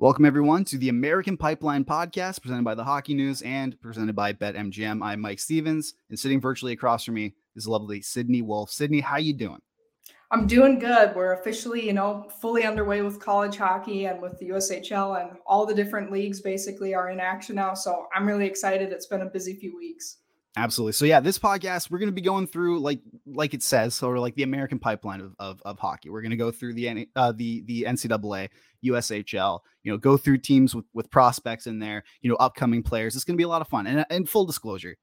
Welcome, 0.00 0.24
everyone, 0.24 0.64
to 0.64 0.78
the 0.78 0.88
American 0.88 1.36
Pipeline 1.36 1.84
podcast 1.84 2.40
presented 2.40 2.64
by 2.64 2.74
the 2.74 2.82
Hockey 2.82 3.12
News 3.12 3.42
and 3.42 3.78
presented 3.82 4.16
by 4.16 4.32
BetMGM. 4.32 5.04
I'm 5.04 5.20
Mike 5.20 5.38
Stephens, 5.38 5.92
and 6.08 6.18
sitting 6.18 6.40
virtually 6.40 6.72
across 6.72 7.04
from 7.04 7.16
me 7.16 7.34
is 7.54 7.68
lovely 7.68 8.00
Sydney 8.00 8.40
Wolf. 8.40 8.70
Sydney, 8.70 9.00
how 9.00 9.18
you 9.18 9.34
doing? 9.34 9.60
I'm 10.30 10.46
doing 10.46 10.78
good. 10.78 11.14
We're 11.14 11.34
officially, 11.34 11.84
you 11.84 11.92
know, 11.92 12.30
fully 12.40 12.64
underway 12.64 13.02
with 13.02 13.20
college 13.20 13.58
hockey 13.58 14.06
and 14.06 14.22
with 14.22 14.38
the 14.38 14.48
USHL, 14.48 15.20
and 15.20 15.36
all 15.46 15.66
the 15.66 15.74
different 15.74 16.10
leagues 16.10 16.40
basically 16.40 16.94
are 16.94 17.10
in 17.10 17.20
action 17.20 17.56
now. 17.56 17.74
So 17.74 18.06
I'm 18.14 18.26
really 18.26 18.46
excited. 18.46 18.92
It's 18.92 19.04
been 19.04 19.20
a 19.20 19.26
busy 19.26 19.52
few 19.52 19.76
weeks. 19.76 20.16
Absolutely. 20.56 20.92
So 20.92 21.04
yeah, 21.04 21.20
this 21.20 21.38
podcast 21.38 21.90
we're 21.90 21.98
going 21.98 22.08
to 22.08 22.14
be 22.14 22.20
going 22.20 22.46
through 22.46 22.80
like 22.80 23.00
like 23.24 23.54
it 23.54 23.62
says, 23.62 23.94
sort 23.94 24.16
of 24.16 24.22
like 24.22 24.34
the 24.34 24.42
American 24.42 24.80
pipeline 24.80 25.20
of, 25.20 25.34
of, 25.38 25.62
of 25.64 25.78
hockey. 25.78 26.10
We're 26.10 26.22
going 26.22 26.30
to 26.30 26.36
go 26.36 26.50
through 26.50 26.74
the 26.74 27.08
uh, 27.14 27.32
the 27.32 27.62
the 27.62 27.84
NCAA, 27.84 28.48
USHL. 28.84 29.60
You 29.84 29.92
know, 29.92 29.98
go 29.98 30.16
through 30.16 30.38
teams 30.38 30.74
with 30.74 30.86
with 30.92 31.08
prospects 31.10 31.68
in 31.68 31.78
there. 31.78 32.02
You 32.20 32.30
know, 32.30 32.36
upcoming 32.36 32.82
players. 32.82 33.14
It's 33.14 33.24
going 33.24 33.36
to 33.36 33.40
be 33.40 33.44
a 33.44 33.48
lot 33.48 33.62
of 33.62 33.68
fun. 33.68 33.86
And 33.86 34.04
and 34.10 34.28
full 34.28 34.44
disclosure, 34.44 34.96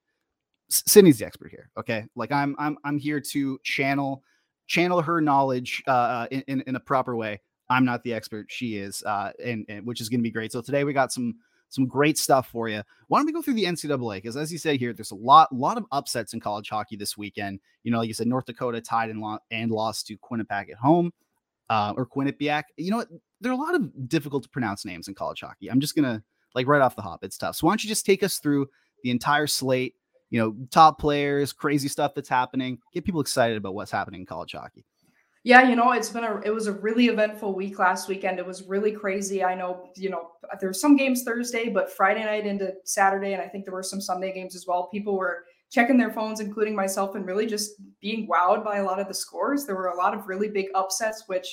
Sydney's 0.69 1.19
the 1.19 1.25
expert 1.25 1.49
here. 1.49 1.69
Okay, 1.79 2.05
like 2.15 2.31
I'm 2.31 2.53
I'm 2.59 2.77
I'm 2.83 2.97
here 2.97 3.21
to 3.21 3.57
channel 3.63 4.23
channel 4.67 5.01
her 5.01 5.21
knowledge 5.21 5.81
uh, 5.87 5.91
uh 5.91 6.27
in, 6.29 6.43
in, 6.47 6.63
in 6.67 6.75
a 6.75 6.79
proper 6.81 7.15
way. 7.15 7.39
I'm 7.69 7.85
not 7.85 8.03
the 8.03 8.13
expert. 8.13 8.47
She 8.49 8.77
is, 8.77 9.03
uh, 9.03 9.31
and, 9.43 9.65
and 9.69 9.85
which 9.85 10.01
is 10.01 10.09
going 10.09 10.19
to 10.19 10.23
be 10.23 10.31
great. 10.31 10.51
So 10.51 10.61
today 10.61 10.83
we 10.83 10.93
got 10.93 11.11
some 11.11 11.35
some 11.69 11.85
great 11.85 12.17
stuff 12.17 12.49
for 12.49 12.69
you. 12.69 12.81
Why 13.07 13.19
don't 13.19 13.25
we 13.25 13.33
go 13.33 13.41
through 13.41 13.55
the 13.55 13.65
NCAA? 13.65 14.17
Because 14.17 14.37
as 14.37 14.51
you 14.51 14.57
said 14.57 14.79
here, 14.79 14.93
there's 14.93 15.11
a 15.11 15.15
lot, 15.15 15.53
lot 15.53 15.77
of 15.77 15.85
upsets 15.91 16.33
in 16.33 16.39
college 16.39 16.69
hockey 16.69 16.95
this 16.95 17.17
weekend. 17.17 17.59
You 17.83 17.91
know, 17.91 17.99
like 17.99 18.07
you 18.07 18.13
said, 18.13 18.27
North 18.27 18.45
Dakota 18.45 18.81
tied 18.81 19.09
and, 19.09 19.21
lo- 19.21 19.39
and 19.51 19.71
lost 19.71 20.07
to 20.07 20.17
Quinnipiac 20.17 20.69
at 20.69 20.77
home, 20.77 21.11
uh, 21.69 21.93
or 21.95 22.05
Quinnipiac. 22.05 22.63
You 22.77 22.91
know 22.91 22.97
what? 22.97 23.09
There 23.41 23.51
are 23.51 23.55
a 23.55 23.57
lot 23.57 23.75
of 23.75 24.09
difficult 24.09 24.43
to 24.43 24.49
pronounce 24.49 24.85
names 24.85 25.07
in 25.07 25.13
college 25.13 25.41
hockey. 25.41 25.69
I'm 25.69 25.79
just 25.79 25.95
gonna 25.95 26.23
like 26.55 26.67
right 26.67 26.81
off 26.81 26.95
the 26.95 27.01
hop, 27.01 27.23
it's 27.23 27.37
tough. 27.37 27.55
So 27.55 27.67
why 27.67 27.71
don't 27.71 27.83
you 27.83 27.89
just 27.89 28.05
take 28.05 28.23
us 28.23 28.39
through 28.39 28.67
the 29.03 29.11
entire 29.11 29.47
slate? 29.47 29.93
You 30.29 30.41
know, 30.41 30.55
top 30.71 30.99
players, 30.99 31.53
crazy 31.53 31.87
stuff 31.87 32.13
that's 32.15 32.27
happening. 32.27 32.79
Get 32.93 33.05
people 33.05 33.21
excited 33.21 33.57
about 33.57 33.75
what's 33.75 33.91
happening 33.91 34.21
in 34.21 34.25
college 34.25 34.53
hockey. 34.53 34.83
Yeah, 35.47 35.69
you 35.69 35.77
know, 35.77 35.93
it's 35.93 36.09
been 36.09 36.25
a 36.25 36.41
it 36.41 36.53
was 36.53 36.67
a 36.67 36.73
really 36.73 37.05
eventful 37.05 37.55
week 37.55 37.79
last 37.79 38.09
weekend. 38.09 38.37
It 38.37 38.45
was 38.45 38.63
really 38.63 38.91
crazy. 38.91 39.45
I 39.45 39.55
know, 39.55 39.91
you 39.95 40.09
know, 40.09 40.31
there 40.59 40.67
were 40.67 40.73
some 40.73 40.97
games 40.97 41.23
Thursday, 41.23 41.69
but 41.69 41.89
Friday 41.89 42.25
night 42.25 42.45
into 42.45 42.73
Saturday, 42.83 43.31
and 43.31 43.41
I 43.41 43.47
think 43.47 43.63
there 43.63 43.73
were 43.73 43.81
some 43.81 44.01
Sunday 44.01 44.33
games 44.33 44.57
as 44.57 44.65
well. 44.67 44.89
People 44.89 45.17
were 45.17 45.45
checking 45.71 45.97
their 45.97 46.11
phones, 46.11 46.41
including 46.41 46.75
myself, 46.75 47.15
and 47.15 47.25
really 47.25 47.45
just 47.45 47.75
being 48.01 48.27
wowed 48.27 48.65
by 48.65 48.79
a 48.79 48.83
lot 48.83 48.99
of 48.99 49.07
the 49.07 49.13
scores. 49.13 49.65
There 49.65 49.77
were 49.77 49.87
a 49.87 49.95
lot 49.95 50.13
of 50.13 50.27
really 50.27 50.49
big 50.49 50.65
upsets, 50.75 51.23
which, 51.27 51.47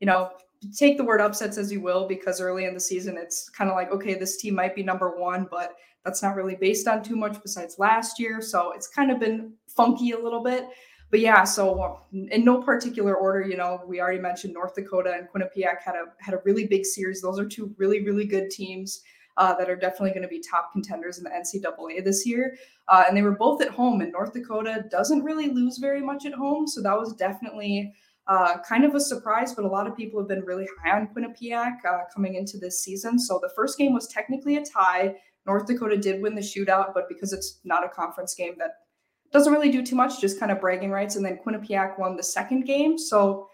you 0.00 0.06
know, 0.06 0.28
take 0.76 0.98
the 0.98 1.04
word 1.04 1.22
upsets 1.22 1.56
as 1.56 1.72
you 1.72 1.80
will, 1.80 2.06
because 2.06 2.42
early 2.42 2.66
in 2.66 2.74
the 2.74 2.80
season, 2.80 3.16
it's 3.16 3.48
kind 3.48 3.70
of 3.70 3.76
like, 3.76 3.90
okay, 3.90 4.12
this 4.12 4.36
team 4.36 4.56
might 4.56 4.74
be 4.74 4.82
number 4.82 5.18
one, 5.18 5.48
but 5.50 5.72
that's 6.04 6.22
not 6.22 6.36
really 6.36 6.56
based 6.56 6.86
on 6.86 7.02
too 7.02 7.16
much 7.16 7.40
besides 7.42 7.78
last 7.78 8.20
year. 8.20 8.42
So 8.42 8.72
it's 8.72 8.88
kind 8.88 9.10
of 9.10 9.18
been 9.18 9.54
funky 9.74 10.10
a 10.10 10.18
little 10.18 10.42
bit 10.42 10.66
but 11.10 11.20
yeah, 11.20 11.44
so 11.44 12.00
in 12.12 12.44
no 12.44 12.62
particular 12.62 13.16
order, 13.16 13.40
you 13.40 13.56
know, 13.56 13.80
we 13.86 14.00
already 14.00 14.18
mentioned 14.18 14.52
North 14.52 14.74
Dakota 14.74 15.14
and 15.16 15.28
Quinnipiac 15.28 15.80
had 15.82 15.94
a 15.94 16.04
had 16.20 16.34
a 16.34 16.40
really 16.44 16.66
big 16.66 16.84
series. 16.84 17.22
Those 17.22 17.38
are 17.38 17.46
two 17.46 17.74
really 17.78 18.04
really 18.04 18.26
good 18.26 18.50
teams 18.50 19.00
uh, 19.38 19.54
that 19.54 19.70
are 19.70 19.76
definitely 19.76 20.10
going 20.10 20.22
to 20.22 20.28
be 20.28 20.42
top 20.42 20.72
contenders 20.72 21.18
in 21.18 21.24
the 21.24 21.30
NCAA 21.30 22.04
this 22.04 22.26
year. 22.26 22.56
Uh, 22.88 23.04
and 23.08 23.16
they 23.16 23.22
were 23.22 23.36
both 23.36 23.62
at 23.62 23.68
home, 23.68 24.00
and 24.00 24.12
North 24.12 24.34
Dakota 24.34 24.84
doesn't 24.90 25.22
really 25.22 25.48
lose 25.48 25.78
very 25.78 26.02
much 26.02 26.26
at 26.26 26.34
home, 26.34 26.66
so 26.66 26.82
that 26.82 26.96
was 26.96 27.14
definitely. 27.14 27.92
Uh, 28.30 28.58
kind 28.58 28.84
of 28.84 28.94
a 28.94 29.00
surprise, 29.00 29.54
but 29.54 29.64
a 29.64 29.66
lot 29.68 29.86
of 29.86 29.96
people 29.96 30.20
have 30.20 30.28
been 30.28 30.42
really 30.42 30.68
high 30.84 30.94
on 30.94 31.08
Quinnipiac 31.16 31.76
uh, 31.88 32.00
coming 32.14 32.34
into 32.34 32.58
this 32.58 32.84
season. 32.84 33.18
So 33.18 33.40
the 33.40 33.48
first 33.56 33.78
game 33.78 33.94
was 33.94 34.06
technically 34.06 34.58
a 34.58 34.62
tie. 34.62 35.16
North 35.46 35.66
Dakota 35.66 35.96
did 35.96 36.20
win 36.20 36.34
the 36.34 36.42
shootout, 36.42 36.92
but 36.92 37.08
because 37.08 37.32
it's 37.32 37.58
not 37.64 37.86
a 37.86 37.88
conference 37.88 38.34
game, 38.34 38.52
that 38.58 38.72
doesn't 39.32 39.52
really 39.52 39.70
do 39.70 39.84
too 39.84 39.96
much, 39.96 40.20
just 40.20 40.40
kind 40.40 40.50
of 40.50 40.60
bragging 40.60 40.90
rights. 40.90 41.16
And 41.16 41.24
then 41.24 41.38
Quinnipiac 41.44 41.98
won 41.98 42.16
the 42.16 42.22
second 42.22 42.62
game. 42.62 42.98
So 42.98 43.48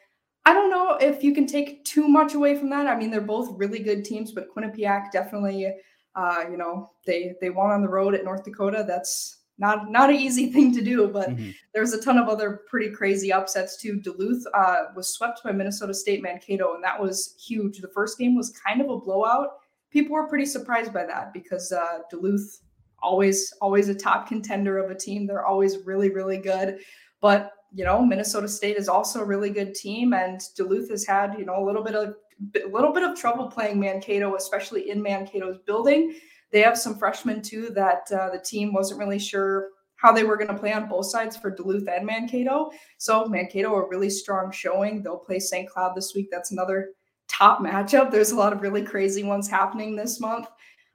I 0.46 0.52
don't 0.52 0.70
know 0.70 0.96
if 1.00 1.22
you 1.22 1.34
can 1.34 1.46
take 1.46 1.84
too 1.84 2.06
much 2.06 2.34
away 2.34 2.56
from 2.56 2.70
that. 2.70 2.86
I 2.86 2.96
mean, 2.96 3.10
they're 3.10 3.20
both 3.20 3.58
really 3.58 3.78
good 3.78 4.04
teams, 4.04 4.32
but 4.32 4.54
Quinnipiac 4.54 5.10
definitely, 5.10 5.74
uh, 6.14 6.44
you 6.50 6.56
know, 6.56 6.90
they 7.06 7.34
they 7.40 7.50
won 7.50 7.70
on 7.70 7.82
the 7.82 7.88
road 7.88 8.14
at 8.14 8.24
North 8.24 8.44
Dakota. 8.44 8.84
That's 8.86 9.38
not 9.56 9.90
not 9.90 10.10
an 10.10 10.16
easy 10.16 10.50
thing 10.52 10.72
to 10.74 10.82
do, 10.82 11.08
but 11.08 11.30
mm-hmm. 11.30 11.50
there's 11.72 11.94
a 11.94 12.02
ton 12.02 12.18
of 12.18 12.28
other 12.28 12.60
pretty 12.68 12.90
crazy 12.90 13.32
upsets 13.32 13.80
too. 13.80 14.00
Duluth 14.00 14.44
uh, 14.54 14.84
was 14.94 15.08
swept 15.08 15.42
by 15.42 15.52
Minnesota 15.52 15.94
State 15.94 16.22
Mankato, 16.22 16.74
and 16.74 16.84
that 16.84 17.00
was 17.00 17.34
huge. 17.44 17.78
The 17.78 17.88
first 17.88 18.18
game 18.18 18.36
was 18.36 18.50
kind 18.50 18.80
of 18.80 18.90
a 18.90 18.98
blowout. 18.98 19.48
People 19.90 20.12
were 20.12 20.28
pretty 20.28 20.46
surprised 20.46 20.92
by 20.92 21.06
that 21.06 21.32
because 21.32 21.72
uh, 21.72 22.00
Duluth 22.10 22.60
always 23.04 23.52
always 23.60 23.88
a 23.88 23.94
top 23.94 24.26
contender 24.26 24.78
of 24.78 24.90
a 24.90 24.94
team. 24.94 25.26
They're 25.26 25.46
always 25.46 25.78
really 25.84 26.10
really 26.10 26.38
good. 26.38 26.78
But 27.20 27.52
you 27.72 27.84
know, 27.84 28.04
Minnesota 28.04 28.48
State 28.48 28.76
is 28.76 28.88
also 28.88 29.20
a 29.20 29.24
really 29.24 29.50
good 29.50 29.74
team, 29.74 30.14
and 30.14 30.40
Duluth 30.56 30.90
has 30.90 31.06
had 31.06 31.38
you 31.38 31.44
know 31.44 31.62
a 31.62 31.64
little 31.64 31.84
bit 31.84 31.94
of 31.94 32.14
a 32.56 32.68
little 32.68 32.92
bit 32.92 33.04
of 33.04 33.18
trouble 33.18 33.48
playing 33.48 33.78
Mankato, 33.78 34.34
especially 34.34 34.90
in 34.90 35.02
Mankato's 35.02 35.58
building. 35.66 36.14
They 36.50 36.60
have 36.62 36.78
some 36.78 36.96
freshmen 36.96 37.42
too 37.42 37.70
that 37.70 38.10
uh, 38.12 38.30
the 38.30 38.38
team 38.44 38.72
wasn't 38.72 39.00
really 39.00 39.18
sure 39.18 39.70
how 39.96 40.12
they 40.12 40.24
were 40.24 40.36
going 40.36 40.48
to 40.48 40.58
play 40.58 40.72
on 40.72 40.88
both 40.88 41.06
sides 41.06 41.36
for 41.36 41.50
Duluth 41.50 41.88
and 41.88 42.04
Mankato. 42.04 42.70
So 42.98 43.26
Mankato 43.26 43.74
a 43.74 43.88
really 43.88 44.10
strong 44.10 44.52
showing. 44.52 45.02
They'll 45.02 45.18
play 45.18 45.38
St. 45.38 45.68
Cloud 45.68 45.94
this 45.96 46.12
week. 46.14 46.28
That's 46.30 46.52
another 46.52 46.90
top 47.28 47.60
matchup. 47.60 48.10
There's 48.10 48.32
a 48.32 48.36
lot 48.36 48.52
of 48.52 48.60
really 48.60 48.82
crazy 48.82 49.22
ones 49.22 49.48
happening 49.48 49.96
this 49.96 50.20
month. 50.20 50.46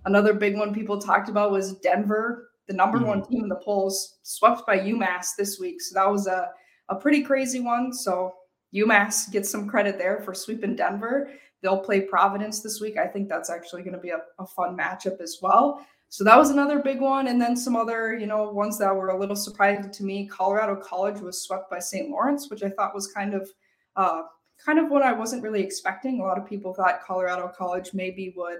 Another 0.05 0.33
big 0.33 0.57
one 0.57 0.73
people 0.73 0.99
talked 0.99 1.29
about 1.29 1.51
was 1.51 1.75
Denver, 1.79 2.49
the 2.67 2.73
number 2.73 2.97
mm-hmm. 2.97 3.07
one 3.07 3.25
team 3.25 3.43
in 3.43 3.49
the 3.49 3.55
polls, 3.55 4.19
swept 4.23 4.65
by 4.65 4.79
UMass 4.79 5.35
this 5.37 5.59
week. 5.59 5.81
So 5.81 5.93
that 5.95 6.09
was 6.09 6.27
a, 6.27 6.49
a 6.89 6.95
pretty 6.95 7.23
crazy 7.23 7.59
one. 7.59 7.93
So 7.93 8.33
UMass 8.73 9.31
gets 9.31 9.49
some 9.49 9.67
credit 9.67 9.97
there 9.97 10.21
for 10.21 10.33
sweeping 10.33 10.75
Denver. 10.75 11.31
They'll 11.61 11.79
play 11.79 12.01
Providence 12.01 12.61
this 12.61 12.79
week. 12.79 12.97
I 12.97 13.07
think 13.07 13.27
that's 13.27 13.49
actually 13.49 13.81
going 13.81 13.95
to 13.95 13.99
be 13.99 14.11
a, 14.11 14.21
a 14.39 14.45
fun 14.45 14.77
matchup 14.77 15.19
as 15.19 15.39
well. 15.41 15.85
So 16.07 16.23
that 16.23 16.37
was 16.37 16.49
another 16.49 16.79
big 16.79 17.01
one. 17.01 17.27
And 17.27 17.39
then 17.39 17.55
some 17.55 17.75
other, 17.75 18.17
you 18.17 18.25
know, 18.25 18.49
ones 18.49 18.79
that 18.79 18.95
were 18.95 19.09
a 19.09 19.19
little 19.19 19.35
surprising 19.35 19.91
to 19.91 20.03
me. 20.03 20.27
Colorado 20.27 20.75
College 20.75 21.19
was 21.19 21.43
swept 21.43 21.69
by 21.69 21.79
St. 21.79 22.09
Lawrence, 22.09 22.49
which 22.49 22.63
I 22.63 22.69
thought 22.69 22.95
was 22.95 23.07
kind 23.07 23.33
of 23.33 23.49
uh, 23.95 24.23
kind 24.63 24.79
of 24.79 24.89
what 24.89 25.03
I 25.03 25.13
wasn't 25.13 25.43
really 25.43 25.61
expecting. 25.61 26.19
A 26.19 26.23
lot 26.23 26.37
of 26.37 26.47
people 26.47 26.73
thought 26.73 27.01
Colorado 27.05 27.51
College 27.55 27.93
maybe 27.93 28.33
would 28.35 28.59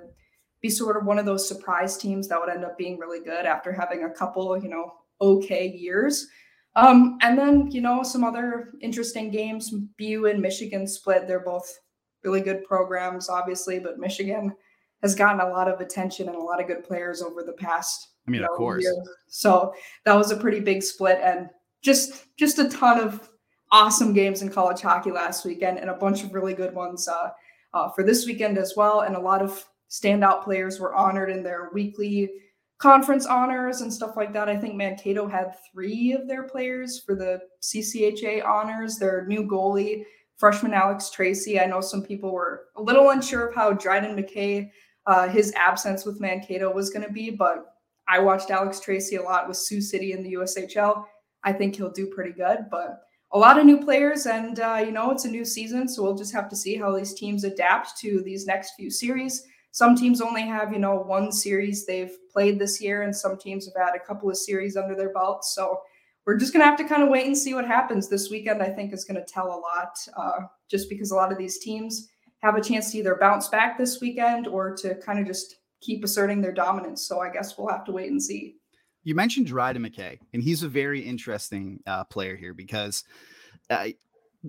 be 0.62 0.70
sort 0.70 0.98
of 0.98 1.06
one 1.06 1.20
of 1.20 1.26
those 1.26 1.48
surprise 1.48 1.98
teams 1.98 2.28
that 2.28 2.40
would 2.40 2.50
end 2.50 2.66
up 2.66 2.78
being 2.78 2.98
really 2.98 3.24
good 3.24 3.46
after 3.46 3.72
having 3.72 4.04
a 4.04 4.10
couple, 4.10 4.58
you 4.62 4.70
know, 4.70 4.94
okay 5.22 5.68
years. 5.68 6.28
Um, 6.76 7.18
and 7.22 7.38
then, 7.38 7.72
you 7.72 7.82
know, 7.82 8.04
some 8.04 8.24
other 8.24 8.74
interesting 8.82 9.32
games. 9.32 9.74
BU 9.98 10.28
and 10.28 10.42
Michigan 10.42 10.88
split. 10.88 11.28
They're 11.28 11.40
both 11.40 11.70
really 12.24 12.42
good 12.42 12.64
programs, 12.64 13.30
obviously, 13.30 13.80
but 13.80 14.00
Michigan 14.00 14.54
has 15.02 15.16
gotten 15.16 15.42
a 15.42 15.50
lot 15.50 15.68
of 15.68 15.80
attention 15.80 16.28
and 16.28 16.38
a 16.38 16.42
lot 16.42 16.62
of 16.62 16.68
good 16.68 16.84
players 16.84 17.22
over 17.22 17.44
the 17.44 17.54
past. 17.54 18.10
I 18.28 18.32
mean, 18.32 18.44
of 18.44 18.50
course. 18.50 18.84
Years. 18.84 19.10
So 19.28 19.74
that 20.06 20.14
was 20.14 20.32
a 20.32 20.38
pretty 20.38 20.60
big 20.60 20.84
split, 20.84 21.20
and 21.24 21.50
just 21.82 22.26
just 22.38 22.60
a 22.60 22.70
ton 22.70 23.00
of 23.00 23.30
awesome 23.72 24.14
games 24.14 24.42
in 24.42 24.50
college 24.50 24.82
hockey 24.82 25.12
last 25.12 25.46
weekend, 25.46 25.80
and 25.80 25.90
a 25.90 25.96
bunch 25.96 26.24
of 26.24 26.34
really 26.34 26.54
good 26.54 26.76
ones 26.76 27.08
uh, 27.08 27.30
uh, 27.74 27.90
for 27.90 28.04
this 28.04 28.26
weekend 28.26 28.58
as 28.58 28.74
well, 28.76 29.02
and 29.02 29.16
a 29.16 29.20
lot 29.20 29.42
of 29.42 29.66
standout 29.90 30.44
players 30.44 30.80
were 30.80 30.94
honored 30.94 31.30
in 31.30 31.44
their 31.44 31.70
weekly 31.74 32.30
conference 32.80 33.26
honors 33.26 33.82
and 33.82 33.94
stuff 33.94 34.16
like 34.16 34.34
that. 34.34 34.50
I 34.50 34.58
think 34.58 34.76
Mankato 34.76 35.28
had 35.28 35.56
three 35.72 36.14
of 36.14 36.28
their 36.28 36.44
players 36.44 37.00
for 37.00 37.14
the 37.14 37.42
CCHA 37.62 38.46
honors. 38.46 38.98
Their 38.98 39.26
new 39.28 39.44
goalie, 39.44 40.04
freshman 40.38 40.74
Alex 40.74 41.10
Tracy. 41.10 41.60
I 41.60 41.66
know 41.66 41.82
some 41.82 42.02
people 42.02 42.32
were 42.32 42.68
a 42.78 42.82
little 42.82 43.10
unsure 43.10 43.48
of 43.48 43.56
how 43.56 43.74
Dryden 43.74 44.16
McKay, 44.16 44.70
uh, 45.06 45.28
his 45.28 45.54
absence 45.54 46.06
with 46.06 46.22
Mankato 46.22 46.74
was 46.74 46.90
going 46.90 47.06
to 47.06 47.12
be, 47.12 47.30
but 47.30 47.76
I 48.08 48.20
watched 48.20 48.50
Alex 48.50 48.80
Tracy 48.80 49.18
a 49.18 49.22
lot 49.22 49.48
with 49.48 49.58
Sioux 49.58 49.82
City 49.82 50.14
in 50.14 50.24
the 50.24 50.34
USHL. 50.34 51.04
I 51.44 51.54
think 51.54 51.76
he'll 51.76 51.92
do 51.92 52.08
pretty 52.08 52.32
good, 52.32 52.66
but 52.72 53.02
a 53.32 53.38
lot 53.38 53.60
of 53.60 53.66
new 53.66 53.78
players, 53.78 54.26
and 54.26 54.60
uh, 54.60 54.82
you 54.84 54.92
know 54.92 55.12
it's 55.12 55.26
a 55.26 55.30
new 55.30 55.46
season, 55.46 55.88
so 55.88 56.02
we'll 56.02 56.18
just 56.18 56.34
have 56.34 56.50
to 56.50 56.56
see 56.56 56.76
how 56.76 56.96
these 56.96 57.14
teams 57.14 57.44
adapt 57.44 57.98
to 58.00 58.24
these 58.24 58.48
next 58.48 58.74
few 58.76 58.90
series 58.90 59.46
some 59.72 59.96
teams 59.96 60.22
only 60.22 60.42
have 60.42 60.74
you 60.74 60.80
know 60.80 60.96
one 60.96 61.32
series 61.32 61.86
they've 61.86 62.16
played 62.32 62.60
this 62.60 62.82
year 62.82 63.04
and 63.04 63.16
some 63.16 63.38
teams 63.38 63.66
have 63.66 63.88
had 63.88 63.96
a 63.96 64.06
couple 64.06 64.30
of 64.30 64.38
series 64.38 64.76
under 64.76 64.96
their 64.96 65.14
belt 65.14 65.44
so 65.44 65.80
we're 66.26 66.38
just 66.38 66.54
going 66.54 66.62
to 66.62 66.68
have 66.68 66.78
to 66.78 66.84
kind 66.84 67.02
of 67.02 67.10
wait 67.10 67.26
and 67.26 67.36
see 67.36 67.56
what 67.56 67.66
happens. 67.66 68.08
This 68.08 68.30
weekend 68.30 68.62
i 68.62 68.70
think 68.70 68.94
is 68.94 69.06
going 69.06 69.20
to 69.20 69.34
tell 69.34 69.48
a 69.48 69.60
lot 69.60 69.98
uh, 70.16 70.46
just 70.70 70.90
because 70.90 71.12
a 71.12 71.16
lot 71.16 71.32
of 71.32 71.38
these 71.38 71.60
teams 71.60 72.08
have 72.42 72.56
a 72.56 72.62
chance 72.62 72.92
to 72.92 72.98
either 72.98 73.18
bounce 73.20 73.48
back 73.48 73.78
this 73.78 74.00
weekend 74.00 74.48
or 74.48 74.76
to 74.76 74.96
kind 74.96 75.20
of 75.20 75.26
just 75.26 75.56
keep 75.82 76.04
asserting 76.04 76.42
their 76.42 76.52
dominance. 76.52 77.06
So 77.06 77.20
i 77.20 77.30
guess 77.30 77.58
we'll 77.58 77.70
have 77.70 77.86
to 77.86 77.92
wait 77.92 78.12
and 78.12 78.22
see. 78.22 78.56
You 79.04 79.16
mentioned 79.16 79.48
Dryden 79.48 79.84
McKay, 79.84 80.20
and 80.34 80.44
he's 80.44 80.62
a 80.62 80.70
very 80.70 81.02
interesting 81.02 81.80
uh, 81.88 82.04
player 82.04 82.36
here 82.36 82.54
because 82.54 83.04
uh, 83.70 83.88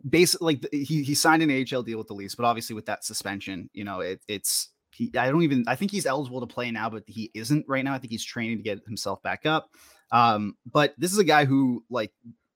basically 0.09 0.55
like 0.55 0.73
he, 0.73 1.03
he 1.03 1.15
signed 1.15 1.43
an 1.43 1.51
AHL 1.51 1.83
deal 1.83 1.99
with 1.99 2.09
the 2.09 2.15
Leafs, 2.15 2.35
but 2.35 2.45
obviously 2.45 2.75
with 2.75 2.87
that 2.87 3.05
suspension, 3.05 3.71
you 3.73 3.85
know, 3.85 4.01
it, 4.01 4.21
it's 4.29 4.71
he, 5.01 5.11
I 5.17 5.31
don't 5.31 5.43
even. 5.43 5.65
I 5.67 5.77
think 5.77 5.91
he's 5.91 6.05
eligible 6.05 6.41
to 6.41 6.47
play 6.47 6.71
now, 6.71 6.91
but 6.91 7.05
he 7.07 7.31
isn't 7.35 7.65
right 7.67 7.83
now. 7.83 7.95
I 7.95 7.99
think 7.99 8.11
he's 8.11 8.25
training 8.25 8.59
to 8.59 8.63
get 8.63 8.85
himself 8.87 9.23
back 9.23 9.47
up. 9.47 9.71
Um, 10.13 10.57
but 10.71 10.95
this 10.99 11.11
is 11.11 11.19
a 11.19 11.25
guy 11.25 11.47
who 11.47 11.83
like 11.89 12.13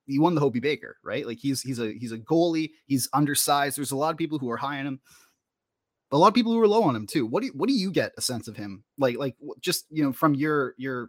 he 0.06 0.19
won 0.19 0.35
the 0.35 0.43
Hobey 0.43 0.61
Baker, 0.61 0.99
right? 1.02 1.26
Like 1.26 1.38
he's 1.38 1.62
he's 1.62 1.79
a 1.79 1.93
he's 1.93 2.12
a 2.12 2.19
goalie. 2.19 2.73
He's 2.87 3.08
undersized. 3.14 3.79
There's 3.79 3.93
a 3.93 3.96
lot 3.96 4.11
of 4.11 4.19
people 4.19 4.38
who 4.38 4.50
are 4.50 4.58
high 4.58 4.79
on 4.79 4.87
him. 4.87 5.00
A 6.12 6.19
lot 6.19 6.29
of 6.29 6.35
people 6.35 6.52
who 6.52 6.61
are 6.61 6.69
low 6.69 6.82
on 6.82 6.94
him 6.94 7.06
too. 7.06 7.26
What 7.26 7.41
do 7.41 7.46
you, 7.46 7.52
what 7.55 7.67
do 7.67 7.75
you 7.75 7.91
get 7.91 8.12
a 8.19 8.20
sense 8.20 8.46
of 8.46 8.58
him? 8.58 8.85
Like 8.99 9.17
like 9.17 9.37
just 9.61 9.87
you 9.91 10.05
know 10.05 10.12
from 10.12 10.35
your 10.35 10.75
your 10.76 11.08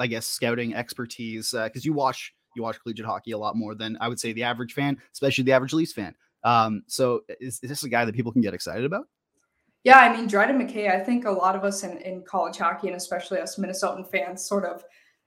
I 0.00 0.08
guess 0.08 0.26
scouting 0.26 0.74
expertise 0.74 1.52
because 1.52 1.84
uh, 1.84 1.86
you 1.86 1.92
watch 1.92 2.34
you 2.56 2.64
watch 2.64 2.80
collegiate 2.82 3.06
hockey 3.06 3.30
a 3.30 3.38
lot 3.38 3.54
more 3.54 3.76
than 3.76 3.96
I 4.00 4.08
would 4.08 4.18
say 4.18 4.32
the 4.32 4.42
average 4.42 4.72
fan, 4.72 4.98
especially 5.12 5.44
the 5.44 5.52
average 5.52 5.72
Leafs 5.72 5.92
fan. 5.92 6.16
Um, 6.42 6.82
so 6.88 7.20
is, 7.40 7.60
is 7.62 7.70
this 7.70 7.84
a 7.84 7.88
guy 7.88 8.04
that 8.04 8.14
people 8.14 8.32
can 8.32 8.42
get 8.42 8.54
excited 8.54 8.84
about? 8.84 9.06
Yeah, 9.84 9.98
I 9.98 10.16
mean, 10.16 10.26
Dryden 10.26 10.58
McKay, 10.58 10.90
I 10.90 10.98
think 10.98 11.26
a 11.26 11.30
lot 11.30 11.54
of 11.54 11.62
us 11.62 11.82
in, 11.82 11.98
in 11.98 12.22
college 12.22 12.56
hockey 12.56 12.88
and 12.88 12.96
especially 12.96 13.38
us 13.38 13.56
Minnesotan 13.56 14.10
fans 14.10 14.46
sort 14.46 14.64
of 14.64 14.82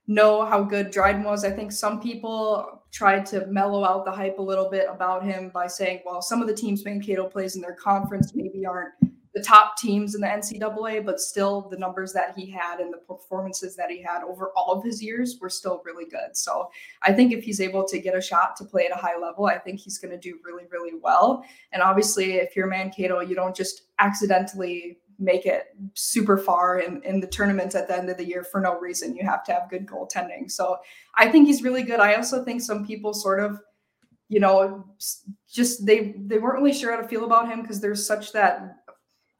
know 0.08 0.44
how 0.44 0.64
good 0.64 0.90
Dryden 0.90 1.22
was. 1.22 1.44
I 1.44 1.50
think 1.50 1.70
some 1.70 2.00
people 2.00 2.82
tried 2.90 3.24
to 3.26 3.46
mellow 3.46 3.84
out 3.84 4.04
the 4.04 4.10
hype 4.10 4.38
a 4.38 4.42
little 4.42 4.68
bit 4.68 4.86
about 4.90 5.22
him 5.22 5.50
by 5.54 5.68
saying, 5.68 6.00
well, 6.04 6.20
some 6.20 6.42
of 6.42 6.48
the 6.48 6.54
teams 6.54 6.84
Mankato 6.84 7.28
plays 7.28 7.54
in 7.54 7.62
their 7.62 7.76
conference 7.76 8.32
maybe 8.34 8.66
aren't 8.66 8.94
the 9.38 9.44
top 9.44 9.76
teams 9.76 10.14
in 10.14 10.20
the 10.20 10.26
NCAA, 10.26 11.04
but 11.04 11.20
still 11.20 11.68
the 11.70 11.76
numbers 11.76 12.12
that 12.12 12.34
he 12.36 12.50
had 12.50 12.80
and 12.80 12.92
the 12.92 12.98
performances 12.98 13.76
that 13.76 13.90
he 13.90 14.02
had 14.02 14.22
over 14.22 14.50
all 14.56 14.72
of 14.72 14.82
his 14.84 15.02
years 15.02 15.38
were 15.40 15.50
still 15.50 15.80
really 15.84 16.06
good. 16.06 16.36
So 16.36 16.70
I 17.02 17.12
think 17.12 17.32
if 17.32 17.44
he's 17.44 17.60
able 17.60 17.84
to 17.86 17.98
get 17.98 18.16
a 18.16 18.20
shot 18.20 18.56
to 18.56 18.64
play 18.64 18.86
at 18.86 18.92
a 18.92 19.00
high 19.00 19.16
level, 19.16 19.46
I 19.46 19.58
think 19.58 19.80
he's 19.80 19.98
going 19.98 20.10
to 20.10 20.18
do 20.18 20.38
really, 20.44 20.64
really 20.70 20.98
well. 21.00 21.44
And 21.72 21.82
obviously, 21.82 22.34
if 22.34 22.56
you're 22.56 22.66
Mankato, 22.66 23.20
you 23.20 23.34
don't 23.34 23.54
just 23.54 23.82
accidentally 23.98 24.98
make 25.20 25.46
it 25.46 25.74
super 25.94 26.38
far 26.38 26.78
in, 26.78 27.02
in 27.02 27.20
the 27.20 27.26
tournament 27.26 27.74
at 27.74 27.88
the 27.88 27.96
end 27.96 28.08
of 28.08 28.16
the 28.16 28.24
year 28.24 28.44
for 28.44 28.60
no 28.60 28.78
reason. 28.78 29.16
You 29.16 29.24
have 29.24 29.44
to 29.44 29.52
have 29.52 29.70
good 29.70 29.86
goaltending. 29.86 30.50
So 30.50 30.78
I 31.16 31.28
think 31.28 31.46
he's 31.46 31.62
really 31.62 31.82
good. 31.82 32.00
I 32.00 32.14
also 32.14 32.44
think 32.44 32.60
some 32.60 32.86
people 32.86 33.12
sort 33.12 33.40
of, 33.40 33.58
you 34.28 34.40
know, 34.40 34.84
just 35.50 35.86
they 35.86 36.14
they 36.18 36.38
weren't 36.38 36.58
really 36.62 36.74
sure 36.74 36.94
how 36.94 37.00
to 37.00 37.08
feel 37.08 37.24
about 37.24 37.48
him 37.48 37.62
because 37.62 37.80
there's 37.80 38.06
such 38.06 38.32
that 38.32 38.76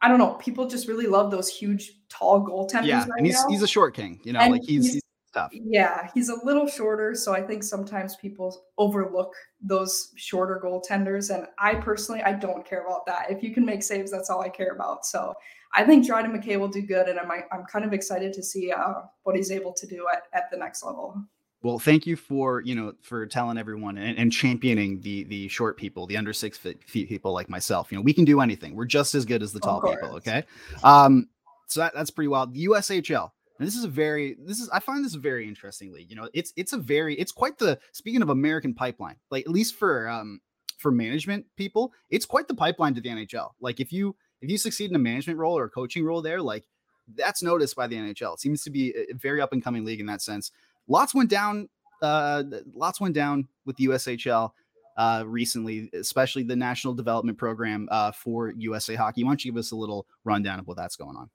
I 0.00 0.08
don't 0.08 0.18
know. 0.18 0.34
People 0.34 0.68
just 0.68 0.88
really 0.88 1.06
love 1.06 1.30
those 1.30 1.48
huge, 1.48 1.92
tall 2.08 2.46
goaltenders. 2.46 2.86
Yeah, 2.86 3.00
right 3.00 3.10
and 3.18 3.26
he's 3.26 3.34
now. 3.34 3.48
he's 3.48 3.62
a 3.62 3.68
short 3.68 3.94
king. 3.94 4.20
You 4.24 4.32
know, 4.32 4.40
and 4.40 4.52
like 4.52 4.62
he's, 4.62 4.84
he's, 4.84 4.94
he's 4.94 5.02
tough. 5.32 5.50
Yeah, 5.52 6.08
he's 6.14 6.28
a 6.28 6.36
little 6.44 6.66
shorter, 6.66 7.14
so 7.14 7.34
I 7.34 7.42
think 7.42 7.64
sometimes 7.64 8.16
people 8.16 8.64
overlook 8.78 9.34
those 9.60 10.12
shorter 10.16 10.60
goaltenders. 10.62 11.34
And 11.34 11.46
I 11.58 11.74
personally, 11.74 12.22
I 12.22 12.32
don't 12.32 12.64
care 12.64 12.84
about 12.84 13.06
that. 13.06 13.30
If 13.30 13.42
you 13.42 13.52
can 13.52 13.64
make 13.64 13.82
saves, 13.82 14.10
that's 14.10 14.30
all 14.30 14.40
I 14.40 14.48
care 14.48 14.72
about. 14.72 15.04
So 15.04 15.34
I 15.74 15.84
think 15.84 16.06
Dryden 16.06 16.32
McKay 16.32 16.58
will 16.58 16.68
do 16.68 16.82
good, 16.82 17.08
and 17.08 17.18
I'm 17.18 17.30
I'm 17.52 17.64
kind 17.64 17.84
of 17.84 17.92
excited 17.92 18.32
to 18.34 18.42
see 18.42 18.72
uh, 18.72 19.02
what 19.24 19.36
he's 19.36 19.50
able 19.50 19.72
to 19.72 19.86
do 19.86 20.06
at, 20.12 20.22
at 20.32 20.50
the 20.50 20.56
next 20.56 20.84
level. 20.84 21.22
Well, 21.62 21.78
thank 21.80 22.06
you 22.06 22.14
for 22.14 22.60
you 22.60 22.74
know 22.74 22.92
for 23.02 23.26
telling 23.26 23.58
everyone 23.58 23.98
and, 23.98 24.16
and 24.16 24.32
championing 24.32 25.00
the 25.00 25.24
the 25.24 25.48
short 25.48 25.76
people, 25.76 26.06
the 26.06 26.16
under 26.16 26.32
six 26.32 26.56
feet 26.56 27.08
people 27.08 27.32
like 27.32 27.48
myself. 27.48 27.90
You 27.90 27.98
know, 27.98 28.02
we 28.02 28.12
can 28.12 28.24
do 28.24 28.40
anything. 28.40 28.76
We're 28.76 28.84
just 28.84 29.14
as 29.14 29.24
good 29.24 29.42
as 29.42 29.52
the 29.52 29.60
tall 29.60 29.80
people. 29.80 30.16
Okay, 30.16 30.44
um, 30.84 31.28
so 31.66 31.80
that, 31.80 31.94
that's 31.94 32.10
pretty 32.10 32.28
wild. 32.28 32.54
The 32.54 32.66
USHL. 32.66 33.30
And 33.58 33.66
this 33.66 33.74
is 33.74 33.82
a 33.82 33.88
very 33.88 34.36
this 34.38 34.60
is 34.60 34.70
I 34.70 34.78
find 34.78 35.04
this 35.04 35.16
a 35.16 35.18
very 35.18 35.48
interesting 35.48 35.92
league. 35.92 36.10
You 36.10 36.16
know, 36.16 36.28
it's 36.32 36.52
it's 36.56 36.72
a 36.72 36.78
very 36.78 37.16
it's 37.16 37.32
quite 37.32 37.58
the 37.58 37.78
speaking 37.92 38.22
of 38.22 38.28
American 38.28 38.72
pipeline. 38.72 39.16
Like 39.30 39.46
at 39.46 39.50
least 39.50 39.74
for 39.74 40.08
um 40.08 40.40
for 40.78 40.92
management 40.92 41.44
people, 41.56 41.92
it's 42.08 42.24
quite 42.24 42.46
the 42.46 42.54
pipeline 42.54 42.94
to 42.94 43.00
the 43.00 43.08
NHL. 43.08 43.50
Like 43.60 43.80
if 43.80 43.92
you 43.92 44.14
if 44.40 44.48
you 44.48 44.58
succeed 44.58 44.90
in 44.90 44.96
a 44.96 45.00
management 45.00 45.40
role 45.40 45.58
or 45.58 45.64
a 45.64 45.70
coaching 45.70 46.04
role 46.04 46.22
there, 46.22 46.40
like 46.40 46.68
that's 47.16 47.42
noticed 47.42 47.74
by 47.74 47.88
the 47.88 47.96
NHL. 47.96 48.34
It 48.34 48.40
seems 48.40 48.62
to 48.62 48.70
be 48.70 48.94
a 48.94 49.14
very 49.14 49.40
up 49.40 49.52
and 49.52 49.64
coming 49.64 49.84
league 49.84 50.00
in 50.00 50.06
that 50.06 50.22
sense 50.22 50.52
lots 50.88 51.14
went 51.14 51.30
down. 51.30 51.68
Uh, 52.02 52.44
lots 52.74 53.00
went 53.00 53.14
down 53.14 53.48
with 53.64 53.76
USHL 53.76 54.52
uh, 54.96 55.24
recently, 55.26 55.90
especially 55.94 56.42
the 56.42 56.56
National 56.56 56.94
Development 56.94 57.38
Program 57.38 57.88
uh, 57.90 58.12
for 58.12 58.50
USA 58.56 58.94
Hockey. 58.94 59.24
Why 59.24 59.30
don't 59.30 59.44
you 59.44 59.52
give 59.52 59.58
us 59.58 59.70
a 59.70 59.76
little 59.76 60.06
rundown 60.24 60.58
of 60.58 60.66
what 60.66 60.76
that's 60.76 60.96
going 60.96 61.16
on? 61.16 61.30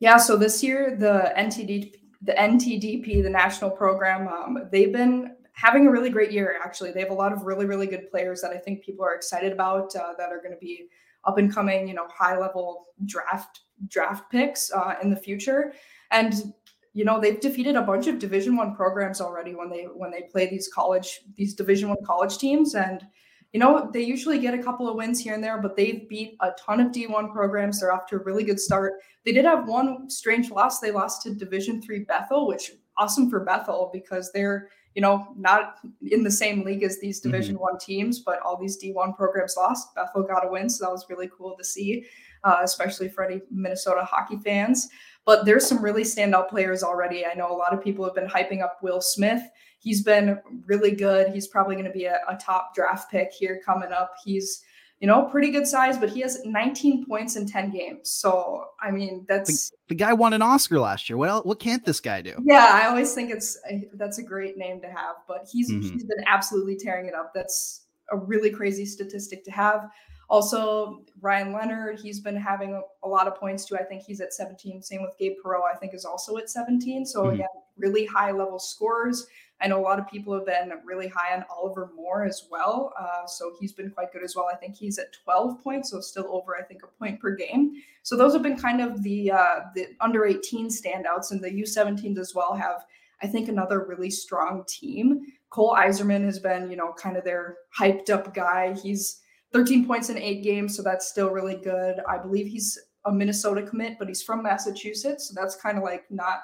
Yeah, 0.00 0.16
so 0.16 0.36
this 0.36 0.62
year 0.62 0.96
the 0.98 1.32
NTD, 1.36 1.94
the 2.22 2.32
NTDP, 2.32 3.22
the 3.22 3.30
national 3.30 3.70
program, 3.70 4.28
um, 4.28 4.68
they've 4.72 4.92
been 4.92 5.36
having 5.52 5.86
a 5.86 5.90
really 5.90 6.10
great 6.10 6.32
year. 6.32 6.58
Actually, 6.64 6.92
they 6.92 7.00
have 7.00 7.10
a 7.10 7.14
lot 7.14 7.32
of 7.32 7.44
really, 7.44 7.66
really 7.66 7.86
good 7.86 8.10
players 8.10 8.40
that 8.40 8.50
I 8.50 8.56
think 8.56 8.82
people 8.82 9.04
are 9.04 9.14
excited 9.14 9.52
about 9.52 9.94
uh, 9.94 10.14
that 10.18 10.32
are 10.32 10.38
going 10.38 10.52
to 10.52 10.58
be 10.58 10.86
up 11.24 11.38
and 11.38 11.52
coming, 11.52 11.86
you 11.86 11.94
know, 11.94 12.06
high 12.08 12.38
level 12.38 12.86
draft 13.06 13.60
draft 13.88 14.30
picks 14.30 14.72
uh, 14.72 14.94
in 15.02 15.10
the 15.10 15.16
future. 15.16 15.72
And 16.10 16.52
you 16.94 17.04
know 17.04 17.20
they've 17.20 17.40
defeated 17.40 17.76
a 17.76 17.82
bunch 17.82 18.06
of 18.06 18.18
division 18.18 18.56
one 18.56 18.74
programs 18.74 19.20
already 19.20 19.54
when 19.54 19.70
they 19.70 19.84
when 19.84 20.10
they 20.10 20.22
play 20.30 20.48
these 20.48 20.68
college 20.68 21.22
these 21.36 21.54
division 21.54 21.88
one 21.88 22.04
college 22.04 22.38
teams. 22.38 22.74
And 22.74 23.06
you 23.52 23.60
know 23.60 23.90
they 23.92 24.02
usually 24.02 24.38
get 24.38 24.54
a 24.54 24.62
couple 24.62 24.88
of 24.88 24.96
wins 24.96 25.20
here 25.20 25.34
and 25.34 25.44
there 25.44 25.60
but 25.60 25.76
they've 25.76 26.08
beat 26.08 26.36
a 26.40 26.50
ton 26.58 26.80
of 26.80 26.92
d1 26.92 27.32
programs. 27.32 27.80
They're 27.80 27.92
off 27.92 28.06
to 28.08 28.16
a 28.16 28.22
really 28.22 28.44
good 28.44 28.60
start. 28.60 28.94
They 29.24 29.32
did 29.32 29.44
have 29.44 29.68
one 29.68 30.10
strange 30.10 30.50
loss. 30.50 30.80
They 30.80 30.90
lost 30.90 31.22
to 31.22 31.34
division 31.34 31.80
three 31.80 32.00
bethel 32.00 32.46
which 32.46 32.72
awesome 32.98 33.30
for 33.30 33.40
bethel 33.40 33.90
because 33.92 34.30
they're 34.32 34.68
you 34.94 35.00
know 35.00 35.28
not 35.34 35.76
in 36.10 36.22
the 36.22 36.30
same 36.30 36.62
league 36.62 36.82
as 36.82 37.00
these 37.00 37.20
division 37.20 37.54
mm-hmm. 37.54 37.62
one 37.62 37.78
teams 37.78 38.20
but 38.20 38.38
all 38.40 38.58
these 38.58 38.82
d1 38.82 39.16
programs 39.16 39.56
lost. 39.56 39.94
Bethel 39.94 40.22
got 40.22 40.46
a 40.46 40.50
win 40.50 40.68
so 40.68 40.84
that 40.84 40.90
was 40.90 41.06
really 41.08 41.30
cool 41.34 41.56
to 41.56 41.64
see 41.64 42.04
uh, 42.44 42.58
especially 42.62 43.08
for 43.08 43.24
any 43.24 43.40
minnesota 43.50 44.04
hockey 44.04 44.38
fans 44.38 44.88
but 45.24 45.44
there's 45.44 45.66
some 45.66 45.82
really 45.82 46.02
standout 46.02 46.48
players 46.48 46.82
already. 46.82 47.24
I 47.24 47.34
know 47.34 47.52
a 47.52 47.56
lot 47.56 47.72
of 47.72 47.82
people 47.82 48.04
have 48.04 48.14
been 48.14 48.26
hyping 48.26 48.62
up 48.62 48.78
Will 48.82 49.00
Smith. 49.00 49.42
He's 49.78 50.02
been 50.02 50.38
really 50.66 50.92
good. 50.92 51.32
He's 51.32 51.46
probably 51.46 51.74
going 51.74 51.86
to 51.86 51.92
be 51.92 52.06
a, 52.06 52.18
a 52.28 52.36
top 52.36 52.74
draft 52.74 53.10
pick 53.10 53.32
here 53.32 53.60
coming 53.64 53.92
up. 53.92 54.14
He's 54.24 54.64
you 55.00 55.08
know, 55.08 55.24
pretty 55.24 55.50
good 55.50 55.66
size, 55.66 55.98
but 55.98 56.08
he 56.10 56.20
has 56.20 56.44
19 56.44 57.06
points 57.06 57.34
in 57.34 57.44
10 57.44 57.70
games. 57.70 58.08
So, 58.08 58.66
I 58.80 58.92
mean, 58.92 59.26
that's 59.28 59.70
the, 59.70 59.76
the, 59.88 59.94
guy 59.96 60.12
won 60.12 60.32
an 60.32 60.42
Oscar 60.42 60.78
last 60.78 61.10
year. 61.10 61.16
What 61.16 61.44
what 61.44 61.58
can't 61.58 61.84
this 61.84 61.98
guy 61.98 62.22
do? 62.22 62.36
Yeah, 62.44 62.70
I 62.72 62.86
always 62.86 63.12
think 63.12 63.32
it's 63.32 63.58
that's 63.94 64.18
a 64.18 64.22
great 64.22 64.56
name 64.56 64.80
to 64.80 64.86
have, 64.86 65.16
but 65.26 65.48
he's 65.50 65.72
mm-hmm. 65.72 65.90
he's 65.90 66.04
been 66.04 66.22
absolutely 66.24 66.76
tearing 66.76 67.06
it 67.06 67.14
up. 67.14 67.32
That's 67.34 67.86
a 68.12 68.16
really 68.16 68.50
crazy 68.50 68.86
statistic 68.86 69.44
to 69.46 69.50
have. 69.50 69.90
Also, 70.32 71.02
Ryan 71.20 71.52
Leonard, 71.52 72.00
he's 72.00 72.18
been 72.18 72.36
having 72.36 72.82
a, 73.04 73.06
lot 73.06 73.26
of 73.26 73.36
points 73.36 73.66
too. 73.66 73.76
I 73.76 73.82
think 73.82 74.02
he's 74.02 74.22
at 74.22 74.32
17. 74.32 74.80
Same 74.80 75.02
with 75.02 75.12
Gabe 75.18 75.34
Perreault, 75.44 75.70
I 75.70 75.76
think 75.76 75.92
is 75.92 76.06
also 76.06 76.38
at 76.38 76.48
17. 76.48 77.04
So 77.04 77.24
mm-hmm. 77.24 77.34
again, 77.34 77.48
really 77.76 78.06
high 78.06 78.30
level 78.30 78.58
scores. 78.58 79.26
I 79.60 79.68
know 79.68 79.78
a 79.78 79.82
lot 79.82 79.98
of 79.98 80.08
people 80.08 80.32
have 80.32 80.46
been 80.46 80.72
really 80.86 81.08
high 81.08 81.36
on 81.36 81.44
Oliver 81.54 81.90
Moore 81.94 82.24
as 82.24 82.46
well. 82.50 82.94
Uh, 82.98 83.26
so 83.26 83.52
he's 83.60 83.74
been 83.74 83.90
quite 83.90 84.10
good 84.10 84.24
as 84.24 84.34
well. 84.34 84.48
I 84.50 84.56
think 84.56 84.74
he's 84.74 84.98
at 84.98 85.12
12 85.22 85.62
points, 85.62 85.90
so 85.90 86.00
still 86.00 86.28
over, 86.30 86.56
I 86.56 86.62
think, 86.62 86.82
a 86.82 86.86
point 86.86 87.20
per 87.20 87.36
game. 87.36 87.74
So 88.02 88.16
those 88.16 88.32
have 88.32 88.42
been 88.42 88.56
kind 88.56 88.80
of 88.80 89.02
the 89.02 89.32
uh, 89.32 89.60
the 89.74 89.88
under 90.00 90.24
18 90.24 90.68
standouts, 90.68 91.30
and 91.30 91.44
the 91.44 91.50
U17s 91.50 92.18
as 92.18 92.34
well 92.34 92.54
have, 92.54 92.86
I 93.22 93.26
think, 93.26 93.50
another 93.50 93.84
really 93.84 94.10
strong 94.10 94.64
team. 94.66 95.26
Cole 95.50 95.76
Eiserman 95.76 96.24
has 96.24 96.38
been, 96.38 96.70
you 96.70 96.76
know, 96.78 96.94
kind 96.94 97.18
of 97.18 97.24
their 97.24 97.58
hyped 97.78 98.08
up 98.08 98.32
guy. 98.32 98.72
He's 98.72 99.20
13 99.52 99.86
points 99.86 100.08
in 100.08 100.18
eight 100.18 100.42
games, 100.42 100.76
so 100.76 100.82
that's 100.82 101.08
still 101.08 101.30
really 101.30 101.56
good. 101.56 102.00
I 102.08 102.18
believe 102.18 102.46
he's 102.46 102.78
a 103.04 103.12
Minnesota 103.12 103.62
commit, 103.62 103.98
but 103.98 104.08
he's 104.08 104.22
from 104.22 104.42
Massachusetts, 104.42 105.28
so 105.28 105.34
that's 105.40 105.56
kind 105.56 105.76
of 105.76 105.84
like 105.84 106.04
not 106.10 106.40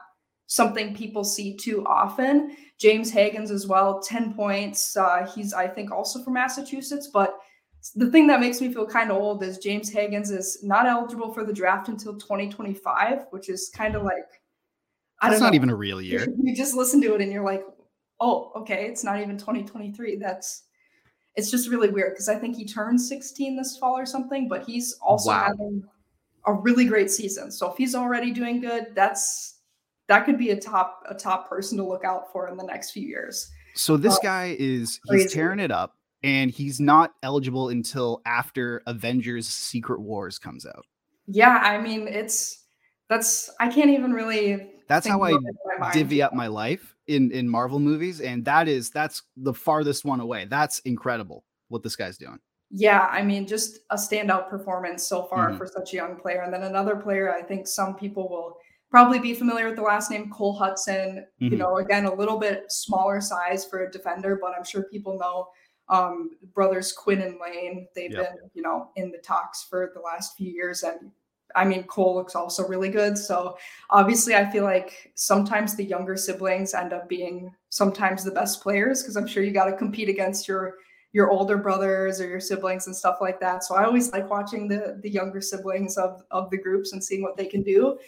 something 0.46 0.94
people 0.94 1.24
see 1.24 1.56
too 1.56 1.84
often. 1.86 2.56
James 2.78 3.12
Hagens 3.12 3.50
as 3.50 3.66
well, 3.66 4.00
10 4.00 4.34
points. 4.34 4.96
Uh, 4.96 5.30
he's, 5.34 5.52
I 5.52 5.68
think, 5.68 5.90
also 5.90 6.22
from 6.22 6.34
Massachusetts, 6.34 7.10
but 7.12 7.36
the 7.94 8.10
thing 8.10 8.26
that 8.26 8.40
makes 8.40 8.60
me 8.60 8.72
feel 8.72 8.86
kind 8.86 9.10
of 9.10 9.18
old 9.18 9.42
is 9.42 9.58
James 9.58 9.92
Hagens 9.92 10.30
is 10.30 10.58
not 10.62 10.86
eligible 10.86 11.32
for 11.32 11.44
the 11.44 11.52
draft 11.52 11.88
until 11.88 12.14
2025, 12.14 13.26
which 13.30 13.48
is 13.48 13.70
kind 13.74 13.94
of 13.94 14.02
like 14.02 14.26
I 15.20 15.30
That's 15.30 15.40
don't 15.40 15.46
know. 15.46 15.46
not 15.48 15.54
even 15.54 15.70
a 15.70 15.74
real 15.74 16.00
year. 16.00 16.26
You 16.42 16.54
just 16.54 16.74
listen 16.74 17.00
to 17.02 17.14
it 17.14 17.20
and 17.20 17.32
you're 17.32 17.44
like, 17.44 17.64
oh, 18.20 18.52
okay, 18.56 18.86
it's 18.86 19.04
not 19.04 19.20
even 19.20 19.36
2023. 19.36 20.16
That's 20.16 20.64
it's 21.37 21.50
just 21.50 21.68
really 21.68 21.90
weird 21.90 22.12
because 22.12 22.28
I 22.28 22.37
think 22.37 22.56
he 22.56 22.64
turns 22.64 23.08
16 23.08 23.56
this 23.56 23.76
fall 23.76 23.97
or 23.97 24.06
something, 24.06 24.49
but 24.49 24.64
he's 24.64 24.94
also 25.00 25.30
wow. 25.30 25.47
having 25.47 25.85
a 26.47 26.52
really 26.52 26.85
great 26.85 27.11
season. 27.11 27.50
So 27.50 27.70
if 27.70 27.76
he's 27.76 27.94
already 27.94 28.32
doing 28.32 28.61
good, 28.61 28.88
that's 28.94 29.58
that 30.08 30.25
could 30.25 30.38
be 30.38 30.50
a 30.50 30.61
top 30.61 31.04
a 31.08 31.14
top 31.14 31.49
person 31.49 31.78
to 31.78 31.85
look 31.85 32.04
out 32.04 32.32
for 32.32 32.49
in 32.49 32.56
the 32.56 32.64
next 32.64 32.90
few 32.90 33.06
years. 33.06 33.50
So 33.75 33.97
this 33.97 34.14
uh, 34.14 34.23
guy 34.23 34.56
is 34.58 35.00
he's 35.04 35.23
crazy. 35.23 35.28
tearing 35.28 35.61
it 35.61 35.70
up 35.70 35.97
and 36.23 36.50
he's 36.50 36.80
not 36.80 37.14
eligible 37.23 37.68
until 37.68 38.20
after 38.26 38.82
Avengers 38.87 39.47
Secret 39.47 40.00
Wars 40.00 40.38
comes 40.38 40.66
out. 40.66 40.85
Yeah, 41.26 41.61
I 41.62 41.78
mean 41.78 42.08
it's 42.08 42.64
that's 43.08 43.50
I 43.61 43.68
can't 43.68 43.90
even 43.90 44.12
really 44.12 44.73
that's 44.88 45.07
how 45.07 45.23
I 45.23 45.37
divvy 45.92 46.23
up 46.23 46.35
my 46.35 46.47
life 46.47 46.95
in 47.07 47.30
in 47.30 47.49
Marvel 47.49 47.78
movies, 47.78 48.21
and 48.21 48.45
that 48.45 48.68
is 48.68 48.90
that's 48.90 49.23
the 49.37 49.54
farthest 49.54 50.04
one 50.04 50.21
away. 50.21 50.47
That's 50.47 50.80
incredible 50.80 51.45
what 51.68 51.83
this 51.83 51.97
guy's 51.97 52.18
doing. 52.18 52.38
Yeah, 52.71 53.09
I 53.11 53.23
mean, 53.23 53.47
just 53.47 53.80
a 53.90 53.97
standout 53.97 54.50
performance 54.50 55.07
so 55.07 55.25
far 55.25 55.49
mm-hmm. 55.49 55.59
for 55.59 55.66
such 55.66 55.95
a 55.95 55.97
young 55.97 56.16
player. 56.16 56.42
And 56.42 56.52
then 56.52 56.64
another 56.64 56.97
player, 56.97 57.35
I 57.35 57.42
think 57.42 57.66
some 57.66 57.95
people 57.95 58.28
will 58.28 58.59
probably 58.90 59.18
be 59.18 59.35
familiar 59.35 59.66
with 59.66 59.76
the 59.76 59.83
last 59.83 60.11
name 60.11 60.30
Cole 60.30 60.54
Hudson. 60.54 61.25
Mm-hmm. 61.40 61.52
You 61.52 61.59
know, 61.59 61.78
again, 61.78 62.04
a 62.04 62.14
little 62.14 62.38
bit 62.38 62.71
smaller 62.71 63.21
size 63.21 63.64
for 63.64 63.85
a 63.85 63.90
defender, 63.90 64.38
but 64.40 64.52
I'm 64.57 64.64
sure 64.64 64.85
people 64.85 65.18
know 65.18 65.49
um, 65.88 66.30
brothers 66.54 66.92
Quinn 66.92 67.23
and 67.23 67.38
Lane. 67.40 67.88
They've 67.95 68.12
yep. 68.12 68.35
been, 68.35 68.50
you 68.52 68.62
know, 68.62 68.90
in 68.97 69.11
the 69.11 69.18
talks 69.18 69.64
for 69.64 69.90
the 69.95 70.00
last 70.00 70.37
few 70.37 70.50
years. 70.52 70.83
And 70.83 71.11
I 71.55 71.64
mean, 71.64 71.85
Cole 71.85 72.14
looks 72.14 72.35
also 72.35 72.67
really 72.67 72.90
good. 72.90 73.17
So 73.17 73.57
obviously, 73.90 74.35
I 74.35 74.50
feel 74.50 74.64
like 74.64 75.12
sometimes 75.14 75.75
the 75.75 75.85
younger 75.85 76.17
siblings 76.17 76.75
end 76.75 76.93
up 76.93 77.09
being 77.09 77.55
sometimes 77.71 78.25
the 78.25 78.31
best 78.31 78.62
players 78.62 79.02
because 79.02 79.17
I'm 79.17 79.26
sure 79.26 79.43
you 79.43 79.52
got 79.52 79.67
to 79.67 79.76
compete 79.76 80.09
against 80.09 80.49
your 80.49 80.76
your 81.12 81.31
older 81.31 81.57
brothers 81.57 82.21
or 82.21 82.28
your 82.28 82.40
siblings 82.40 82.87
and 82.87 82.95
stuff 82.95 83.19
like 83.21 83.40
that. 83.40 83.64
So 83.64 83.75
I 83.75 83.85
always 83.85 84.12
like 84.12 84.28
watching 84.28 84.69
the 84.69 84.99
the 85.02 85.11
younger 85.11 85.40
siblings 85.40 85.97
of 85.97 86.23
of 86.31 86.50
the 86.50 86.59
groups 86.59 86.93
and 86.93 87.02
seeing 87.02 87.23
what 87.23 87.37
they 87.37 87.47
can 87.47 87.62
do. 87.62 87.99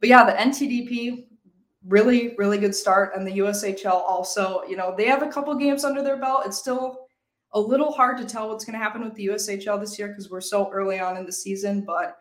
But 0.00 0.08
yeah, 0.08 0.24
the 0.24 0.32
NTDP 0.32 1.26
really 1.86 2.34
really 2.36 2.58
good 2.58 2.74
start 2.74 3.16
and 3.16 3.26
the 3.26 3.38
USHL 3.38 3.86
also, 3.86 4.62
you 4.68 4.76
know, 4.76 4.94
they 4.96 5.06
have 5.06 5.22
a 5.22 5.28
couple 5.28 5.54
games 5.54 5.84
under 5.84 6.02
their 6.02 6.18
belt. 6.18 6.42
It's 6.44 6.58
still 6.58 7.06
a 7.52 7.60
little 7.60 7.90
hard 7.90 8.18
to 8.18 8.24
tell 8.24 8.48
what's 8.48 8.64
going 8.64 8.78
to 8.78 8.84
happen 8.84 9.02
with 9.02 9.14
the 9.14 9.26
USHL 9.26 9.80
this 9.80 9.98
year 9.98 10.08
because 10.08 10.30
we're 10.30 10.40
so 10.40 10.70
early 10.70 11.00
on 11.00 11.16
in 11.16 11.26
the 11.26 11.32
season, 11.32 11.84
but 11.84 12.18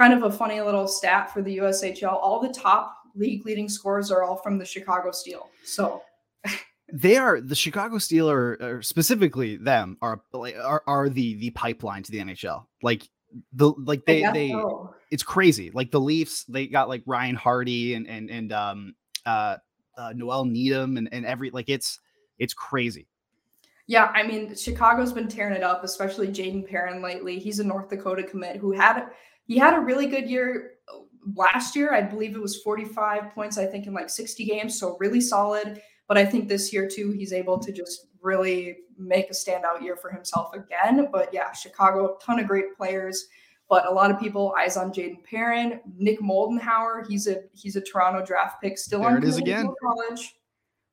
kind 0.00 0.14
of 0.14 0.22
a 0.22 0.34
funny 0.34 0.62
little 0.62 0.88
stat 0.88 1.30
for 1.30 1.42
the 1.42 1.58
USHL, 1.58 2.14
all 2.14 2.40
the 2.40 2.48
top 2.48 2.96
league 3.14 3.44
leading 3.44 3.68
scores 3.68 4.10
are 4.10 4.22
all 4.22 4.36
from 4.36 4.56
the 4.56 4.64
Chicago 4.64 5.10
Steel. 5.10 5.50
So 5.62 6.02
they 6.90 7.18
are 7.18 7.38
the 7.38 7.54
Chicago 7.54 7.98
Steel 7.98 8.30
or, 8.30 8.56
or 8.62 8.82
specifically 8.82 9.56
them 9.56 9.98
are 10.00 10.22
are 10.32 10.82
are 10.86 11.10
the 11.10 11.34
the 11.34 11.50
pipeline 11.50 12.02
to 12.04 12.10
the 12.10 12.18
NHL. 12.18 12.64
Like 12.82 13.10
the 13.52 13.74
like 13.76 14.06
they 14.06 14.22
they 14.32 14.48
so. 14.52 14.94
it's 15.10 15.22
crazy. 15.22 15.70
Like 15.70 15.90
the 15.90 16.00
Leafs, 16.00 16.44
they 16.44 16.66
got 16.66 16.88
like 16.88 17.02
Ryan 17.04 17.36
Hardy 17.36 17.92
and 17.92 18.08
and 18.08 18.30
and 18.30 18.52
um 18.54 18.94
uh, 19.26 19.56
uh 19.98 20.14
Noel 20.16 20.46
Needham 20.46 20.96
and 20.96 21.10
and 21.12 21.26
every 21.26 21.50
like 21.50 21.68
it's 21.68 22.00
it's 22.38 22.54
crazy. 22.54 23.06
Yeah, 23.86 24.10
I 24.14 24.22
mean 24.22 24.56
Chicago's 24.56 25.12
been 25.12 25.28
tearing 25.28 25.56
it 25.56 25.62
up, 25.62 25.84
especially 25.84 26.28
Jayden 26.28 26.66
Perron 26.66 27.02
lately. 27.02 27.38
He's 27.38 27.58
a 27.58 27.64
North 27.64 27.90
Dakota 27.90 28.22
commit 28.22 28.56
who 28.56 28.72
had 28.72 29.10
he 29.50 29.58
had 29.58 29.74
a 29.74 29.80
really 29.80 30.06
good 30.06 30.30
year 30.30 30.74
uh, 30.88 30.98
last 31.34 31.74
year. 31.74 31.92
I 31.92 32.02
believe 32.02 32.36
it 32.36 32.40
was 32.40 32.62
45 32.62 33.34
points, 33.34 33.58
I 33.58 33.66
think, 33.66 33.88
in 33.88 33.92
like 33.92 34.08
60 34.08 34.44
games. 34.44 34.78
So 34.78 34.96
really 35.00 35.20
solid. 35.20 35.82
But 36.06 36.16
I 36.16 36.24
think 36.24 36.48
this 36.48 36.72
year 36.72 36.88
too, 36.88 37.10
he's 37.10 37.32
able 37.32 37.58
to 37.58 37.72
just 37.72 38.06
really 38.22 38.76
make 38.96 39.28
a 39.28 39.32
standout 39.32 39.82
year 39.82 39.96
for 39.96 40.08
himself 40.08 40.54
again. 40.54 41.08
But 41.10 41.30
yeah, 41.34 41.50
Chicago, 41.50 42.16
ton 42.24 42.38
of 42.38 42.46
great 42.46 42.76
players. 42.76 43.26
But 43.68 43.88
a 43.88 43.90
lot 43.90 44.12
of 44.12 44.20
people 44.20 44.54
eyes 44.56 44.76
on 44.76 44.92
Jayden 44.92 45.24
Perron, 45.24 45.80
Nick 45.98 46.20
Moldenhauer. 46.20 47.08
He's 47.08 47.26
a 47.26 47.38
he's 47.52 47.74
a 47.74 47.80
Toronto 47.80 48.24
draft 48.24 48.62
pick, 48.62 48.78
still 48.78 49.00
there 49.00 49.10
on 49.10 49.18
it 49.18 49.24
is 49.24 49.38
again. 49.38 49.68
college, 49.82 50.36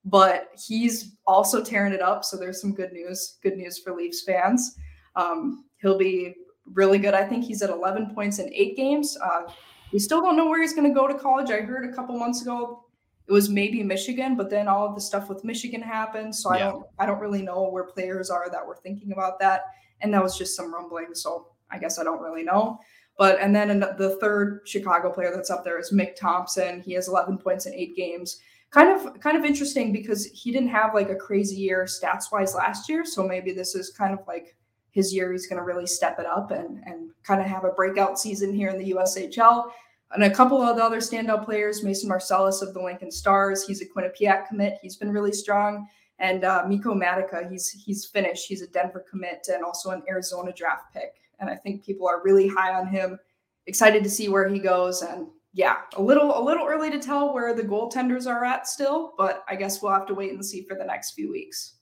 but 0.03 0.49
he's 0.67 1.15
also 1.27 1.63
tearing 1.63 1.93
it 1.93 2.01
up. 2.01 2.25
So 2.25 2.37
there's 2.37 2.59
some 2.59 2.73
good 2.73 2.91
news. 2.91 3.37
Good 3.43 3.55
news 3.55 3.77
for 3.77 3.93
Leafs 3.93 4.23
fans. 4.23 4.75
Um, 5.15 5.65
he'll 5.79 5.97
be 5.97 6.35
really 6.73 6.97
good. 6.97 7.13
I 7.13 7.23
think 7.23 7.45
he's 7.45 7.61
at 7.61 7.69
11 7.69 8.13
points 8.13 8.39
in 8.39 8.53
eight 8.53 8.75
games. 8.75 9.17
Uh, 9.23 9.51
we 9.91 9.99
still 9.99 10.21
don't 10.21 10.35
know 10.35 10.47
where 10.47 10.61
he's 10.61 10.73
going 10.73 10.87
to 10.87 10.93
go 10.93 11.07
to 11.07 11.13
college. 11.13 11.49
I 11.49 11.61
heard 11.61 11.85
a 11.85 11.93
couple 11.93 12.17
months 12.17 12.41
ago 12.41 12.83
it 13.27 13.33
was 13.33 13.49
maybe 13.49 13.83
Michigan, 13.83 14.35
but 14.35 14.49
then 14.49 14.67
all 14.67 14.87
of 14.87 14.95
the 14.95 15.01
stuff 15.01 15.27
with 15.27 15.43
Michigan 15.43 15.81
happened. 15.81 16.33
So 16.33 16.53
yeah. 16.53 16.55
I 16.55 16.71
don't 16.71 16.85
I 16.99 17.05
don't 17.05 17.19
really 17.19 17.41
know 17.41 17.67
where 17.69 17.83
players 17.83 18.29
are 18.29 18.49
that 18.49 18.65
were 18.65 18.77
thinking 18.77 19.11
about 19.11 19.39
that. 19.39 19.65
And 20.01 20.13
that 20.13 20.23
was 20.23 20.37
just 20.37 20.55
some 20.55 20.73
rumbling. 20.73 21.13
So 21.13 21.47
I 21.69 21.77
guess 21.77 21.99
I 21.99 22.03
don't 22.03 22.21
really 22.21 22.43
know. 22.43 22.79
But 23.17 23.39
and 23.39 23.53
then 23.53 23.79
the 23.79 24.17
third 24.21 24.61
Chicago 24.65 25.11
player 25.11 25.31
that's 25.33 25.49
up 25.49 25.63
there 25.63 25.79
is 25.79 25.91
Mick 25.91 26.15
Thompson. 26.15 26.81
He 26.81 26.93
has 26.93 27.07
11 27.07 27.39
points 27.39 27.65
in 27.65 27.73
eight 27.73 27.95
games. 27.95 28.39
Kind 28.69 28.89
of 28.89 29.19
kind 29.19 29.35
of 29.35 29.43
interesting 29.43 29.91
because 29.91 30.25
he 30.25 30.51
didn't 30.51 30.69
have 30.69 30.93
like 30.93 31.09
a 31.09 31.15
crazy 31.15 31.55
year 31.55 31.85
stats 31.85 32.31
wise 32.31 32.53
last 32.53 32.87
year. 32.87 33.05
So 33.05 33.27
maybe 33.27 33.51
this 33.51 33.75
is 33.75 33.89
kind 33.89 34.13
of 34.13 34.19
like 34.27 34.55
his 34.97 35.13
year. 35.13 35.31
He's 35.31 35.47
going 35.47 35.59
to 35.59 35.63
really 35.63 35.85
step 35.85 36.19
it 36.19 36.25
up 36.25 36.49
and 36.51 36.81
and 36.85 37.11
kind 37.23 37.39
of 37.39 37.47
have 37.47 37.63
a 37.63 37.69
breakout 37.69 38.19
season 38.19 38.53
here 38.53 38.69
in 38.69 38.79
the 38.79 38.91
USHL. 38.91 39.69
And 40.11 40.23
a 40.23 40.33
couple 40.33 40.61
of 40.61 40.77
the 40.77 40.83
other 40.83 40.99
standout 40.99 41.45
players, 41.45 41.83
Mason 41.83 42.09
Marcellus 42.09 42.61
of 42.61 42.73
the 42.73 42.81
Lincoln 42.81 43.11
Stars, 43.11 43.67
he's 43.67 43.81
a 43.81 43.85
Quinnipiac 43.85 44.47
commit. 44.47 44.79
He's 44.81 44.95
been 44.95 45.11
really 45.11 45.33
strong. 45.33 45.87
And 46.19 46.45
uh, 46.45 46.63
Miko 46.67 46.95
Matikka, 46.95 47.49
he's 47.49 47.69
he's 47.69 48.05
Finnish. 48.05 48.47
He's 48.47 48.63
a 48.63 48.67
Denver 48.67 49.05
commit 49.09 49.47
and 49.53 49.63
also 49.63 49.91
an 49.91 50.01
Arizona 50.09 50.51
draft 50.51 50.91
pick. 50.93 51.13
And 51.39 51.49
I 51.49 51.55
think 51.55 51.85
people 51.85 52.07
are 52.07 52.23
really 52.23 52.47
high 52.47 52.73
on 52.73 52.87
him. 52.87 53.19
Excited 53.67 54.03
to 54.03 54.09
see 54.09 54.29
where 54.29 54.49
he 54.49 54.57
goes. 54.57 55.03
And 55.03 55.27
yeah, 55.53 55.75
a 55.95 56.01
little 56.01 56.39
a 56.39 56.43
little 56.43 56.65
early 56.65 56.89
to 56.89 56.99
tell 56.99 57.33
where 57.33 57.53
the 57.53 57.61
goaltenders 57.61 58.25
are 58.25 58.43
at 58.43 58.67
still, 58.67 59.13
but 59.17 59.43
I 59.47 59.55
guess 59.55 59.81
we'll 59.81 59.91
have 59.91 60.07
to 60.07 60.15
wait 60.15 60.31
and 60.31 60.43
see 60.43 60.63
for 60.63 60.75
the 60.75 60.85
next 60.85 61.11
few 61.11 61.29
weeks 61.31 61.76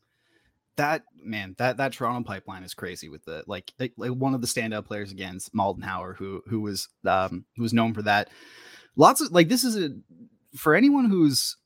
that 0.77 1.03
man, 1.23 1.55
that 1.57 1.77
that 1.77 1.93
Toronto 1.93 2.27
pipeline 2.27 2.63
is 2.63 2.73
crazy 2.73 3.09
with 3.09 3.25
the 3.25 3.43
like, 3.47 3.71
like, 3.79 3.93
one 3.97 4.33
of 4.33 4.41
the 4.41 4.47
standout 4.47 4.85
players 4.85 5.11
against 5.11 5.53
Moldenhauer, 5.53 6.15
who 6.15 6.41
who 6.47 6.61
was 6.61 6.87
um 7.05 7.45
who 7.55 7.63
was 7.63 7.73
known 7.73 7.93
for 7.93 8.01
that. 8.03 8.29
Lots 8.95 9.21
of 9.21 9.31
like 9.31 9.49
this 9.49 9.63
is 9.63 9.77
a 9.77 9.89
for 10.55 10.75
anyone 10.75 11.05
who's 11.05 11.57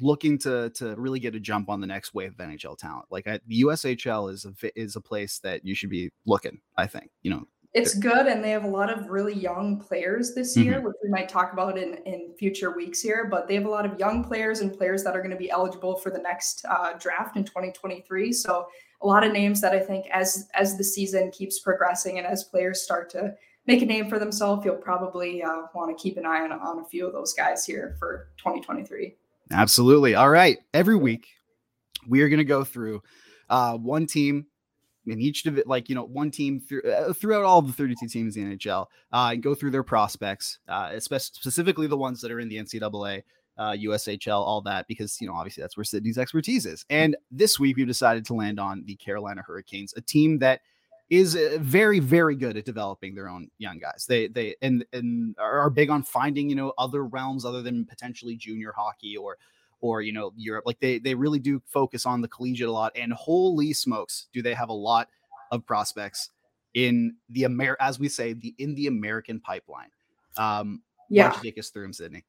looking 0.00 0.38
to 0.38 0.70
to 0.70 0.94
really 0.96 1.20
get 1.20 1.34
a 1.34 1.40
jump 1.40 1.68
on 1.68 1.80
the 1.80 1.86
next 1.86 2.14
wave 2.14 2.32
of 2.32 2.36
NHL 2.36 2.76
talent. 2.76 3.06
Like 3.10 3.26
I, 3.26 3.40
the 3.46 3.62
USHL 3.62 4.32
is 4.32 4.44
a 4.44 4.80
is 4.80 4.96
a 4.96 5.00
place 5.00 5.38
that 5.40 5.64
you 5.64 5.74
should 5.74 5.90
be 5.90 6.10
looking. 6.26 6.60
I 6.76 6.86
think 6.86 7.10
you 7.22 7.30
know 7.30 7.44
it's 7.74 7.92
good, 7.92 8.28
and 8.28 8.42
they 8.42 8.50
have 8.50 8.62
a 8.62 8.68
lot 8.68 8.88
of 8.88 9.10
really 9.10 9.34
young 9.34 9.80
players 9.80 10.32
this 10.32 10.56
year, 10.56 10.74
mm-hmm. 10.74 10.86
which 10.86 10.96
we 11.02 11.10
might 11.10 11.28
talk 11.28 11.52
about 11.52 11.76
in 11.76 11.94
in 12.06 12.32
future 12.38 12.70
weeks 12.74 13.00
here. 13.00 13.26
But 13.28 13.48
they 13.48 13.54
have 13.56 13.66
a 13.66 13.68
lot 13.68 13.84
of 13.84 13.98
young 13.98 14.22
players 14.22 14.60
and 14.60 14.72
players 14.72 15.02
that 15.02 15.16
are 15.16 15.20
going 15.20 15.32
to 15.32 15.36
be 15.36 15.50
eligible 15.50 15.96
for 15.96 16.10
the 16.10 16.20
next 16.20 16.64
uh, 16.68 16.92
draft 16.98 17.36
in 17.36 17.44
2023. 17.44 18.32
So 18.32 18.68
a 19.02 19.06
lot 19.06 19.24
of 19.24 19.32
names 19.32 19.60
that 19.60 19.72
I 19.72 19.80
think 19.80 20.06
as 20.12 20.48
as 20.54 20.78
the 20.78 20.84
season 20.84 21.32
keeps 21.32 21.58
progressing 21.58 22.18
and 22.18 22.26
as 22.26 22.44
players 22.44 22.80
start 22.80 23.10
to 23.10 23.34
make 23.66 23.82
a 23.82 23.86
name 23.86 24.08
for 24.08 24.20
themselves, 24.20 24.64
you'll 24.64 24.76
probably 24.76 25.42
uh, 25.42 25.62
want 25.74 25.96
to 25.96 26.00
keep 26.00 26.16
an 26.16 26.26
eye 26.26 26.42
on 26.42 26.52
on 26.52 26.78
a 26.78 26.84
few 26.84 27.04
of 27.06 27.12
those 27.12 27.32
guys 27.32 27.64
here 27.66 27.96
for 27.98 28.28
2023. 28.38 29.16
Absolutely. 29.50 30.14
All 30.14 30.30
right. 30.30 30.58
Every 30.72 30.96
week 30.96 31.26
we 32.06 32.22
are 32.22 32.28
going 32.28 32.38
to 32.38 32.44
go 32.44 32.62
through 32.62 33.02
uh, 33.50 33.76
one 33.76 34.06
team 34.06 34.46
in 35.06 35.20
each 35.20 35.46
of 35.46 35.58
it, 35.58 35.66
like 35.66 35.88
you 35.88 35.94
know, 35.94 36.04
one 36.04 36.30
team 36.30 36.60
through, 36.60 36.82
uh, 36.82 37.12
throughout 37.12 37.44
all 37.44 37.62
the 37.62 37.72
32 37.72 38.08
teams 38.08 38.36
in 38.36 38.50
the 38.50 38.56
NHL, 38.56 38.86
uh, 39.12 39.30
and 39.32 39.42
go 39.42 39.54
through 39.54 39.70
their 39.70 39.82
prospects, 39.82 40.58
uh, 40.68 40.90
especially 40.92 41.34
specifically 41.34 41.86
the 41.86 41.96
ones 41.96 42.20
that 42.20 42.30
are 42.30 42.40
in 42.40 42.48
the 42.48 42.56
NCAA, 42.56 43.22
uh, 43.58 43.72
USHL, 43.72 44.38
all 44.38 44.60
that, 44.62 44.86
because 44.88 45.20
you 45.20 45.26
know, 45.26 45.34
obviously 45.34 45.62
that's 45.62 45.76
where 45.76 45.84
Sydney's 45.84 46.18
expertise 46.18 46.66
is. 46.66 46.84
And 46.90 47.16
this 47.30 47.58
week 47.58 47.76
we've 47.76 47.86
decided 47.86 48.24
to 48.26 48.34
land 48.34 48.58
on 48.58 48.84
the 48.86 48.96
Carolina 48.96 49.42
Hurricanes, 49.46 49.94
a 49.96 50.00
team 50.00 50.38
that 50.38 50.60
is 51.10 51.36
uh, 51.36 51.58
very, 51.60 52.00
very 52.00 52.34
good 52.34 52.56
at 52.56 52.64
developing 52.64 53.14
their 53.14 53.28
own 53.28 53.48
young 53.58 53.78
guys. 53.78 54.06
They 54.08 54.28
they 54.28 54.56
and 54.62 54.84
and 54.92 55.36
are 55.38 55.70
big 55.70 55.90
on 55.90 56.02
finding 56.02 56.48
you 56.48 56.56
know 56.56 56.72
other 56.78 57.04
realms 57.04 57.44
other 57.44 57.62
than 57.62 57.84
potentially 57.84 58.36
junior 58.36 58.72
hockey 58.76 59.16
or 59.16 59.36
or 59.84 60.00
you 60.00 60.12
know 60.12 60.32
Europe. 60.34 60.64
Like 60.64 60.80
they 60.80 60.98
they 60.98 61.14
really 61.14 61.38
do 61.38 61.60
focus 61.66 62.06
on 62.06 62.22
the 62.22 62.28
collegiate 62.28 62.68
a 62.68 62.72
lot. 62.72 62.90
And 62.96 63.12
holy 63.12 63.74
smokes, 63.74 64.28
do 64.32 64.40
they 64.40 64.54
have 64.54 64.70
a 64.70 64.74
lot 64.74 65.08
of 65.50 65.66
prospects 65.66 66.30
in 66.72 67.14
the 67.28 67.44
Amer 67.44 67.76
as 67.80 67.98
we 67.98 68.08
say 68.08 68.32
the 68.32 68.54
in 68.56 68.74
the 68.76 68.86
American 68.86 69.40
pipeline. 69.40 69.90
Um, 70.38 70.80
yeah, 71.10 71.24
why 71.24 71.34
don't 71.34 71.44
you 71.44 71.50
take 71.50 71.58
us 71.58 71.68
through 71.68 71.82
them, 71.82 71.92
Sydney? 71.92 72.24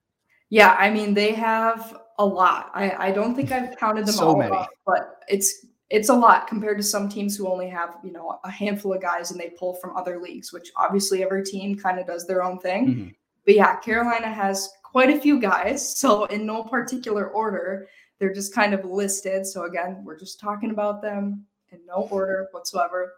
Yeah, 0.49 0.75
I 0.77 0.89
mean 0.89 1.13
they 1.13 1.31
have 1.31 1.97
a 2.19 2.25
lot. 2.25 2.71
I 2.73 3.07
I 3.07 3.11
don't 3.11 3.35
think 3.35 3.53
I've 3.53 3.77
counted 3.77 4.05
them 4.05 4.15
so 4.15 4.27
all, 4.27 4.37
many. 4.37 4.53
Up, 4.53 4.69
but 4.85 5.21
it's 5.29 5.65
it's 5.89 6.09
a 6.09 6.13
lot 6.13 6.47
compared 6.47 6.77
to 6.77 6.83
some 6.83 7.07
teams 7.07 7.37
who 7.37 7.47
only 7.47 7.69
have 7.69 7.95
you 8.03 8.11
know 8.11 8.37
a 8.43 8.51
handful 8.51 8.93
of 8.93 9.01
guys 9.01 9.31
and 9.31 9.39
they 9.39 9.51
pull 9.51 9.75
from 9.75 9.95
other 9.95 10.19
leagues, 10.19 10.51
which 10.51 10.71
obviously 10.75 11.23
every 11.23 11.45
team 11.45 11.77
kind 11.77 11.99
of 12.01 12.05
does 12.05 12.27
their 12.27 12.43
own 12.43 12.59
thing. 12.59 12.87
Mm-hmm. 12.87 13.07
But 13.45 13.55
yeah, 13.55 13.77
Carolina 13.77 14.27
has 14.27 14.69
quite 14.95 15.09
a 15.09 15.19
few 15.19 15.41
guys. 15.41 15.99
So, 15.99 16.23
in 16.27 16.45
no 16.45 16.63
particular 16.63 17.27
order, 17.27 17.89
they're 18.17 18.33
just 18.33 18.55
kind 18.55 18.73
of 18.73 18.85
listed. 18.85 19.45
So, 19.45 19.65
again, 19.65 20.01
we're 20.05 20.17
just 20.17 20.39
talking 20.39 20.71
about 20.71 21.01
them 21.01 21.45
in 21.73 21.85
no 21.85 22.07
order 22.09 22.47
whatsoever. 22.51 23.15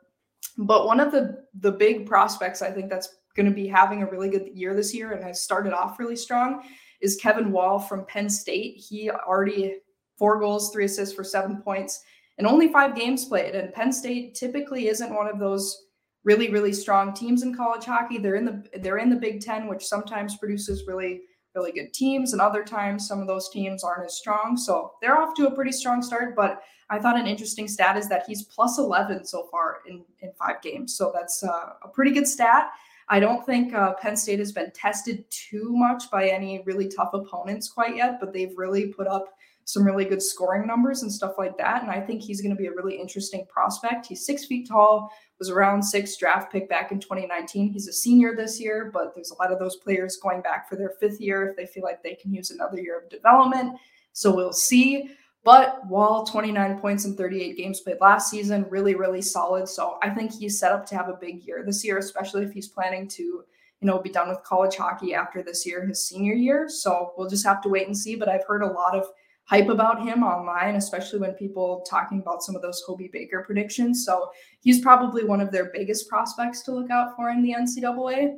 But 0.57 0.87
one 0.87 0.99
of 0.99 1.11
the 1.11 1.45
the 1.59 1.71
big 1.71 2.07
prospects 2.07 2.63
I 2.63 2.71
think 2.71 2.89
that's 2.89 3.17
going 3.35 3.45
to 3.45 3.53
be 3.53 3.67
having 3.67 4.01
a 4.01 4.09
really 4.09 4.27
good 4.27 4.49
year 4.55 4.73
this 4.73 4.91
year 4.91 5.11
and 5.11 5.23
has 5.23 5.43
started 5.43 5.71
off 5.71 5.99
really 5.99 6.15
strong 6.15 6.63
is 6.99 7.15
Kevin 7.17 7.51
Wall 7.51 7.77
from 7.77 8.07
Penn 8.07 8.27
State. 8.27 8.77
He 8.77 9.11
already 9.11 9.75
four 10.17 10.39
goals, 10.39 10.71
three 10.71 10.85
assists 10.85 11.13
for 11.13 11.23
seven 11.23 11.61
points, 11.61 12.01
and 12.39 12.47
only 12.47 12.69
five 12.69 12.95
games 12.95 13.25
played. 13.25 13.53
And 13.53 13.71
Penn 13.71 13.93
State 13.93 14.33
typically 14.33 14.87
isn't 14.87 15.13
one 15.13 15.27
of 15.27 15.37
those 15.37 15.79
really 16.23 16.49
really 16.49 16.73
strong 16.73 17.13
teams 17.13 17.43
in 17.43 17.55
college 17.55 17.85
hockey. 17.85 18.17
They're 18.17 18.33
in 18.33 18.45
the 18.45 18.63
they're 18.79 18.97
in 18.97 19.11
the 19.11 19.15
Big 19.27 19.41
Ten, 19.41 19.67
which 19.67 19.85
sometimes 19.85 20.37
produces 20.37 20.87
really 20.87 21.21
really 21.57 21.71
good 21.71 21.93
teams, 21.93 22.33
and 22.33 22.41
other 22.41 22.63
times 22.63 23.07
some 23.07 23.19
of 23.19 23.27
those 23.27 23.49
teams 23.49 23.83
aren't 23.83 24.05
as 24.05 24.15
strong. 24.15 24.55
So 24.55 24.93
they're 25.01 25.17
off 25.17 25.35
to 25.35 25.47
a 25.47 25.51
pretty 25.51 25.71
strong 25.71 26.01
start. 26.01 26.35
But 26.35 26.61
I 26.89 26.99
thought 26.99 27.19
an 27.19 27.27
interesting 27.27 27.67
stat 27.67 27.97
is 27.97 28.07
that 28.09 28.23
he's 28.27 28.43
plus 28.43 28.77
11 28.77 29.25
so 29.25 29.47
far 29.51 29.79
in, 29.87 30.03
in 30.21 30.31
five 30.39 30.61
games. 30.61 30.95
So 30.95 31.11
that's 31.13 31.43
uh, 31.43 31.73
a 31.83 31.87
pretty 31.87 32.11
good 32.11 32.27
stat. 32.27 32.69
I 33.09 33.19
don't 33.19 33.45
think 33.45 33.73
uh, 33.73 33.93
Penn 33.93 34.17
State 34.17 34.39
has 34.39 34.51
been 34.51 34.71
tested 34.71 35.25
too 35.29 35.69
much 35.69 36.11
by 36.11 36.27
any 36.27 36.61
really 36.65 36.89
tough 36.89 37.13
opponents 37.13 37.69
quite 37.69 37.95
yet, 37.95 38.19
but 38.19 38.33
they've 38.33 38.57
really 38.57 38.87
put 38.87 39.07
up 39.07 39.33
some 39.67 39.83
really 39.83 40.05
good 40.05 40.21
scoring 40.21 40.65
numbers 40.65 41.01
and 41.01 41.11
stuff 41.11 41.33
like 41.37 41.57
that. 41.57 41.81
And 41.81 41.91
I 41.91 41.99
think 41.99 42.21
he's 42.21 42.41
going 42.41 42.55
to 42.55 42.59
be 42.59 42.67
a 42.67 42.71
really 42.71 42.95
interesting 42.95 43.45
prospect. 43.49 44.05
He's 44.05 44.25
six 44.25 44.45
feet 44.45 44.65
tall, 44.65 45.11
was 45.39 45.49
around 45.49 45.83
six 45.83 46.15
draft 46.15 46.53
pick 46.53 46.69
back 46.69 46.93
in 46.93 47.01
2019. 47.01 47.73
He's 47.73 47.89
a 47.89 47.91
senior 47.91 48.33
this 48.33 48.61
year, 48.61 48.89
but 48.93 49.13
there's 49.13 49.31
a 49.31 49.35
lot 49.35 49.51
of 49.51 49.59
those 49.59 49.75
players 49.75 50.19
going 50.23 50.41
back 50.41 50.69
for 50.69 50.77
their 50.77 50.93
fifth 51.01 51.19
year 51.19 51.49
if 51.49 51.57
they 51.57 51.65
feel 51.65 51.83
like 51.83 52.01
they 52.01 52.15
can 52.15 52.33
use 52.33 52.49
another 52.49 52.79
year 52.79 52.97
of 52.97 53.09
development. 53.09 53.77
So 54.13 54.33
we'll 54.33 54.53
see. 54.53 55.09
But 55.43 55.85
Wall, 55.87 56.25
29 56.25 56.79
points 56.79 57.03
in 57.03 57.17
38 57.17 57.57
games 57.57 57.81
played 57.81 57.97
last 57.99 58.31
season, 58.31 58.65
really, 58.69 58.95
really 58.95 59.21
solid. 59.21 59.67
So 59.67 59.97
I 60.01 60.11
think 60.11 60.31
he's 60.31 60.57
set 60.57 60.71
up 60.71 60.85
to 60.85 60.95
have 60.95 61.09
a 61.09 61.17
big 61.19 61.43
year 61.43 61.65
this 61.65 61.83
year, 61.83 61.97
especially 61.97 62.43
if 62.43 62.53
he's 62.53 62.69
planning 62.69 63.05
to, 63.09 63.21
you 63.23 63.43
know, 63.81 63.99
be 63.99 64.09
done 64.09 64.29
with 64.29 64.41
college 64.43 64.77
hockey 64.77 65.13
after 65.13 65.43
this 65.43 65.65
year, 65.65 65.85
his 65.85 66.07
senior 66.07 66.35
year. 66.35 66.69
So 66.69 67.11
we'll 67.17 67.29
just 67.29 67.45
have 67.45 67.61
to 67.63 67.69
wait 67.69 67.87
and 67.87 67.97
see. 67.97 68.15
But 68.15 68.29
I've 68.29 68.45
heard 68.47 68.63
a 68.63 68.71
lot 68.71 68.95
of 68.95 69.07
hype 69.47 69.69
about 69.69 70.03
him 70.03 70.23
online, 70.23 70.75
especially 70.75 71.19
when 71.19 71.33
people 71.33 71.85
talking 71.89 72.19
about 72.19 72.43
some 72.43 72.55
of 72.55 72.61
those 72.61 72.83
Hobey 72.85 73.09
Baker 73.11 73.43
predictions. 73.45 74.05
So 74.05 74.29
he's 74.59 74.81
probably 74.81 75.23
one 75.23 75.39
of 75.39 75.51
their 75.51 75.71
biggest 75.73 76.09
prospects 76.09 76.63
to 76.63 76.73
look 76.73 76.91
out 76.91 77.15
for 77.15 77.29
in 77.29 77.41
the 77.41 77.53
NCAA. 77.53 78.35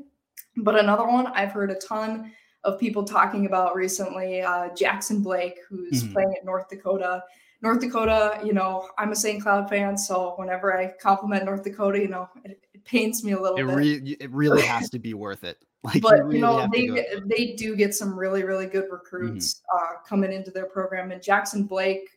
But 0.58 0.80
another 0.80 1.08
one 1.08 1.28
I've 1.28 1.52
heard 1.52 1.72
a 1.72 1.76
ton 1.76 2.32
of 2.64 2.80
people 2.80 3.04
talking 3.04 3.48
about 3.48 3.76
recently, 3.76 4.42
uh, 4.42 4.70
Jackson 4.76 5.24
Blake, 5.24 5.58
who's 5.68 6.04
mm-hmm. 6.04 6.14
playing 6.14 6.34
at 6.38 6.46
North 6.46 6.70
Dakota. 6.70 7.24
North 7.62 7.82
Dakota, 7.82 8.40
you 8.44 8.54
know, 8.54 8.88
I'm 8.98 9.12
a 9.12 9.16
St. 9.16 9.42
Cloud 9.42 9.68
fan, 9.68 9.98
so 9.98 10.34
whenever 10.38 10.78
I 10.78 10.94
compliment 11.02 11.46
North 11.46 11.64
Dakota, 11.64 12.00
you 12.00 12.08
know, 12.08 12.30
it, 12.46 12.62
it 12.80 12.86
pains 12.86 13.24
me 13.24 13.34
a 13.34 13.42
little 13.42 13.58
it 13.58 13.66
bit. 13.66 13.76
Re- 13.76 14.18
it 14.20 14.32
really 14.32 14.62
has 14.62 14.90
to 14.92 15.00
be 15.00 15.14
worth 15.14 15.44
it. 15.44 15.58
Like, 15.82 16.02
but 16.02 16.18
you, 16.18 16.24
really 16.24 16.36
you 16.36 16.42
know, 16.42 16.68
they 16.74 17.06
they 17.24 17.54
do 17.54 17.74
get 17.74 17.96
some 17.96 18.14
really 18.14 18.44
really 18.44 18.66
good 18.66 18.88
recruits 18.92 19.62
mm-hmm. 19.62 19.96
uh, 19.96 20.00
coming 20.06 20.34
into 20.34 20.52
their 20.52 20.66
program. 20.66 21.14
And 21.14 21.24
Jackson 21.24 21.64
Blake, 21.64 22.10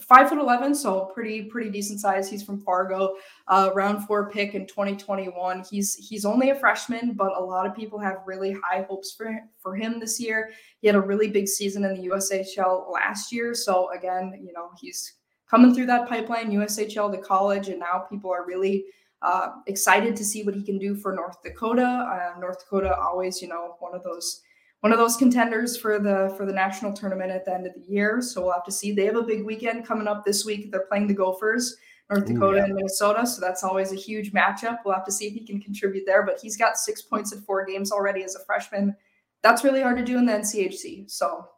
five 0.00 0.28
foot 0.28 0.38
eleven, 0.38 0.74
so 0.74 1.12
pretty 1.14 1.44
pretty 1.44 1.70
decent 1.70 2.00
size. 2.00 2.28
He's 2.28 2.42
from 2.42 2.60
Fargo, 2.60 3.14
uh, 3.46 3.70
round 3.76 4.08
four 4.08 4.28
pick 4.28 4.56
in 4.56 4.66
2021. 4.66 5.62
He's 5.70 5.94
he's 5.94 6.24
only 6.24 6.50
a 6.50 6.56
freshman, 6.56 7.12
but 7.12 7.30
a 7.36 7.40
lot 7.40 7.64
of 7.64 7.76
people 7.76 8.00
have 8.00 8.22
really 8.26 8.56
high 8.64 8.84
hopes 8.88 9.12
for 9.12 9.38
for 9.60 9.76
him 9.76 10.00
this 10.00 10.18
year. 10.18 10.50
He 10.80 10.88
had 10.88 10.96
a 10.96 11.00
really 11.00 11.28
big 11.28 11.46
season 11.46 11.84
in 11.84 11.94
the 11.94 12.08
USHL 12.08 12.92
last 12.92 13.30
year, 13.30 13.54
so 13.54 13.88
again, 13.92 14.36
you 14.44 14.52
know, 14.52 14.70
he's 14.80 15.12
coming 15.48 15.72
through 15.72 15.86
that 15.86 16.08
pipeline, 16.08 16.50
USHL 16.50 17.12
to 17.12 17.18
college, 17.18 17.68
and 17.68 17.78
now 17.78 18.04
people 18.10 18.32
are 18.32 18.44
really 18.44 18.84
uh, 19.26 19.48
excited 19.66 20.14
to 20.14 20.24
see 20.24 20.44
what 20.44 20.54
he 20.54 20.62
can 20.62 20.78
do 20.78 20.94
for 20.94 21.12
North 21.12 21.42
Dakota. 21.42 21.82
Uh, 21.82 22.38
North 22.38 22.60
Dakota 22.60 22.96
always, 22.96 23.42
you 23.42 23.48
know, 23.48 23.74
one 23.80 23.94
of 23.94 24.04
those 24.04 24.40
one 24.80 24.92
of 24.92 24.98
those 24.98 25.16
contenders 25.16 25.76
for 25.76 25.98
the 25.98 26.32
for 26.36 26.46
the 26.46 26.52
national 26.52 26.92
tournament 26.92 27.32
at 27.32 27.44
the 27.44 27.52
end 27.52 27.66
of 27.66 27.74
the 27.74 27.80
year. 27.80 28.22
So 28.22 28.42
we'll 28.42 28.52
have 28.52 28.64
to 28.64 28.72
see. 28.72 28.92
They 28.92 29.04
have 29.06 29.16
a 29.16 29.22
big 29.22 29.44
weekend 29.44 29.84
coming 29.84 30.06
up 30.06 30.24
this 30.24 30.44
week. 30.44 30.70
They're 30.70 30.86
playing 30.86 31.08
the 31.08 31.14
Gophers, 31.14 31.76
North 32.08 32.26
Dakota 32.26 32.46
Ooh, 32.46 32.56
yeah. 32.56 32.64
and 32.66 32.74
Minnesota. 32.74 33.26
So 33.26 33.40
that's 33.40 33.64
always 33.64 33.92
a 33.92 33.96
huge 33.96 34.32
matchup. 34.32 34.78
We'll 34.84 34.94
have 34.94 35.06
to 35.06 35.12
see 35.12 35.26
if 35.26 35.34
he 35.34 35.44
can 35.44 35.60
contribute 35.60 36.04
there. 36.06 36.24
But 36.24 36.38
he's 36.40 36.56
got 36.56 36.78
six 36.78 37.02
points 37.02 37.32
in 37.32 37.40
four 37.40 37.64
games 37.64 37.90
already 37.90 38.22
as 38.22 38.36
a 38.36 38.44
freshman. 38.44 38.94
That's 39.42 39.64
really 39.64 39.82
hard 39.82 39.96
to 39.96 40.04
do 40.04 40.18
in 40.18 40.26
the 40.26 40.34
NCHC. 40.34 41.10
So 41.10 41.48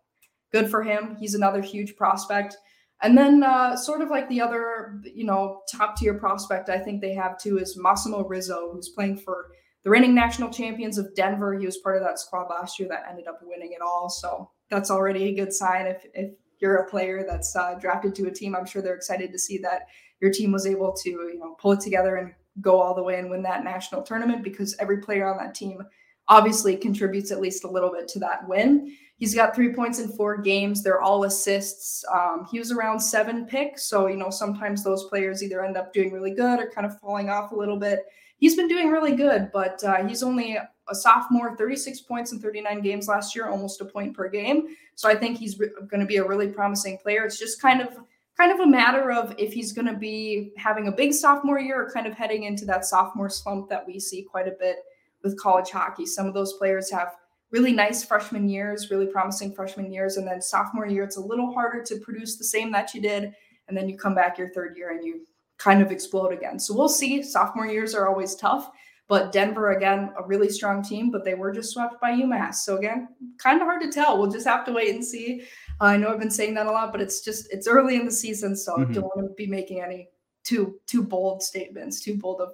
good 0.53 0.71
for 0.71 0.83
him. 0.83 1.17
He's 1.21 1.35
another 1.35 1.61
huge 1.61 1.97
prospect. 1.97 2.57
And 3.03 3.17
then, 3.17 3.43
uh, 3.43 3.77
sort 3.77 4.03
of 4.03 4.11
like 4.11 4.29
the 4.29 4.41
other, 4.41 5.01
you 5.05 5.25
know, 5.25 5.63
top 5.71 5.97
tier 5.97 6.15
prospect 6.15 6.69
I 6.69 6.79
think 6.79 7.01
they 7.01 7.15
have 7.15 7.39
too 7.39 7.59
is 7.59 7.77
Massimo 7.77 8.25
Rizzo, 8.25 8.73
who's 8.73 8.89
playing 8.89 9.19
for 9.19 9.51
the 9.85 9.91
reigning 9.91 10.15
national 10.15 10.51
champions 10.51 10.99
of 10.99 11.15
Denver. 11.15 11.57
He 11.57 11.65
was 11.65 11.79
part 11.79 11.97
of 11.97 12.03
that 12.03 12.19
squad 12.19 12.49
last 12.51 12.79
year 12.79 12.89
that 12.89 13.07
ended 13.09 13.29
up 13.29 13.41
winning 13.43 13.73
it 13.73 13.81
all. 13.81 14.11
So 14.11 14.51
that's 14.71 14.91
already 14.91 15.25
a 15.29 15.35
good 15.35 15.53
sign. 15.53 15.87
If 15.87 16.05
if 16.15 16.33
you're 16.61 16.77
a 16.77 16.91
player 16.91 17.25
that's 17.29 17.55
uh, 17.55 17.75
drafted 17.75 18.15
to 18.17 18.27
a 18.27 18.33
team, 18.33 18.57
I'm 18.57 18.67
sure 18.67 18.83
they're 18.83 18.97
excited 18.97 19.33
to 19.33 19.39
see 19.39 19.59
that 19.59 19.87
your 20.21 20.33
team 20.33 20.51
was 20.51 20.67
able 20.67 20.93
to, 21.05 21.11
you 21.11 21.39
know, 21.39 21.55
pull 21.61 21.73
it 21.73 21.81
together 21.81 22.17
and 22.17 22.33
go 22.61 22.81
all 22.81 22.95
the 22.95 23.03
way 23.03 23.19
and 23.19 23.31
win 23.31 23.43
that 23.43 23.63
national 23.63 24.03
tournament 24.03 24.43
because 24.43 24.77
every 24.81 24.99
player 24.99 25.27
on 25.27 25.39
that 25.39 25.55
team 25.55 25.81
obviously 26.29 26.77
contributes 26.77 27.31
at 27.31 27.41
least 27.41 27.65
a 27.65 27.71
little 27.71 27.91
bit 27.93 28.09
to 28.09 28.19
that 28.19 28.47
win. 28.49 28.95
He's 29.19 29.35
got 29.35 29.55
three 29.55 29.73
points 29.73 29.99
in 29.99 30.09
four 30.09 30.37
games. 30.39 30.83
They're 30.83 31.01
all 31.01 31.25
assists. 31.25 32.05
Um, 32.13 32.47
he 32.51 32.59
was 32.61 32.71
around 32.71 33.01
seven 33.01 33.47
picks. 33.47 33.85
So, 33.85 34.07
you 34.07 34.17
know, 34.17 34.31
sometimes 34.31 34.85
those 34.85 35.05
players 35.05 35.43
either 35.43 35.65
end 35.65 35.77
up 35.77 35.93
doing 35.93 36.13
really 36.13 36.31
good 36.31 36.61
or 36.61 36.71
kind 36.71 36.87
of 36.87 36.99
falling 37.01 37.29
off 37.29 37.51
a 37.51 37.57
little 37.57 37.77
bit. 37.77 38.07
He's 38.39 38.55
been 38.55 38.69
doing 38.69 38.91
really 38.91 39.17
good, 39.17 39.51
but 39.53 39.83
uh, 39.83 40.07
he's 40.07 40.23
only 40.23 40.57
a 40.57 40.95
sophomore, 40.95 41.57
36 41.57 42.01
points 42.03 42.33
in 42.33 42.39
39 42.39 42.81
games 42.81 43.09
last 43.09 43.35
year, 43.35 43.49
almost 43.49 43.81
a 43.81 43.85
point 43.85 44.15
per 44.15 44.29
game. 44.29 44.69
So 44.95 45.09
I 45.09 45.17
think 45.17 45.37
he's 45.37 45.59
re- 45.59 45.71
going 45.89 46.01
to 46.01 46.07
be 46.07 46.19
a 46.19 46.27
really 46.27 46.49
promising 46.49 46.99
player. 46.99 47.25
It's 47.25 47.39
just 47.39 47.61
kind 47.61 47.81
of 47.81 47.89
kind 48.37 48.53
of 48.53 48.61
a 48.61 48.67
matter 48.67 49.11
of 49.11 49.35
if 49.37 49.53
he's 49.53 49.73
going 49.73 49.89
to 49.89 49.97
be 49.97 50.53
having 50.57 50.87
a 50.87 50.93
big 50.93 51.13
sophomore 51.13 51.59
year 51.59 51.83
or 51.83 51.91
kind 51.91 52.07
of 52.07 52.15
heading 52.15 52.45
into 52.45 52.65
that 52.65 52.85
sophomore 52.85 53.29
slump 53.29 53.69
that 53.69 53.85
we 53.85 53.99
see 53.99 54.23
quite 54.23 54.47
a 54.47 54.55
bit 54.61 54.77
with 55.25 55.37
college 55.41 55.71
hockey. 55.71 56.07
Some 56.07 56.27
of 56.27 56.35
those 56.35 56.53
players 56.53 56.89
have 56.93 57.17
really 57.51 57.73
nice 57.73 58.05
freshman 58.05 58.49
years, 58.49 58.91
really 58.91 59.07
promising 59.07 59.53
freshman 59.53 59.93
years. 59.93 60.17
And 60.17 60.27
then 60.27 60.43
sophomore 60.43 60.87
year, 60.87 61.05
it's 61.05 61.17
a 61.17 61.21
little 61.21 61.53
harder 61.53 61.83
to 61.83 61.97
produce 62.01 62.37
the 62.37 62.45
same 62.45 62.71
that 62.73 62.95
you 62.95 63.01
did. 63.01 63.33
And 63.69 63.77
then 63.77 63.89
you 63.89 63.97
come 63.97 64.15
back 64.15 64.39
your 64.39 64.51
third 64.51 64.77
year 64.77 64.91
and 64.91 65.05
you 65.05 65.27
kind 65.59 65.83
of 65.83 65.91
explode 65.91 66.33
again. 66.33 66.59
So 66.59 66.75
we'll 66.75 66.89
see. 66.89 67.23
Sophomore 67.23 67.67
years 67.67 67.95
are 67.95 68.09
always 68.09 68.35
tough. 68.35 68.71
But 69.09 69.33
Denver, 69.33 69.73
again, 69.73 70.13
a 70.19 70.23
really 70.23 70.51
strong 70.51 70.83
team, 70.83 71.11
but 71.11 71.25
they 71.25 71.33
were 71.33 71.51
just 71.51 71.73
swept 71.73 71.99
by 71.99 72.13
UMass. 72.13 72.57
So 72.57 72.77
again, 72.77 73.09
kind 73.39 73.61
of 73.61 73.67
hard 73.67 73.81
to 73.81 73.91
tell. 73.91 74.19
We'll 74.19 74.31
just 74.31 74.47
have 74.47 74.67
to 74.67 74.73
wait 74.73 74.95
and 74.95 75.05
see. 75.05 75.45
Uh, 75.81 75.85
I 75.85 75.97
know 75.97 76.13
I've 76.13 76.21
been 76.21 76.31
saying 76.31 76.55
that 76.55 76.67
a 76.67 76.71
lot, 76.71 76.93
but 76.93 77.01
it's 77.01 77.23
just 77.23 77.51
it's 77.51 77.67
early 77.67 77.97
in 77.97 78.05
the 78.05 78.13
season, 78.13 78.55
so 78.55 78.77
mm-hmm. 78.77 78.93
don't 78.93 79.17
want 79.17 79.29
to 79.29 79.35
be 79.35 79.47
making 79.47 79.81
any 79.81 80.09
too 80.45 80.79
too 80.87 81.03
bold 81.03 81.43
statements, 81.43 82.03
too 82.03 82.19
bold 82.19 82.43
of 82.43 82.51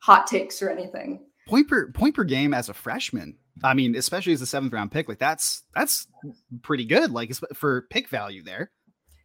hot 0.00 0.26
takes 0.26 0.60
or 0.60 0.70
anything. 0.70 1.24
Point 1.46 1.68
per 1.68 1.92
point 1.92 2.16
per 2.16 2.24
game 2.24 2.52
as 2.52 2.68
a 2.68 2.74
freshman 2.74 3.36
I 3.62 3.74
mean, 3.74 3.94
especially 3.96 4.32
as 4.32 4.42
a 4.42 4.46
seventh 4.46 4.72
round 4.72 4.90
pick, 4.90 5.08
like 5.08 5.18
that's 5.18 5.62
that's 5.74 6.06
pretty 6.62 6.84
good. 6.84 7.10
Like 7.10 7.32
for 7.54 7.82
pick 7.90 8.08
value 8.08 8.42
there. 8.42 8.70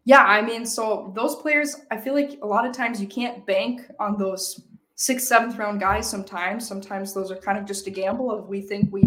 Yeah, 0.06 0.24
I 0.24 0.42
mean, 0.42 0.66
so 0.66 1.12
those 1.16 1.36
players, 1.36 1.76
I 1.92 1.98
feel 1.98 2.14
like 2.14 2.40
a 2.42 2.48
lot 2.48 2.66
of 2.66 2.72
times 2.72 3.02
you 3.02 3.08
can't 3.08 3.46
bank 3.46 3.82
on 4.00 4.18
those 4.18 4.64
sixth, 4.96 5.28
seventh 5.28 5.58
round 5.58 5.82
guys. 5.82 6.10
Sometimes, 6.10 6.66
sometimes 6.66 7.14
those 7.14 7.30
are 7.30 7.36
kind 7.36 7.58
of 7.58 7.66
just 7.66 7.88
a 7.88 7.90
gamble 7.90 8.32
of 8.32 8.48
we 8.48 8.62
think 8.62 8.92
we 8.92 9.04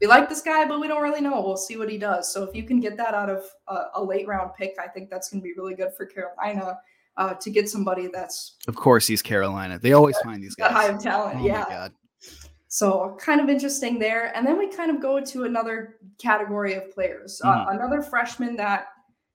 we 0.00 0.06
like 0.06 0.28
this 0.28 0.42
guy, 0.42 0.64
but 0.64 0.78
we 0.80 0.86
don't 0.86 1.02
really 1.02 1.20
know. 1.20 1.40
We'll 1.40 1.56
see 1.56 1.76
what 1.76 1.90
he 1.90 1.98
does. 1.98 2.32
So 2.32 2.44
if 2.44 2.54
you 2.54 2.62
can 2.62 2.78
get 2.78 2.96
that 2.98 3.14
out 3.14 3.28
of 3.28 3.44
a, 3.66 3.86
a 3.96 4.04
late 4.04 4.28
round 4.28 4.52
pick, 4.56 4.76
I 4.80 4.86
think 4.86 5.10
that's 5.10 5.28
going 5.28 5.40
to 5.40 5.44
be 5.44 5.54
really 5.56 5.74
good 5.74 5.92
for 5.96 6.06
Carolina. 6.06 6.78
Uh, 7.16 7.34
to 7.34 7.50
get 7.50 7.68
somebody 7.68 8.06
that's 8.06 8.54
of 8.68 8.76
course 8.76 9.08
he's 9.08 9.22
Carolina. 9.22 9.76
They 9.76 9.92
always 9.92 10.16
find 10.18 10.40
these 10.40 10.54
guys 10.54 10.70
high 10.70 10.86
of 10.86 11.02
talent. 11.02 11.40
Oh 11.40 11.44
yeah. 11.44 11.88
So 12.68 13.16
kind 13.18 13.40
of 13.40 13.48
interesting 13.48 13.98
there. 13.98 14.34
And 14.36 14.46
then 14.46 14.58
we 14.58 14.68
kind 14.68 14.90
of 14.90 15.00
go 15.00 15.20
to 15.20 15.44
another 15.44 15.96
category 16.18 16.74
of 16.74 16.92
players. 16.92 17.40
Mm-hmm. 17.44 17.68
Uh, 17.68 17.72
another 17.72 18.02
freshman 18.02 18.56
that 18.56 18.88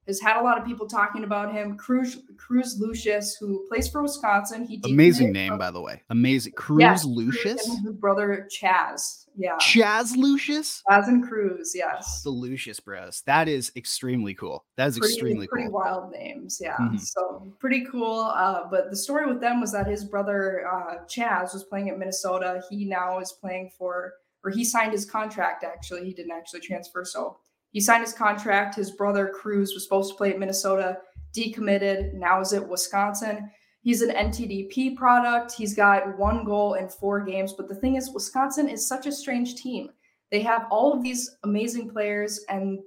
has 0.07 0.19
had 0.19 0.39
a 0.39 0.43
lot 0.43 0.57
of 0.57 0.65
people 0.65 0.87
talking 0.87 1.23
about 1.23 1.53
him, 1.53 1.77
Cruz 1.77 2.19
Cruz 2.37 2.77
Lucius, 2.79 3.35
who 3.39 3.65
plays 3.67 3.87
for 3.87 4.01
Wisconsin. 4.01 4.65
He 4.65 4.81
amazing 4.83 5.31
name, 5.31 5.51
from, 5.51 5.59
by 5.59 5.71
the 5.71 5.81
way. 5.81 6.01
Amazing. 6.09 6.53
Cruz 6.53 6.81
yeah, 6.81 6.97
Lucius. 7.05 7.65
his 7.65 7.93
brother 7.93 8.47
Chaz. 8.51 9.25
Yeah. 9.35 9.55
Chaz 9.57 10.15
Lucius? 10.15 10.83
Chaz 10.89 11.07
and 11.07 11.27
Cruz, 11.27 11.73
yes. 11.73 12.21
The 12.23 12.29
Lucius 12.29 12.79
bros. 12.79 13.23
That 13.25 13.47
is 13.47 13.71
extremely 13.75 14.33
cool. 14.33 14.65
That 14.77 14.89
is 14.89 14.99
pretty, 14.99 15.13
extremely 15.13 15.47
pretty 15.47 15.69
cool. 15.69 15.79
wild 15.79 16.11
names. 16.11 16.59
Yeah. 16.61 16.77
Mm-hmm. 16.77 16.97
So 16.97 17.53
pretty 17.59 17.85
cool. 17.89 18.31
Uh, 18.35 18.65
but 18.69 18.91
the 18.91 18.97
story 18.97 19.25
with 19.25 19.41
them 19.41 19.59
was 19.61 19.71
that 19.71 19.87
his 19.87 20.05
brother 20.05 20.67
uh, 20.71 21.05
Chaz 21.05 21.53
was 21.53 21.63
playing 21.63 21.89
at 21.89 21.97
Minnesota. 21.97 22.61
He 22.69 22.85
now 22.85 23.19
is 23.19 23.31
playing 23.31 23.71
for, 23.77 24.13
or 24.43 24.51
he 24.51 24.63
signed 24.63 24.91
his 24.91 25.05
contract 25.05 25.63
actually. 25.63 26.05
He 26.05 26.13
didn't 26.13 26.33
actually 26.33 26.59
transfer. 26.59 27.03
So 27.03 27.37
he 27.73 27.81
signed 27.81 28.03
his 28.03 28.13
contract. 28.13 28.75
His 28.75 28.91
brother 28.91 29.27
Cruz 29.27 29.73
was 29.73 29.83
supposed 29.83 30.11
to 30.11 30.17
play 30.17 30.29
at 30.29 30.39
Minnesota, 30.39 30.99
decommitted. 31.35 32.13
Now 32.13 32.39
is 32.39 32.53
at 32.53 32.67
Wisconsin. 32.67 33.49
He's 33.81 34.01
an 34.01 34.11
NTDP 34.15 34.95
product. 34.95 35.51
He's 35.51 35.75
got 35.75 36.17
one 36.17 36.45
goal 36.45 36.75
in 36.75 36.87
four 36.87 37.19
games. 37.19 37.51
But 37.51 37.67
the 37.67 37.75
thing 37.75 37.95
is, 37.97 38.13
Wisconsin 38.13 38.69
is 38.69 38.87
such 38.87 39.07
a 39.07 39.11
strange 39.11 39.55
team. 39.55 39.89
They 40.31 40.41
have 40.41 40.67
all 40.71 40.93
of 40.93 41.03
these 41.03 41.35
amazing 41.43 41.89
players, 41.89 42.39
and 42.47 42.79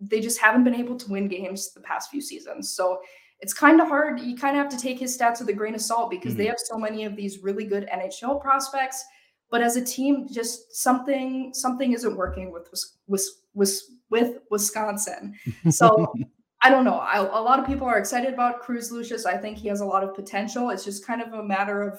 they 0.00 0.20
just 0.20 0.40
haven't 0.40 0.64
been 0.64 0.74
able 0.74 0.96
to 0.96 1.10
win 1.10 1.28
games 1.28 1.72
the 1.72 1.80
past 1.80 2.10
few 2.10 2.20
seasons. 2.20 2.74
So 2.74 3.00
it's 3.40 3.52
kind 3.54 3.80
of 3.80 3.88
hard. 3.88 4.18
You 4.18 4.36
kind 4.36 4.56
of 4.56 4.62
have 4.62 4.72
to 4.72 4.82
take 4.82 4.98
his 4.98 5.16
stats 5.16 5.40
with 5.40 5.48
a 5.50 5.52
grain 5.52 5.74
of 5.74 5.82
salt 5.82 6.10
because 6.10 6.32
mm-hmm. 6.32 6.38
they 6.38 6.46
have 6.48 6.58
so 6.58 6.78
many 6.78 7.04
of 7.04 7.16
these 7.16 7.42
really 7.42 7.64
good 7.64 7.88
NHL 7.92 8.40
prospects. 8.40 9.04
but 9.50 9.60
as 9.60 9.76
a 9.76 9.84
team, 9.84 10.26
just 10.32 10.74
something 10.74 11.52
something 11.52 11.92
isn't 11.92 12.16
working 12.16 12.50
with 12.50 12.68
with 13.06 13.28
with, 13.54 13.78
with 14.12 14.38
Wisconsin. 14.50 15.34
So 15.70 16.14
I 16.62 16.70
don't 16.70 16.84
know. 16.84 16.98
I, 16.98 17.16
a 17.16 17.42
lot 17.42 17.58
of 17.58 17.66
people 17.66 17.88
are 17.88 17.98
excited 17.98 18.32
about 18.32 18.60
Cruz 18.60 18.92
Lucius. 18.92 19.26
I 19.26 19.36
think 19.36 19.58
he 19.58 19.66
has 19.66 19.80
a 19.80 19.84
lot 19.84 20.04
of 20.04 20.14
potential. 20.14 20.70
It's 20.70 20.84
just 20.84 21.04
kind 21.04 21.20
of 21.20 21.32
a 21.32 21.42
matter 21.42 21.82
of 21.82 21.98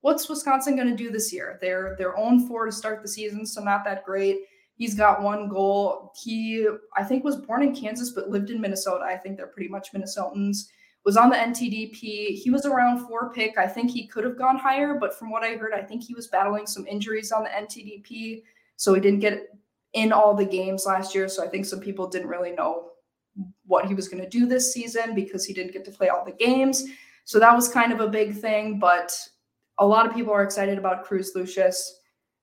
what's 0.00 0.28
Wisconsin 0.28 0.76
going 0.76 0.88
to 0.88 0.96
do 0.96 1.10
this 1.10 1.30
year. 1.30 1.58
They're 1.60 1.94
their 1.98 2.16
own 2.16 2.42
oh 2.42 2.48
four 2.48 2.64
to 2.64 2.72
start 2.72 3.02
the 3.02 3.08
season, 3.08 3.44
so 3.44 3.62
not 3.62 3.84
that 3.84 4.04
great. 4.04 4.38
He's 4.76 4.94
got 4.94 5.22
one 5.22 5.48
goal. 5.48 6.12
He, 6.22 6.66
I 6.96 7.04
think, 7.04 7.22
was 7.22 7.36
born 7.36 7.62
in 7.62 7.74
Kansas 7.74 8.10
but 8.10 8.30
lived 8.30 8.50
in 8.50 8.60
Minnesota. 8.60 9.04
I 9.04 9.18
think 9.18 9.36
they're 9.36 9.48
pretty 9.48 9.68
much 9.68 9.92
Minnesotans 9.92 10.68
was 11.04 11.16
on 11.16 11.28
the 11.28 11.36
NTDP. 11.36 12.38
He 12.38 12.50
was 12.50 12.64
around 12.64 13.06
four 13.06 13.32
pick. 13.32 13.58
I 13.58 13.66
think 13.66 13.90
he 13.90 14.06
could 14.06 14.24
have 14.24 14.38
gone 14.38 14.56
higher, 14.56 14.94
but 14.94 15.18
from 15.18 15.30
what 15.30 15.42
I 15.42 15.56
heard, 15.56 15.74
I 15.74 15.82
think 15.82 16.04
he 16.04 16.14
was 16.14 16.28
battling 16.28 16.66
some 16.66 16.86
injuries 16.86 17.32
on 17.32 17.42
the 17.42 17.50
NTDP. 17.50 18.42
So 18.76 18.94
he 18.94 19.00
didn't 19.00 19.20
get 19.20 19.48
in 19.94 20.12
all 20.12 20.34
the 20.34 20.44
games 20.44 20.86
last 20.86 21.14
year. 21.14 21.28
So 21.28 21.44
I 21.44 21.48
think 21.48 21.66
some 21.66 21.80
people 21.80 22.06
didn't 22.06 22.28
really 22.28 22.52
know 22.52 22.90
what 23.66 23.86
he 23.86 23.94
was 23.94 24.08
going 24.08 24.22
to 24.22 24.28
do 24.28 24.46
this 24.46 24.72
season 24.72 25.14
because 25.14 25.44
he 25.44 25.54
didn't 25.54 25.72
get 25.72 25.84
to 25.84 25.90
play 25.90 26.08
all 26.08 26.24
the 26.24 26.32
games. 26.32 26.84
So 27.24 27.38
that 27.38 27.54
was 27.54 27.68
kind 27.68 27.92
of 27.92 28.00
a 28.00 28.08
big 28.08 28.34
thing. 28.34 28.78
But 28.78 29.16
a 29.78 29.86
lot 29.86 30.06
of 30.06 30.14
people 30.14 30.32
are 30.32 30.42
excited 30.42 30.78
about 30.78 31.04
Cruz 31.04 31.32
Lucius. 31.34 32.00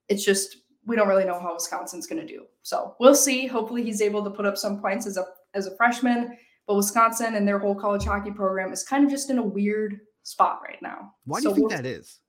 It's 0.08 0.24
just 0.24 0.56
we 0.86 0.96
don't 0.96 1.08
really 1.08 1.24
know 1.24 1.38
how 1.38 1.54
Wisconsin's 1.54 2.06
going 2.06 2.20
to 2.20 2.26
do. 2.26 2.46
So 2.62 2.96
we'll 2.98 3.14
see. 3.14 3.46
Hopefully 3.46 3.84
he's 3.84 4.00
able 4.00 4.24
to 4.24 4.30
put 4.30 4.46
up 4.46 4.56
some 4.56 4.80
points 4.80 5.06
as 5.06 5.16
a 5.16 5.24
as 5.54 5.66
a 5.66 5.76
freshman 5.76 6.36
but 6.70 6.76
Wisconsin 6.76 7.34
and 7.34 7.48
their 7.48 7.58
whole 7.58 7.74
college 7.74 8.04
hockey 8.04 8.30
program 8.30 8.72
is 8.72 8.84
kind 8.84 9.04
of 9.04 9.10
just 9.10 9.28
in 9.28 9.38
a 9.38 9.42
weird 9.42 9.98
spot 10.22 10.60
right 10.64 10.80
now. 10.80 11.14
Why 11.24 11.40
do 11.40 11.48
you 11.48 11.54
think 11.56 11.70
that 11.70 11.84
is? 11.84 12.20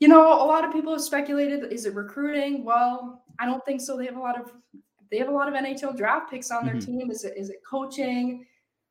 You 0.00 0.08
know, 0.08 0.26
a 0.26 0.46
lot 0.46 0.64
of 0.64 0.72
people 0.72 0.90
have 0.90 1.02
speculated 1.02 1.70
is 1.70 1.84
it 1.84 1.94
recruiting? 1.94 2.64
Well, 2.64 3.24
I 3.38 3.46
don't 3.46 3.64
think 3.64 3.80
so. 3.80 3.96
They 3.96 4.06
have 4.06 4.16
a 4.16 4.20
lot 4.20 4.40
of 4.40 4.52
they 5.10 5.18
have 5.18 5.28
a 5.28 5.32
lot 5.32 5.48
of 5.48 5.54
NHL 5.54 5.96
draft 5.96 6.30
picks 6.30 6.50
on 6.50 6.66
their 6.66 6.74
mm-hmm. 6.74 6.98
team. 6.98 7.10
Is 7.10 7.24
it 7.24 7.34
is 7.36 7.50
it 7.50 7.58
coaching? 7.68 8.46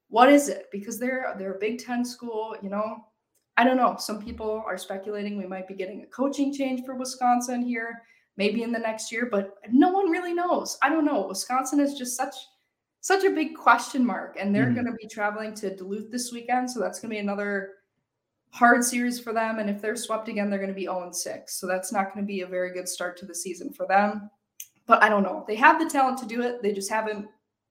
What 0.09 0.29
is 0.29 0.49
it? 0.49 0.67
Because 0.71 0.99
they're 0.99 1.35
they're 1.37 1.55
a 1.55 1.59
Big 1.59 1.79
Ten 1.79 2.03
school, 2.05 2.55
you 2.61 2.69
know. 2.69 3.05
I 3.59 3.63
don't 3.63 3.77
know. 3.77 3.95
Some 3.97 4.21
people 4.21 4.63
are 4.67 4.77
speculating 4.77 5.37
we 5.37 5.47
might 5.47 5.67
be 5.67 5.73
getting 5.73 6.03
a 6.03 6.07
coaching 6.07 6.53
change 6.53 6.85
for 6.85 6.93
Wisconsin 6.93 7.63
here, 7.63 8.03
maybe 8.37 8.61
in 8.61 8.71
the 8.71 8.77
next 8.77 9.11
year, 9.11 9.27
but 9.31 9.55
no 9.71 9.89
one 9.89 10.11
really 10.11 10.33
knows. 10.33 10.77
I 10.83 10.89
don't 10.89 11.05
know. 11.05 11.25
Wisconsin 11.27 11.79
is 11.79 11.95
just 11.95 12.15
such 12.15 12.35
such 13.07 13.23
a 13.23 13.29
big 13.29 13.55
question 13.55 14.05
mark. 14.05 14.35
And 14.39 14.53
they're 14.53 14.65
mm-hmm. 14.65 14.73
going 14.73 14.85
to 14.87 14.97
be 15.01 15.07
traveling 15.07 15.53
to 15.55 15.73
Duluth 15.73 16.11
this 16.11 16.31
weekend. 16.33 16.69
So 16.69 16.81
that's 16.81 16.99
going 16.99 17.09
to 17.09 17.15
be 17.15 17.19
another 17.19 17.75
hard 18.49 18.83
series 18.83 19.17
for 19.17 19.31
them. 19.31 19.59
And 19.59 19.69
if 19.69 19.81
they're 19.81 19.95
swept 19.95 20.27
again, 20.27 20.49
they're 20.49 20.59
going 20.59 20.69
to 20.69 20.75
be 20.75 20.83
0 20.83 21.11
6. 21.13 21.59
So 21.59 21.67
that's 21.67 21.93
not 21.93 22.13
going 22.13 22.25
to 22.25 22.27
be 22.27 22.41
a 22.41 22.47
very 22.47 22.73
good 22.73 22.89
start 22.89 23.17
to 23.17 23.25
the 23.25 23.33
season 23.33 23.71
for 23.71 23.87
them. 23.87 24.29
But 24.87 25.03
I 25.03 25.09
don't 25.09 25.23
know. 25.23 25.45
They 25.47 25.55
have 25.55 25.79
the 25.79 25.89
talent 25.89 26.17
to 26.19 26.25
do 26.25 26.41
it, 26.41 26.61
they 26.61 26.73
just 26.73 26.89
haven't 26.89 27.27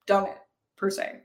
done 0.06 0.26
it 0.26 0.38
per 0.76 0.90
se. 0.90 1.20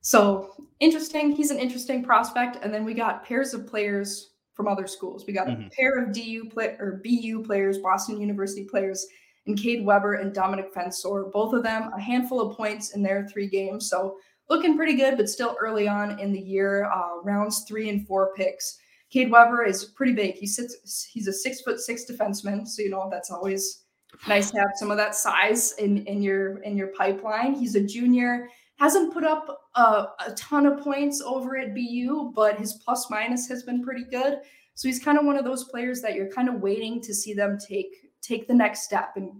So 0.00 0.54
interesting. 0.80 1.32
He's 1.32 1.50
an 1.50 1.58
interesting 1.58 2.02
prospect. 2.02 2.58
And 2.62 2.72
then 2.72 2.84
we 2.84 2.94
got 2.94 3.24
pairs 3.24 3.52
of 3.52 3.66
players 3.66 4.30
from 4.54 4.68
other 4.68 4.86
schools. 4.86 5.24
We 5.26 5.32
got 5.32 5.48
mm-hmm. 5.48 5.66
a 5.66 5.70
pair 5.70 6.02
of 6.02 6.12
DU 6.12 6.48
play 6.50 6.76
or 6.78 7.02
BU 7.04 7.44
players, 7.44 7.78
Boston 7.78 8.20
University 8.20 8.64
players 8.64 9.06
and 9.46 9.58
Cade 9.58 9.84
Webber 9.84 10.14
and 10.14 10.34
Domenick 10.34 10.72
Fensore. 10.72 11.30
Both 11.32 11.54
of 11.54 11.62
them 11.62 11.90
a 11.94 12.00
handful 12.00 12.40
of 12.40 12.56
points 12.56 12.94
in 12.94 13.02
their 13.02 13.26
three 13.28 13.48
games. 13.48 13.88
So 13.88 14.18
looking 14.48 14.76
pretty 14.76 14.94
good, 14.94 15.16
but 15.16 15.28
still 15.28 15.56
early 15.60 15.88
on 15.88 16.18
in 16.18 16.32
the 16.32 16.40
year. 16.40 16.84
Uh, 16.84 17.20
rounds 17.22 17.64
three 17.66 17.88
and 17.88 18.06
four 18.06 18.32
picks. 18.34 18.78
Cade 19.10 19.30
Webber 19.30 19.64
is 19.64 19.84
pretty 19.84 20.12
big. 20.12 20.34
He 20.34 20.46
sits. 20.46 21.04
He's 21.04 21.28
a 21.28 21.32
six 21.32 21.62
foot 21.62 21.80
six 21.80 22.04
defenseman, 22.04 22.66
so 22.66 22.82
you 22.82 22.90
know 22.90 23.08
that's 23.10 23.30
always 23.30 23.84
nice 24.26 24.50
to 24.50 24.58
have 24.58 24.70
some 24.76 24.90
of 24.90 24.96
that 24.96 25.14
size 25.14 25.72
in 25.78 26.04
in 26.06 26.22
your 26.22 26.62
in 26.62 26.76
your 26.76 26.88
pipeline. 26.88 27.54
He's 27.54 27.74
a 27.74 27.84
junior. 27.84 28.48
Hasn't 28.76 29.12
put 29.12 29.24
up 29.24 29.46
a, 29.74 30.06
a 30.26 30.32
ton 30.36 30.64
of 30.64 30.78
points 30.80 31.20
over 31.20 31.56
at 31.58 31.74
BU, 31.74 32.32
but 32.34 32.58
his 32.58 32.74
plus 32.84 33.10
minus 33.10 33.48
has 33.48 33.64
been 33.64 33.82
pretty 33.82 34.04
good. 34.04 34.38
So 34.74 34.86
he's 34.86 35.02
kind 35.02 35.18
of 35.18 35.24
one 35.24 35.36
of 35.36 35.44
those 35.44 35.64
players 35.64 36.00
that 36.02 36.14
you're 36.14 36.30
kind 36.30 36.48
of 36.48 36.60
waiting 36.60 37.00
to 37.02 37.12
see 37.12 37.34
them 37.34 37.58
take 37.58 37.88
take 38.22 38.46
the 38.46 38.54
next 38.54 38.82
step 38.82 39.10
and 39.16 39.32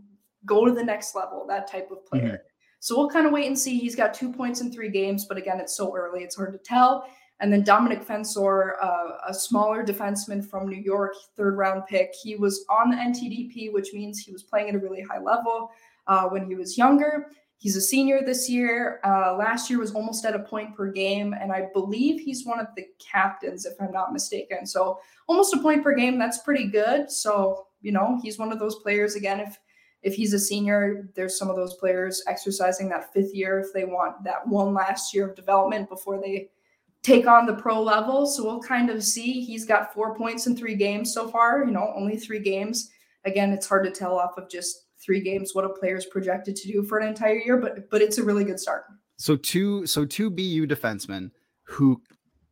go 0.44 0.64
to 0.66 0.72
the 0.72 0.82
next 0.84 1.14
level, 1.14 1.46
that 1.48 1.70
type 1.70 1.90
of 1.90 2.04
player. 2.06 2.22
Mm-hmm. 2.22 2.34
So 2.80 2.96
we'll 2.96 3.10
kind 3.10 3.26
of 3.26 3.32
wait 3.32 3.46
and 3.46 3.58
see. 3.58 3.78
He's 3.78 3.96
got 3.96 4.14
two 4.14 4.32
points 4.32 4.60
in 4.60 4.72
three 4.72 4.90
games, 4.90 5.26
but 5.26 5.36
again, 5.36 5.60
it's 5.60 5.76
so 5.76 5.94
early, 5.96 6.22
it's 6.22 6.36
hard 6.36 6.52
to 6.52 6.58
tell. 6.58 7.06
And 7.40 7.52
then 7.52 7.64
Domenick 7.64 8.04
Fensore, 8.04 8.72
uh, 8.82 9.18
a 9.28 9.34
smaller 9.34 9.84
defenseman 9.84 10.44
from 10.44 10.68
New 10.68 10.80
York, 10.80 11.14
third 11.36 11.56
round 11.56 11.84
pick. 11.86 12.12
He 12.20 12.36
was 12.36 12.64
on 12.68 12.90
the 12.90 12.96
NTDP, 12.96 13.72
which 13.72 13.92
means 13.92 14.18
he 14.18 14.32
was 14.32 14.42
playing 14.42 14.70
at 14.70 14.74
a 14.74 14.78
really 14.78 15.02
high 15.02 15.20
level 15.20 15.70
uh, 16.08 16.28
when 16.28 16.46
he 16.46 16.56
was 16.56 16.76
younger. 16.76 17.26
He's 17.58 17.76
a 17.76 17.80
senior 17.80 18.22
this 18.24 18.48
year. 18.48 19.00
Uh, 19.04 19.36
last 19.36 19.68
year 19.68 19.80
was 19.80 19.92
almost 19.92 20.24
at 20.24 20.34
a 20.34 20.40
point 20.40 20.76
per 20.76 20.90
game, 20.90 21.32
and 21.32 21.52
I 21.52 21.68
believe 21.72 22.20
he's 22.20 22.46
one 22.46 22.60
of 22.60 22.68
the 22.76 22.86
captains, 23.00 23.66
if 23.66 23.74
I'm 23.80 23.90
not 23.90 24.12
mistaken. 24.12 24.64
So 24.64 25.00
almost 25.28 25.54
a 25.54 25.58
point 25.58 25.82
per 25.82 25.94
game. 25.94 26.18
That's 26.18 26.38
pretty 26.38 26.68
good. 26.68 27.10
So 27.10 27.66
you 27.80 27.92
know, 27.92 28.18
he's 28.22 28.38
one 28.38 28.52
of 28.52 28.58
those 28.58 28.76
players 28.76 29.14
again. 29.14 29.40
If 29.40 29.58
if 30.02 30.14
he's 30.14 30.32
a 30.32 30.38
senior, 30.38 31.08
there's 31.16 31.36
some 31.36 31.50
of 31.50 31.56
those 31.56 31.74
players 31.74 32.22
exercising 32.28 32.88
that 32.88 33.12
fifth 33.12 33.34
year 33.34 33.58
if 33.58 33.72
they 33.72 33.84
want 33.84 34.22
that 34.22 34.46
one 34.46 34.72
last 34.72 35.12
year 35.12 35.28
of 35.28 35.34
development 35.34 35.88
before 35.88 36.20
they 36.20 36.48
take 37.08 37.26
on 37.26 37.46
the 37.46 37.54
pro 37.54 37.82
level. 37.82 38.26
So 38.26 38.44
we'll 38.44 38.60
kind 38.60 38.90
of 38.90 39.02
see. 39.02 39.40
He's 39.40 39.64
got 39.64 39.92
four 39.92 40.14
points 40.14 40.46
in 40.46 40.56
three 40.56 40.74
games 40.74 41.12
so 41.12 41.28
far. 41.28 41.64
You 41.64 41.72
know, 41.72 41.92
only 41.96 42.16
three 42.16 42.40
games. 42.40 42.90
Again, 43.24 43.52
it's 43.52 43.66
hard 43.66 43.84
to 43.84 43.90
tell 43.90 44.18
off 44.18 44.36
of 44.36 44.48
just 44.48 44.86
three 45.04 45.20
games 45.20 45.54
what 45.54 45.64
a 45.64 45.68
player's 45.68 46.06
projected 46.06 46.56
to 46.56 46.68
do 46.68 46.82
for 46.82 46.98
an 46.98 47.08
entire 47.08 47.36
year, 47.36 47.56
but 47.56 47.90
but 47.90 48.02
it's 48.02 48.18
a 48.18 48.22
really 48.22 48.44
good 48.44 48.60
start. 48.60 48.84
So 49.16 49.36
two 49.36 49.86
so 49.86 50.04
two 50.04 50.30
BU 50.30 50.66
defensemen 50.66 51.30
who 51.64 52.00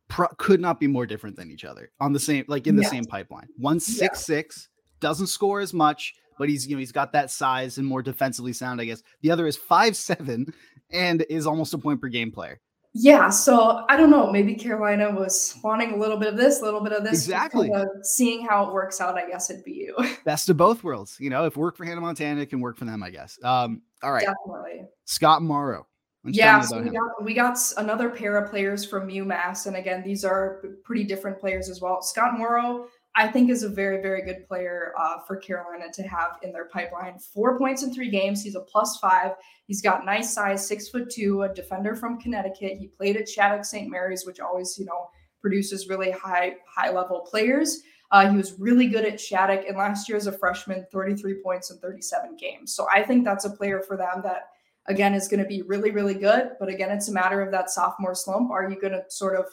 pro- 0.07 0.27
could 0.37 0.59
not 0.59 0.79
be 0.79 0.87
more 0.87 1.05
different 1.05 1.35
than 1.35 1.51
each 1.51 1.65
other 1.65 1.91
on 1.99 2.13
the 2.13 2.19
same 2.19 2.45
like 2.47 2.67
in 2.67 2.75
the 2.75 2.83
same 2.83 3.05
pipeline. 3.05 3.47
One 3.57 3.79
six 3.79 4.25
six 4.25 4.69
doesn't 4.99 5.27
score 5.27 5.59
as 5.59 5.73
much, 5.73 6.13
but 6.37 6.49
he's 6.49 6.67
you 6.67 6.75
know 6.75 6.79
he's 6.79 6.91
got 6.91 7.13
that 7.13 7.31
size 7.31 7.77
and 7.77 7.87
more 7.87 8.01
defensively 8.01 8.53
sound, 8.53 8.81
I 8.81 8.85
guess. 8.85 9.01
The 9.21 9.31
other 9.31 9.47
is 9.47 9.57
five 9.57 9.95
seven 9.95 10.47
and 10.91 11.25
is 11.29 11.47
almost 11.47 11.73
a 11.73 11.77
point 11.77 12.01
per 12.01 12.07
game 12.07 12.31
player. 12.31 12.59
Yeah, 12.93 13.29
so 13.29 13.85
I 13.89 13.95
don't 13.95 14.09
know. 14.09 14.31
Maybe 14.31 14.55
Carolina 14.55 15.11
was 15.11 15.55
wanting 15.63 15.93
a 15.93 15.97
little 15.97 16.17
bit 16.17 16.29
of 16.29 16.37
this, 16.37 16.61
a 16.61 16.63
little 16.63 16.81
bit 16.81 16.93
of 16.93 17.03
this. 17.03 17.13
Exactly. 17.13 17.69
Kind 17.69 17.81
of 17.83 18.05
seeing 18.05 18.45
how 18.45 18.65
it 18.67 18.73
works 18.73 18.99
out, 18.99 19.15
I 19.15 19.29
guess 19.29 19.49
it'd 19.49 19.63
be 19.63 19.73
you. 19.73 19.95
Best 20.25 20.49
of 20.49 20.57
both 20.57 20.83
worlds. 20.83 21.17
You 21.19 21.29
know, 21.29 21.45
if 21.45 21.57
work 21.57 21.77
for 21.77 21.85
Hannah 21.85 22.01
Montana, 22.01 22.41
it 22.41 22.49
can 22.49 22.59
work 22.59 22.77
for 22.77 22.85
them, 22.85 23.03
I 23.03 23.11
guess. 23.11 23.37
Um, 23.43 23.83
all 24.01 24.11
right. 24.11 24.25
Definitely. 24.25 24.87
Scott 25.05 25.43
Morrow. 25.43 25.85
Yeah, 26.29 26.59
so 26.61 26.81
we 26.81 26.89
got, 26.89 27.23
we 27.23 27.33
got 27.33 27.57
another 27.77 28.09
pair 28.09 28.37
of 28.37 28.49
players 28.49 28.83
from 28.85 29.07
UMass. 29.07 29.67
And 29.67 29.77
again, 29.77 30.03
these 30.03 30.25
are 30.25 30.61
pretty 30.83 31.03
different 31.03 31.39
players 31.39 31.69
as 31.69 31.79
well. 31.79 32.01
Scott 32.01 32.37
Morrow 32.37 32.87
I 33.17 33.27
think 33.27 33.49
is 33.49 33.63
a 33.63 33.69
very, 33.69 33.99
very 33.99 34.21
good 34.21 34.47
player 34.47 34.93
uh, 34.95 35.17
for 35.25 35.37
Carolina 35.37 35.91
to 35.91 36.03
have 36.03 36.37
in 36.43 36.51
their 36.51 36.65
pipeline. 36.65 37.17
Four 37.17 37.57
points 37.57 37.81
in 37.81 37.91
three 37.91 38.11
games. 38.11 38.43
He's 38.43 38.53
a 38.53 38.61
plus 38.61 38.97
five. 38.97 39.31
He's 39.65 39.81
got 39.81 40.05
nice 40.05 40.31
size, 40.31 40.67
six 40.67 40.89
foot 40.89 41.09
two, 41.09 41.41
a 41.41 41.51
defender 41.51 41.95
from 41.95 42.19
Connecticut. 42.19 42.77
He 42.77 42.87
played 42.87 43.17
at 43.17 43.27
Shattuck 43.27 43.65
St. 43.65 43.89
Mary's, 43.89 44.27
which 44.27 44.39
always, 44.39 44.77
you 44.77 44.85
know, 44.85 45.09
produces 45.41 45.89
really 45.89 46.11
high, 46.11 46.57
high 46.67 46.91
level 46.91 47.21
players. 47.21 47.81
Uh, 48.11 48.29
he 48.29 48.37
was 48.37 48.59
really 48.59 48.85
good 48.85 49.03
at 49.03 49.19
Shattuck, 49.19 49.65
and 49.67 49.75
last 49.75 50.07
year 50.07 50.15
as 50.15 50.27
a 50.27 50.31
freshman, 50.31 50.85
33 50.91 51.41
points 51.41 51.71
in 51.71 51.79
37 51.79 52.37
games. 52.37 52.71
So 52.71 52.85
I 52.93 53.01
think 53.01 53.25
that's 53.25 53.45
a 53.45 53.49
player 53.49 53.81
for 53.81 53.97
them 53.97 54.21
that, 54.23 54.49
again, 54.85 55.15
is 55.15 55.27
going 55.27 55.41
to 55.41 55.49
be 55.49 55.63
really, 55.63 55.89
really 55.89 56.13
good. 56.13 56.51
But 56.59 56.69
again, 56.69 56.91
it's 56.91 57.09
a 57.09 57.13
matter 57.13 57.41
of 57.41 57.51
that 57.51 57.71
sophomore 57.71 58.13
slump. 58.13 58.51
Are 58.51 58.69
you 58.69 58.79
going 58.79 58.93
to 58.93 59.03
sort 59.09 59.35
of 59.35 59.47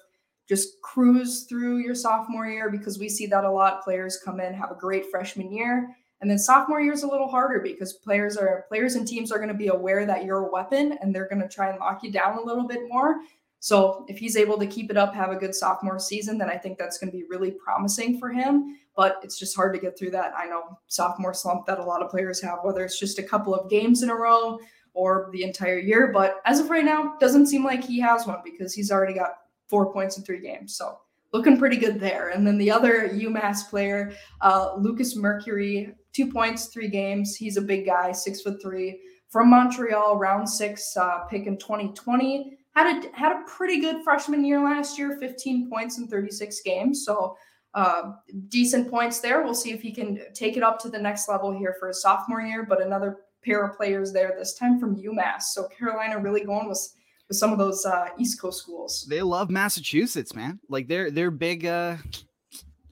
just 0.49 0.81
cruise 0.83 1.45
through 1.49 1.79
your 1.79 1.95
sophomore 1.95 2.47
year 2.47 2.71
because 2.71 2.99
we 2.99 3.09
see 3.09 3.27
that 3.27 3.45
a 3.45 3.51
lot. 3.51 3.83
Players 3.83 4.21
come 4.25 4.41
in, 4.41 4.53
have 4.55 4.71
a 4.71 4.77
great 4.77 5.11
freshman 5.11 5.53
year, 5.53 5.97
and 6.21 6.31
then 6.31 6.39
sophomore 6.39 6.81
year 6.81 6.93
is 6.93 7.03
a 7.03 7.09
little 7.09 7.29
harder 7.29 7.61
because 7.61 7.95
players 7.95 8.37
are 8.37 8.65
players 8.69 8.95
and 8.95 9.07
teams 9.07 9.31
are 9.31 9.39
going 9.39 9.49
to 9.49 9.55
be 9.55 9.69
aware 9.69 10.07
that 10.07 10.25
you're 10.25 10.47
a 10.47 10.51
weapon 10.51 10.99
and 11.01 11.15
they're 11.15 11.29
going 11.29 11.43
to 11.43 11.49
try 11.49 11.71
and 11.71 11.79
lock 11.79 12.03
you 12.03 12.11
down 12.11 12.39
a 12.39 12.43
little 12.43 12.67
bit 12.67 12.89
more. 12.89 13.17
So 13.61 14.05
if 14.09 14.19
he's 14.19 14.37
able 14.37 14.59
to 14.59 14.67
keep 14.67 14.91
it 14.91 14.97
up, 14.99 15.15
have 15.15 15.31
a 15.31 15.37
good 15.37 15.55
sophomore 15.55 15.99
season, 15.99 16.37
then 16.37 16.51
I 16.51 16.59
think 16.59 16.77
that's 16.77 16.99
going 16.99 17.11
to 17.11 17.17
be 17.17 17.25
really 17.31 17.51
promising 17.51 18.19
for 18.19 18.31
him. 18.31 18.77
But 18.95 19.21
it's 19.23 19.39
just 19.39 19.57
hard 19.57 19.73
to 19.75 19.81
get 19.81 19.99
through 19.99 20.11
that. 20.11 20.35
I 20.37 20.47
know 20.47 20.79
sophomore 20.87 21.35
slump 21.35 21.67
that 21.67 21.79
a 21.79 21.85
lot 21.85 22.03
of 22.03 22.11
players 22.11 22.43
have, 22.43 22.59
whether 22.63 22.85
it's 22.85 23.01
just 23.01 23.19
a 23.19 23.23
couple 23.23 23.55
of 23.55 23.71
games 23.71 24.03
in 24.03 24.11
a 24.11 24.15
row 24.15 24.59
or 24.93 25.31
the 25.33 25.43
entire 25.43 25.79
year. 25.79 26.11
But 26.13 26.41
as 26.45 26.61
of 26.61 26.71
right 26.71 26.85
now, 26.85 27.17
doesn't 27.21 27.47
seem 27.47 27.65
like 27.65 27.83
he 27.83 27.99
has 28.01 28.27
one 28.27 28.39
because 28.45 28.75
he's 28.75 28.93
already 28.93 29.15
got 29.15 29.31
four 29.69 29.93
points 29.93 30.17
in 30.19 30.25
three 30.25 30.41
games. 30.41 30.77
So 30.77 30.99
looking 31.33 31.59
pretty 31.59 31.77
good 31.77 31.99
there. 31.99 32.29
And 32.29 32.47
then 32.47 32.59
the 32.59 32.71
other 32.71 33.09
UMass 33.09 33.69
player, 33.69 34.13
uh, 34.41 34.75
Lucas 34.79 35.17
Mercuri, 35.19 35.93
two 36.13 36.31
points, 36.31 36.67
three 36.67 36.89
games. 36.89 37.35
He's 37.35 37.57
a 37.57 37.63
big 37.63 37.87
guy, 37.87 38.13
six 38.13 38.41
foot 38.41 38.63
three, 38.63 39.01
from 39.29 39.51
Montreal, 39.51 40.17
round 40.17 40.49
six 40.49 40.97
uh, 40.97 41.25
pick 41.25 41.47
in 41.47 41.59
2020. 41.59 42.57
Had 42.77 43.05
a 43.05 43.17
had 43.17 43.33
a 43.33 43.43
pretty 43.47 43.81
good 43.81 44.03
freshman 44.05 44.45
year 44.45 44.63
last 44.63 44.99
year, 44.99 45.17
15 45.21 45.69
points 45.69 45.99
in 45.99 46.07
36 46.07 46.61
games. 46.63 47.05
So 47.05 47.37
uh, 47.75 48.13
decent 48.49 48.89
points 48.89 49.19
there. 49.21 49.43
We'll 49.43 49.55
see 49.55 49.73
if 49.73 49.83
he 49.83 49.93
can 49.93 50.21
take 50.35 50.57
it 50.57 50.63
up 50.63 50.79
to 50.81 50.89
the 50.89 50.99
next 50.99 51.29
level 51.29 51.57
here 51.57 51.75
for 51.81 51.89
his 51.89 52.01
sophomore 52.03 52.43
year. 52.43 52.65
But 52.65 52.81
another 52.81 53.19
pair 53.45 53.65
of 53.65 53.77
players 53.77 54.13
there 54.13 54.35
this 54.39 54.55
time 54.55 54.79
from 54.79 54.97
UMass. 54.97 55.43
So 55.53 55.69
Carolina 55.69 56.19
really 56.21 56.45
going 56.45 56.69
with 56.69 56.79
with 56.79 56.95
some 57.35 57.53
of 57.53 57.59
those 57.59 57.85
uh, 57.85 58.09
East 58.19 58.41
Coast 58.41 58.63
schools. 58.63 59.07
They 59.09 59.23
love 59.23 59.51
Massachusetts, 59.51 60.35
man. 60.35 60.61
Like 60.69 60.89
they're 60.89 61.11
they're 61.11 61.31
big. 61.31 61.67
Uh, 61.67 61.97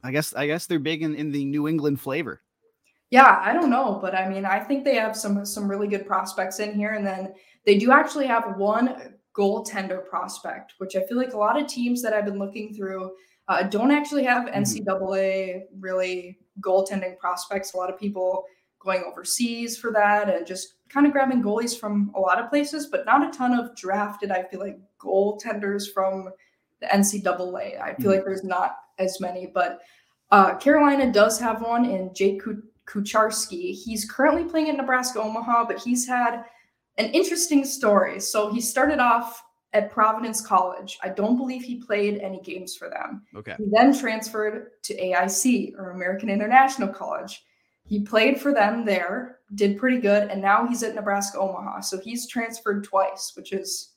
I 0.05 0.11
guess 0.11 0.35
I 0.35 0.46
guess 0.46 0.66
they're 0.66 0.78
big 0.78 1.02
in, 1.02 1.14
in 1.14 1.31
the 1.31 1.44
New 1.44 1.68
England 1.68 2.00
flavor. 2.00 2.42
Yeah, 3.11 3.40
I 3.42 3.52
don't 3.52 3.70
know, 3.70 3.98
but 4.00 4.14
I 4.14 4.28
mean, 4.28 4.46
I 4.46 4.59
think 4.59 4.85
they 4.85 4.94
have 4.96 5.16
some 5.16 5.44
some 5.44 5.68
really 5.68 5.88
good 5.88 6.07
prospects 6.07 6.61
in 6.61 6.74
here, 6.74 6.94
and 6.94 7.07
then 7.07 7.35
they 7.66 7.78
do 7.78 7.92
actually 7.92 8.26
have 8.26 8.57
one 8.57 9.16
goaltender 9.37 10.07
prospect, 10.07 10.74
which 10.78 10.96
I 10.96 11.05
feel 11.05 11.16
like 11.16 11.33
a 11.33 11.38
lot 11.38 11.61
of 11.61 11.66
teams 11.66 12.02
that 12.02 12.12
I've 12.12 12.24
been 12.24 12.38
looking 12.38 12.74
through 12.74 13.12
uh, 13.48 13.64
don't 13.64 13.90
actually 13.90 14.24
have 14.24 14.46
mm-hmm. 14.46 14.62
NCAA 14.62 15.62
really 15.78 16.38
goaltending 16.61 17.18
prospects. 17.18 17.74
A 17.74 17.76
lot 17.76 17.90
of 17.90 17.98
people 17.98 18.44
going 18.81 19.05
overseas 19.07 19.78
for 19.78 19.92
that 19.92 20.28
and 20.28 20.46
just 20.46 20.74
kind 20.92 21.07
of 21.07 21.12
grabbing 21.12 21.42
goalies 21.42 21.78
from 21.78 22.12
a 22.14 22.20
lot 22.20 22.38
of 22.38 22.50
places, 22.50 22.87
but 22.87 23.07
not 23.07 23.26
a 23.26 23.37
ton 23.37 23.52
of 23.59 23.74
drafted, 23.76 24.31
I 24.31 24.42
feel 24.42 24.61
like, 24.61 24.78
goaltenders 24.98 25.92
from 25.92 26.31
the 26.81 26.87
NCAA. 26.87 27.81
I 27.81 27.94
feel 27.94 27.96
mm-hmm. 27.96 28.09
like 28.09 28.24
there's 28.24 28.44
not 28.44 28.76
as 28.98 29.20
many, 29.20 29.46
but 29.46 29.81
uh, 30.31 30.55
Carolina 30.57 31.12
does 31.12 31.38
have 31.40 31.62
one 31.62 31.85
in 31.85 32.12
Jake 32.14 32.42
Kucharski. 32.87 33.74
He's 33.74 34.11
currently 34.11 34.44
playing 34.44 34.70
at 34.70 34.76
Nebraska 34.76 35.20
Omaha, 35.20 35.66
but 35.66 35.78
he's 35.78 36.07
had 36.07 36.44
an 36.98 37.07
interesting 37.07 37.64
story. 37.64 38.20
So 38.20 38.52
he 38.52 38.61
started 38.61 38.98
off 38.98 39.42
at 39.72 39.90
Providence 39.90 40.40
College. 40.40 40.98
I 41.02 41.09
don't 41.09 41.37
believe 41.37 41.62
he 41.62 41.76
played 41.76 42.18
any 42.18 42.40
games 42.40 42.76
for 42.76 42.90
them. 42.90 43.22
Okay. 43.35 43.55
He 43.59 43.64
then 43.70 43.96
transferred 43.96 44.72
to 44.83 45.00
AIC 45.00 45.78
or 45.78 45.90
American 45.90 46.28
International 46.28 46.88
College. 46.88 47.42
He 47.92 48.00
played 48.00 48.40
for 48.40 48.55
them 48.55 48.87
there, 48.87 49.40
did 49.55 49.76
pretty 49.76 49.98
good, 49.98 50.31
and 50.31 50.40
now 50.40 50.66
he's 50.66 50.83
at 50.83 50.94
Nebraska 50.94 51.38
Omaha. 51.38 51.81
So 51.83 52.00
he's 52.00 52.26
transferred 52.26 52.85
twice, 52.85 53.35
which 53.37 53.52
is, 53.52 53.92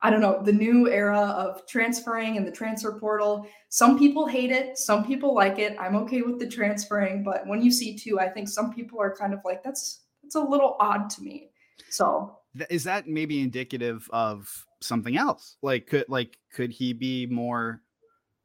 I 0.00 0.08
don't 0.08 0.22
know, 0.22 0.42
the 0.42 0.54
new 0.54 0.88
era 0.88 1.20
of 1.20 1.66
transferring 1.66 2.38
and 2.38 2.46
the 2.46 2.50
transfer 2.50 2.98
portal. 2.98 3.46
Some 3.68 3.98
people 3.98 4.26
hate 4.26 4.50
it, 4.50 4.78
some 4.78 5.06
people 5.06 5.34
like 5.34 5.58
it. 5.58 5.76
I'm 5.78 5.96
okay 5.96 6.22
with 6.22 6.38
the 6.38 6.48
transferring, 6.48 7.24
but 7.24 7.46
when 7.46 7.60
you 7.60 7.70
see 7.70 7.94
two, 7.94 8.18
I 8.18 8.30
think 8.30 8.48
some 8.48 8.72
people 8.72 8.98
are 9.02 9.14
kind 9.14 9.34
of 9.34 9.40
like, 9.44 9.62
that's 9.62 10.04
that's 10.22 10.36
a 10.36 10.40
little 10.40 10.78
odd 10.80 11.10
to 11.10 11.22
me. 11.22 11.50
So 11.90 12.38
is 12.70 12.84
that 12.84 13.06
maybe 13.06 13.42
indicative 13.42 14.08
of 14.14 14.48
something 14.80 15.18
else? 15.18 15.58
Like 15.60 15.88
could 15.88 16.06
like 16.08 16.38
could 16.54 16.70
he 16.70 16.94
be 16.94 17.26
more 17.26 17.82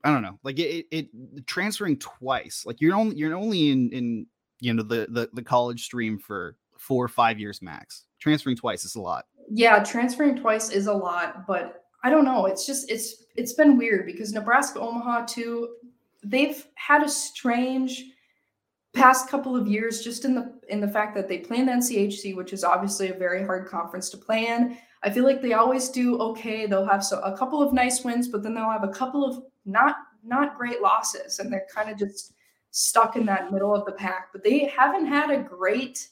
I 0.03 0.11
don't 0.11 0.21
know. 0.21 0.37
Like 0.43 0.59
it, 0.59 0.85
it, 0.91 1.47
transferring 1.47 1.97
twice. 1.99 2.65
Like 2.65 2.81
you're 2.81 2.95
only 2.95 3.15
you're 3.15 3.37
only 3.37 3.69
in 3.69 3.89
in 3.93 4.25
you 4.61 4.73
know 4.73 4.83
the 4.83 5.07
the 5.09 5.29
the 5.33 5.43
college 5.43 5.83
stream 5.83 6.17
for 6.17 6.55
four 6.77 7.03
or 7.03 7.09
five 7.09 7.39
years 7.39 7.61
max. 7.61 8.05
Transferring 8.19 8.55
twice 8.55 8.85
is 8.85 8.95
a 8.95 9.01
lot. 9.01 9.25
Yeah, 9.49 9.83
transferring 9.83 10.37
twice 10.37 10.69
is 10.69 10.87
a 10.87 10.93
lot, 10.93 11.45
but 11.45 11.83
I 12.03 12.09
don't 12.09 12.23
know. 12.23 12.45
It's 12.45 12.65
just 12.65 12.89
it's 12.89 13.25
it's 13.35 13.53
been 13.53 13.77
weird 13.77 14.05
because 14.05 14.31
Nebraska 14.31 14.79
Omaha 14.79 15.25
too. 15.25 15.75
They've 16.23 16.65
had 16.75 17.03
a 17.03 17.09
strange 17.09 18.05
past 18.93 19.29
couple 19.29 19.55
of 19.55 19.67
years 19.67 20.03
just 20.03 20.25
in 20.25 20.35
the 20.35 20.59
in 20.69 20.79
the 20.79 20.87
fact 20.87 21.15
that 21.15 21.27
they 21.27 21.39
play 21.39 21.57
in 21.57 21.65
the 21.65 21.73
NCHC, 21.73 22.35
which 22.35 22.53
is 22.53 22.63
obviously 22.63 23.09
a 23.09 23.13
very 23.13 23.43
hard 23.43 23.67
conference 23.67 24.09
to 24.11 24.17
play 24.17 24.47
in. 24.47 24.77
I 25.03 25.09
feel 25.09 25.23
like 25.23 25.41
they 25.41 25.53
always 25.53 25.89
do 25.89 26.19
okay. 26.19 26.67
They'll 26.67 26.85
have 26.85 27.03
so 27.03 27.19
a 27.21 27.35
couple 27.35 27.61
of 27.61 27.73
nice 27.73 28.03
wins, 28.03 28.27
but 28.27 28.43
then 28.43 28.53
they'll 28.53 28.69
have 28.69 28.83
a 28.83 28.89
couple 28.89 29.25
of 29.25 29.43
not 29.65 29.95
not 30.23 30.57
great 30.57 30.81
losses, 30.81 31.39
and 31.39 31.51
they're 31.51 31.67
kind 31.73 31.89
of 31.89 31.97
just 31.97 32.33
stuck 32.71 33.15
in 33.15 33.25
that 33.25 33.51
middle 33.51 33.75
of 33.75 33.85
the 33.85 33.91
pack. 33.91 34.29
But 34.31 34.43
they 34.43 34.65
haven't 34.65 35.05
had 35.05 35.29
a 35.29 35.43
great 35.43 36.07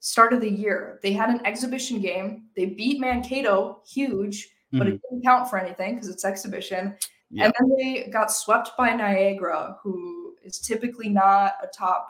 start 0.00 0.32
of 0.32 0.40
the 0.40 0.50
year. 0.50 0.98
They 1.02 1.12
had 1.12 1.30
an 1.30 1.44
exhibition 1.46 2.00
game. 2.00 2.46
They 2.56 2.66
beat 2.66 3.00
Mankato, 3.00 3.82
huge, 3.86 4.48
but 4.72 4.80
mm-hmm. 4.80 4.88
it 4.88 5.02
didn't 5.02 5.24
count 5.24 5.48
for 5.48 5.58
anything 5.58 5.94
because 5.94 6.08
it's 6.08 6.24
exhibition. 6.24 6.96
Yep. 7.30 7.44
And 7.44 7.54
then 7.70 7.76
they 7.76 8.10
got 8.10 8.32
swept 8.32 8.70
by 8.76 8.94
Niagara, 8.94 9.76
who 9.82 10.34
is 10.42 10.58
typically 10.60 11.08
not 11.08 11.54
a 11.62 11.66
top 11.66 12.08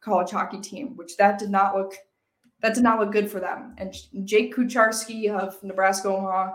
college 0.00 0.30
hockey 0.30 0.60
team, 0.60 0.96
which 0.96 1.16
that 1.16 1.38
did 1.38 1.50
not 1.50 1.76
look 1.76 1.94
that 2.62 2.74
did 2.74 2.82
not 2.82 2.98
look 2.98 3.12
good 3.12 3.30
for 3.30 3.38
them. 3.38 3.74
And 3.76 3.94
Jake 4.24 4.56
Kucharski 4.56 5.30
of 5.30 5.62
Nebraska 5.62 6.08
Omaha, 6.08 6.54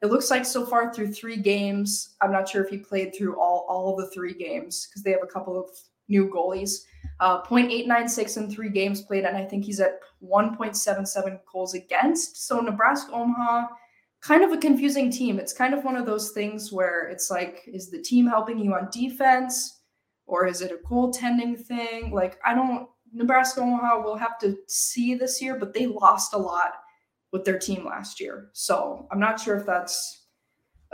it 0.00 0.06
looks 0.06 0.30
like 0.30 0.46
so 0.46 0.64
far 0.64 0.92
through 0.92 1.12
three 1.12 1.36
games. 1.36 2.16
I'm 2.22 2.32
not 2.32 2.48
sure 2.48 2.64
if 2.64 2.70
he 2.70 2.78
played 2.78 3.14
through 3.14 3.38
all 3.38 3.66
all 3.68 3.92
of 3.92 4.04
the 4.04 4.10
three 4.10 4.34
games 4.34 4.88
because 4.88 5.02
they 5.02 5.10
have 5.10 5.22
a 5.22 5.26
couple 5.26 5.58
of 5.58 5.68
new 6.08 6.28
goalies. 6.28 6.84
Uh, 7.20 7.42
0.896 7.42 8.36
in 8.36 8.50
three 8.50 8.70
games 8.70 9.02
played, 9.02 9.24
and 9.24 9.36
I 9.36 9.44
think 9.44 9.64
he's 9.64 9.80
at 9.80 10.00
1.77 10.22 11.40
goals 11.50 11.74
against. 11.74 12.46
So 12.46 12.60
Nebraska 12.60 13.12
Omaha, 13.12 13.68
kind 14.20 14.42
of 14.42 14.52
a 14.52 14.56
confusing 14.56 15.10
team. 15.10 15.38
It's 15.38 15.52
kind 15.52 15.74
of 15.74 15.84
one 15.84 15.96
of 15.96 16.06
those 16.06 16.30
things 16.30 16.72
where 16.72 17.08
it's 17.08 17.30
like, 17.30 17.62
is 17.66 17.90
the 17.90 18.02
team 18.02 18.26
helping 18.26 18.58
you 18.58 18.74
on 18.74 18.88
defense? 18.90 19.80
or 20.26 20.46
is 20.46 20.60
it 20.60 20.72
a 20.72 20.88
goaltending 20.88 21.58
thing? 21.58 22.12
Like, 22.12 22.38
I 22.44 22.54
don't, 22.54 22.88
Nebraska 23.12 23.60
Omaha 23.60 24.00
will 24.02 24.16
have 24.16 24.38
to 24.40 24.56
see 24.66 25.14
this 25.14 25.40
year, 25.40 25.58
but 25.58 25.72
they 25.72 25.86
lost 25.86 26.34
a 26.34 26.38
lot 26.38 26.74
with 27.32 27.44
their 27.44 27.58
team 27.58 27.84
last 27.84 28.20
year. 28.20 28.50
So 28.52 29.06
I'm 29.10 29.20
not 29.20 29.40
sure 29.40 29.56
if 29.56 29.66
that's 29.66 30.23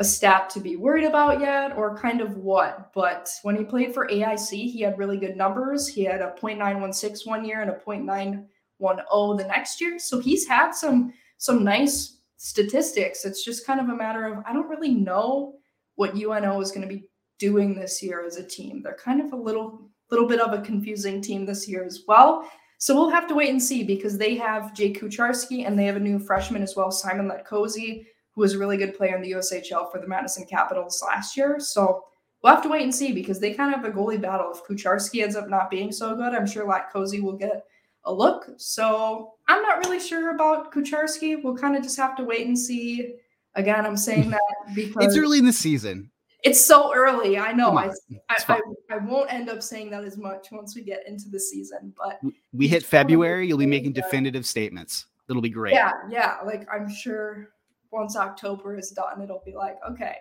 a 0.01 0.05
stat 0.05 0.49
to 0.49 0.61
be 0.61 0.77
worried 0.77 1.05
about 1.05 1.41
yet 1.41 1.77
or 1.77 1.95
kind 1.95 2.23
of 2.23 2.39
what. 2.39 2.91
But 2.95 3.31
when 3.43 3.55
he 3.55 3.65
played 3.65 3.93
for 3.93 4.09
AIC, 4.09 4.49
he 4.51 4.81
had 4.81 4.99
really 4.99 5.19
good 5.19 5.37
numbers. 5.37 5.87
He 5.87 6.05
had 6.05 6.23
a 6.23 6.35
0.916 6.41 7.27
one 7.27 7.45
year 7.45 7.61
and 7.61 7.71
a 7.71 7.75
0.910 7.75 9.39
the 9.39 9.45
next 9.45 9.79
year. 9.79 9.99
So 9.99 10.19
he's 10.19 10.49
had 10.49 10.73
some 10.73 11.13
some 11.37 11.63
nice 11.63 12.19
statistics. 12.39 13.27
It's 13.27 13.45
just 13.45 13.67
kind 13.67 13.79
of 13.79 13.91
a 13.91 13.95
matter 13.95 14.25
of 14.25 14.43
I 14.47 14.55
don't 14.55 14.69
really 14.69 14.95
know 14.95 15.57
what 15.97 16.17
UNO 16.17 16.63
is 16.63 16.73
going 16.73 16.89
to 16.89 16.95
be 16.95 17.05
doing 17.39 17.75
this 17.75 18.03
year 18.03 18.25
as 18.25 18.37
a 18.37 18.47
team. 18.47 18.83
They're 18.83 18.95
kind 18.95 19.21
of 19.21 19.35
a 19.35 19.37
little 19.37 19.91
little 20.11 20.27
bit 20.27 20.41
of 20.41 20.55
a 20.55 20.63
confusing 20.63 21.21
team 21.21 21.45
this 21.45 21.69
year 21.69 21.85
as 21.85 22.05
well. 22.09 22.51
So 22.79 22.95
we'll 22.95 23.11
have 23.11 23.27
to 23.27 23.35
wait 23.35 23.51
and 23.51 23.63
see 23.63 23.85
because 23.85 24.17
they 24.17 24.35
have 24.37 24.73
Jake 24.73 24.99
Kucharski 24.99 25.67
and 25.67 25.79
they 25.79 25.85
have 25.85 25.97
a 25.97 26.01
new 26.01 26.19
freshman 26.19 26.63
as 26.63 26.75
well, 26.75 26.91
Simon 26.91 27.31
Latkoczy, 27.31 28.07
who 28.41 28.45
was 28.45 28.55
a 28.55 28.59
really 28.59 28.79
good 28.79 28.97
player 28.97 29.15
in 29.15 29.21
the 29.21 29.33
USHL 29.33 29.93
for 29.93 30.01
the 30.01 30.07
Madison 30.07 30.47
Capitals 30.47 31.05
last 31.07 31.37
year. 31.37 31.61
So 31.61 32.05
we'll 32.43 32.55
have 32.55 32.63
to 32.63 32.71
wait 32.71 32.85
and 32.85 32.95
see 32.95 33.13
because 33.13 33.39
they 33.39 33.53
kind 33.53 33.75
of 33.75 33.83
have 33.83 33.93
a 33.93 33.95
goalie 33.95 34.19
battle. 34.19 34.51
If 34.51 34.65
Kucharski 34.65 35.23
ends 35.23 35.37
up 35.37 35.51
not 35.51 35.69
being 35.69 35.93
so 35.93 36.17
good, 36.17 36.35
I'm 36.35 36.47
sure 36.47 36.67
Latkoczy 36.67 37.21
will 37.21 37.37
get 37.37 37.67
a 38.05 38.13
look. 38.15 38.47
So 38.57 39.35
I'm 39.47 39.61
not 39.61 39.85
really 39.85 40.01
sure 40.01 40.35
about 40.35 40.73
Kucharski. 40.73 41.45
We'll 41.45 41.55
kind 41.55 41.77
of 41.77 41.83
just 41.83 41.99
have 41.99 42.17
to 42.17 42.25
wait 42.25 42.47
and 42.47 42.59
see. 42.59 43.17
Again, 43.57 43.85
I'm 43.85 43.99
saying 43.99 44.31
that 44.31 44.41
because 44.75 45.05
it's 45.05 45.19
early 45.19 45.39
in 45.39 45.45
the 45.45 45.53
season. 45.53 46.11
It's 46.43 46.65
so 46.65 46.95
early. 46.95 47.37
I 47.37 47.53
know. 47.53 47.77
I, 47.77 47.91
I, 48.31 48.37
I, 48.49 48.61
I, 48.93 48.97
won't 48.97 49.31
end 49.31 49.51
up 49.51 49.63
saying 49.63 49.91
that 49.91 50.05
as 50.05 50.17
much 50.17 50.47
once 50.51 50.75
we 50.75 50.81
get 50.81 51.07
into 51.07 51.29
the 51.29 51.39
season, 51.39 51.93
but 51.99 52.19
we 52.55 52.69
hit 52.69 52.83
February. 52.83 53.47
You'll 53.47 53.59
be 53.59 53.67
making 53.67 53.93
definitive 53.93 54.47
statements. 54.47 55.05
It'll 55.29 55.43
be 55.43 55.51
great. 55.51 55.75
Yeah. 55.75 55.93
Yeah. 56.09 56.39
Like 56.43 56.67
I'm 56.73 56.89
sure 56.89 57.51
once 57.93 58.17
October 58.17 58.77
is 58.77 58.91
done, 58.91 59.23
it'll 59.23 59.43
be 59.45 59.55
like, 59.55 59.77
okay, 59.89 60.17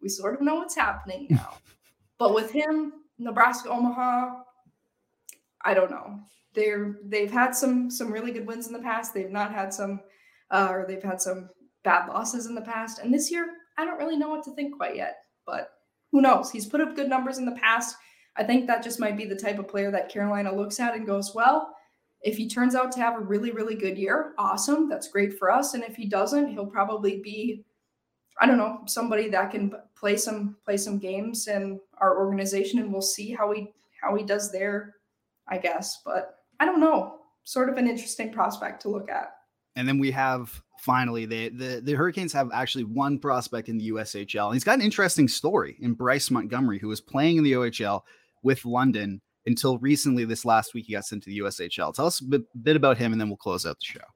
we 0.00 0.08
sort 0.08 0.34
of 0.34 0.40
know 0.40 0.56
what's 0.56 0.76
happening 0.76 1.26
now. 1.30 1.56
but 2.18 2.34
with 2.34 2.50
him, 2.50 2.92
Nebraska, 3.18 3.70
Omaha, 3.70 4.42
I 5.64 5.74
don't 5.74 5.90
know. 5.90 6.20
They're 6.54 6.98
they've 7.04 7.30
had 7.30 7.54
some 7.54 7.90
some 7.90 8.12
really 8.12 8.32
good 8.32 8.46
wins 8.46 8.66
in 8.66 8.72
the 8.72 8.78
past. 8.80 9.14
They've 9.14 9.30
not 9.30 9.54
had 9.54 9.72
some, 9.72 10.00
uh, 10.50 10.68
or 10.70 10.84
they've 10.86 11.02
had 11.02 11.20
some 11.20 11.48
bad 11.82 12.08
losses 12.08 12.46
in 12.46 12.54
the 12.54 12.60
past. 12.60 12.98
And 12.98 13.12
this 13.12 13.30
year, 13.30 13.46
I 13.78 13.84
don't 13.84 13.98
really 13.98 14.18
know 14.18 14.28
what 14.28 14.44
to 14.44 14.54
think 14.54 14.76
quite 14.76 14.96
yet 14.96 15.16
but 15.46 15.70
who 16.10 16.20
knows? 16.20 16.50
He's 16.50 16.66
put 16.66 16.80
up 16.80 16.96
good 16.96 17.08
numbers 17.08 17.38
in 17.38 17.46
the 17.46 17.52
past. 17.52 17.96
I 18.36 18.44
think 18.44 18.66
that 18.66 18.82
just 18.82 19.00
might 19.00 19.16
be 19.16 19.24
the 19.24 19.36
type 19.36 19.58
of 19.58 19.68
player 19.68 19.90
that 19.90 20.08
Carolina 20.08 20.54
looks 20.54 20.80
at 20.80 20.94
and 20.94 21.06
goes, 21.06 21.32
well, 21.34 21.74
if 22.22 22.36
he 22.36 22.48
turns 22.48 22.74
out 22.74 22.92
to 22.92 23.00
have 23.00 23.16
a 23.16 23.20
really, 23.20 23.50
really 23.50 23.74
good 23.74 23.98
year, 23.98 24.32
awesome. 24.38 24.88
That's 24.88 25.08
great 25.08 25.38
for 25.38 25.50
us. 25.50 25.74
And 25.74 25.82
if 25.82 25.96
he 25.96 26.06
doesn't, 26.06 26.52
he'll 26.52 26.66
probably 26.66 27.20
be, 27.20 27.64
I 28.40 28.46
don't 28.46 28.58
know, 28.58 28.80
somebody 28.86 29.28
that 29.30 29.50
can 29.50 29.72
play 29.96 30.16
some 30.16 30.56
play 30.64 30.76
some 30.76 30.98
games 30.98 31.48
in 31.48 31.80
our 31.98 32.18
organization, 32.18 32.78
and 32.78 32.92
we'll 32.92 33.02
see 33.02 33.32
how 33.32 33.52
he 33.52 33.72
how 34.00 34.14
he 34.14 34.24
does 34.24 34.52
there, 34.52 34.96
I 35.48 35.58
guess. 35.58 36.00
But 36.04 36.38
I 36.60 36.66
don't 36.66 36.80
know. 36.80 37.18
Sort 37.44 37.68
of 37.68 37.76
an 37.76 37.88
interesting 37.88 38.32
prospect 38.32 38.82
to 38.82 38.88
look 38.88 39.10
at. 39.10 39.32
And 39.74 39.88
then 39.88 39.98
we 39.98 40.12
have 40.12 40.62
finally 40.78 41.26
the 41.26 41.80
the 41.82 41.94
Hurricanes 41.94 42.32
have 42.34 42.50
actually 42.52 42.84
one 42.84 43.18
prospect 43.18 43.68
in 43.68 43.78
the 43.78 43.90
USHL. 43.90 44.52
He's 44.52 44.64
got 44.64 44.78
an 44.78 44.84
interesting 44.84 45.26
story 45.26 45.76
in 45.80 45.94
Bryce 45.94 46.30
Montgomery, 46.30 46.78
who 46.78 46.88
was 46.88 47.00
playing 47.00 47.38
in 47.38 47.44
the 47.44 47.52
OHL 47.52 48.02
with 48.44 48.64
London 48.64 49.20
until 49.46 49.78
recently. 49.78 50.24
This 50.24 50.44
last 50.44 50.74
week, 50.74 50.86
he 50.86 50.92
got 50.92 51.04
sent 51.04 51.22
to 51.24 51.30
the 51.30 51.38
USHL. 51.38 51.94
Tell 51.94 52.06
us 52.06 52.20
a 52.20 52.24
bit, 52.24 52.62
bit 52.62 52.76
about 52.76 52.98
him, 52.98 53.12
and 53.12 53.20
then 53.20 53.28
we'll 53.28 53.36
close 53.36 53.66
out 53.66 53.78
the 53.78 53.98
show. 53.98 54.06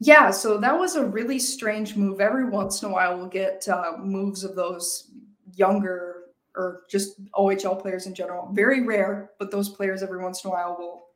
Yeah, 0.00 0.30
so 0.30 0.58
that 0.58 0.78
was 0.78 0.94
a 0.94 1.04
really 1.04 1.38
strange 1.38 1.96
move. 1.96 2.20
Every 2.20 2.48
once 2.48 2.82
in 2.82 2.90
a 2.90 2.92
while, 2.92 3.16
we'll 3.16 3.26
get 3.26 3.66
uh, 3.68 3.94
moves 3.98 4.44
of 4.44 4.54
those 4.54 5.10
younger 5.54 6.14
or 6.54 6.82
just 6.88 7.20
OHL 7.32 7.80
players 7.80 8.06
in 8.06 8.14
general. 8.14 8.48
Very 8.52 8.82
rare, 8.82 9.30
but 9.38 9.50
those 9.50 9.68
players 9.68 10.02
every 10.02 10.22
once 10.22 10.44
in 10.44 10.50
a 10.50 10.52
while 10.52 10.76
will 10.78 11.06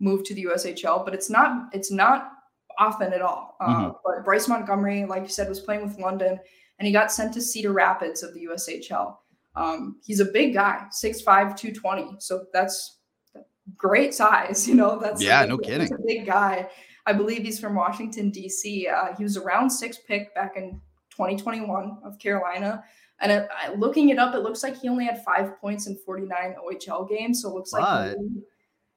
move 0.00 0.24
to 0.24 0.34
the 0.34 0.44
USHL. 0.44 1.04
But 1.04 1.14
it's 1.14 1.30
not 1.30 1.72
it's 1.72 1.92
not 1.92 2.32
often 2.78 3.12
at 3.12 3.22
all. 3.22 3.56
Uh, 3.60 3.66
mm-hmm. 3.66 3.90
but 4.04 4.24
Bryce 4.24 4.48
Montgomery, 4.48 5.04
like 5.04 5.22
you 5.22 5.28
said, 5.28 5.48
was 5.48 5.60
playing 5.60 5.82
with 5.82 5.98
London, 5.98 6.38
and 6.78 6.86
he 6.86 6.92
got 6.92 7.12
sent 7.12 7.32
to 7.34 7.40
Cedar 7.40 7.72
Rapids 7.72 8.22
of 8.22 8.34
the 8.34 8.46
USHL. 8.46 9.16
Um, 9.56 10.00
he's 10.02 10.18
a 10.18 10.24
big 10.24 10.54
guy, 10.54 10.82
6'5", 10.90 11.24
220. 11.24 12.16
So 12.18 12.46
that's 12.52 12.98
great 13.76 14.14
size. 14.14 14.68
You 14.68 14.74
know, 14.74 14.98
that's 14.98 15.22
yeah, 15.22 15.44
no 15.44 15.58
kidding. 15.58 15.92
a 15.92 15.98
big 16.06 16.26
guy. 16.26 16.68
I 17.06 17.12
believe 17.12 17.42
he's 17.42 17.60
from 17.60 17.74
Washington 17.74 18.30
D.C. 18.30 18.88
Uh, 18.88 19.14
he 19.16 19.22
was 19.22 19.36
a 19.36 19.42
round 19.42 19.70
six 19.70 19.98
pick 19.98 20.34
back 20.34 20.56
in 20.56 20.80
2021 21.10 21.98
of 22.04 22.18
Carolina. 22.18 22.82
And 23.20 23.30
it, 23.30 23.48
looking 23.78 24.08
it 24.08 24.18
up, 24.18 24.34
it 24.34 24.40
looks 24.40 24.62
like 24.62 24.76
he 24.76 24.88
only 24.88 25.04
had 25.04 25.22
five 25.24 25.58
points 25.60 25.86
in 25.86 25.96
49 25.96 26.56
OHL 26.62 27.08
games. 27.08 27.42
So 27.42 27.50
it 27.50 27.54
looks 27.54 27.72
like, 27.72 28.16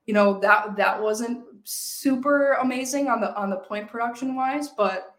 you 0.06 0.14
know, 0.14 0.40
that 0.40 0.76
that 0.78 1.02
wasn't 1.02 1.44
super 1.64 2.54
amazing 2.54 3.10
on 3.10 3.22
the 3.22 3.36
on 3.36 3.50
the 3.50 3.58
point 3.58 3.90
production 3.90 4.36
wise, 4.36 4.70
but 4.70 5.16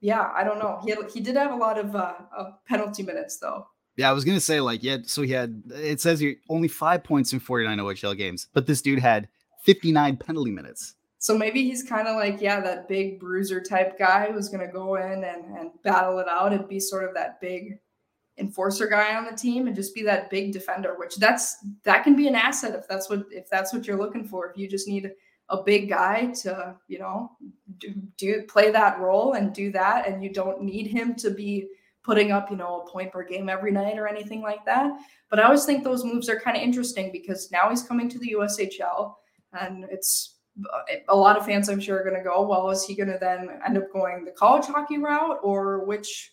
yeah, 0.00 0.30
I 0.34 0.44
don't 0.44 0.58
know. 0.58 0.80
He 0.84 0.90
had, 0.90 0.98
he 1.12 1.20
did 1.20 1.36
have 1.36 1.50
a 1.50 1.56
lot 1.56 1.78
of, 1.78 1.96
uh, 1.96 2.12
of 2.36 2.62
penalty 2.66 3.02
minutes 3.02 3.38
though. 3.38 3.66
Yeah, 3.96 4.10
I 4.10 4.12
was 4.12 4.24
gonna 4.24 4.40
say 4.40 4.60
like 4.60 4.82
yeah. 4.82 4.98
So 5.04 5.22
he 5.22 5.32
had 5.32 5.62
it 5.70 6.00
says 6.00 6.20
he 6.20 6.36
only 6.48 6.68
five 6.68 7.04
points 7.04 7.32
in 7.32 7.40
49 7.40 7.78
OHL 7.78 8.16
games, 8.16 8.48
but 8.52 8.66
this 8.66 8.82
dude 8.82 8.98
had 8.98 9.28
59 9.62 10.16
penalty 10.16 10.50
minutes. 10.50 10.94
So 11.18 11.38
maybe 11.38 11.62
he's 11.62 11.82
kind 11.82 12.06
of 12.06 12.16
like, 12.16 12.42
yeah, 12.42 12.60
that 12.60 12.86
big 12.86 13.18
bruiser 13.18 13.58
type 13.58 13.98
guy 13.98 14.30
who's 14.30 14.50
to 14.50 14.66
go 14.66 14.96
in 14.96 15.24
and, 15.24 15.44
and 15.56 15.70
battle 15.82 16.18
it 16.18 16.28
out 16.28 16.52
and 16.52 16.68
be 16.68 16.78
sort 16.78 17.02
of 17.02 17.14
that 17.14 17.40
big 17.40 17.78
enforcer 18.36 18.86
guy 18.86 19.14
on 19.16 19.24
the 19.24 19.34
team 19.34 19.66
and 19.66 19.74
just 19.74 19.94
be 19.94 20.02
that 20.02 20.28
big 20.28 20.52
defender, 20.52 20.96
which 20.98 21.16
that's 21.16 21.56
that 21.84 22.04
can 22.04 22.14
be 22.14 22.28
an 22.28 22.34
asset 22.34 22.74
if 22.74 22.86
that's 22.88 23.08
what 23.08 23.24
if 23.30 23.48
that's 23.48 23.72
what 23.72 23.86
you're 23.86 23.96
looking 23.96 24.28
for. 24.28 24.50
If 24.50 24.58
you 24.58 24.68
just 24.68 24.86
need 24.86 25.12
a 25.48 25.62
big 25.62 25.88
guy 25.88 26.26
to, 26.42 26.76
you 26.88 26.98
know, 26.98 27.30
do, 27.78 27.94
do 28.18 28.42
play 28.42 28.70
that 28.70 28.98
role 28.98 29.32
and 29.32 29.54
do 29.54 29.70
that, 29.72 30.06
and 30.06 30.22
you 30.22 30.30
don't 30.30 30.62
need 30.62 30.88
him 30.88 31.14
to 31.16 31.30
be 31.30 31.68
putting 32.04 32.30
up, 32.30 32.50
you 32.50 32.56
know, 32.56 32.82
a 32.82 32.90
point 32.90 33.10
per 33.10 33.24
game 33.24 33.48
every 33.48 33.72
night 33.72 33.98
or 33.98 34.06
anything 34.06 34.42
like 34.42 34.64
that. 34.66 34.92
But 35.30 35.40
I 35.40 35.44
always 35.44 35.64
think 35.64 35.82
those 35.82 36.04
moves 36.04 36.28
are 36.28 36.38
kind 36.38 36.56
of 36.56 36.62
interesting 36.62 37.10
because 37.10 37.50
now 37.50 37.70
he's 37.70 37.82
coming 37.82 38.08
to 38.10 38.18
the 38.18 38.36
USHL 38.38 39.14
and 39.58 39.84
it's 39.90 40.36
uh, 40.72 40.96
a 41.08 41.16
lot 41.16 41.36
of 41.36 41.46
fans, 41.46 41.68
I'm 41.68 41.80
sure, 41.80 41.98
are 41.98 42.04
going 42.04 42.16
to 42.16 42.22
go, 42.22 42.46
well, 42.46 42.70
is 42.70 42.84
he 42.84 42.94
going 42.94 43.10
to 43.10 43.18
then 43.18 43.48
end 43.66 43.78
up 43.78 43.92
going 43.92 44.24
the 44.24 44.30
college 44.32 44.66
hockey 44.66 44.98
route 44.98 45.38
or 45.42 45.84
which 45.84 46.32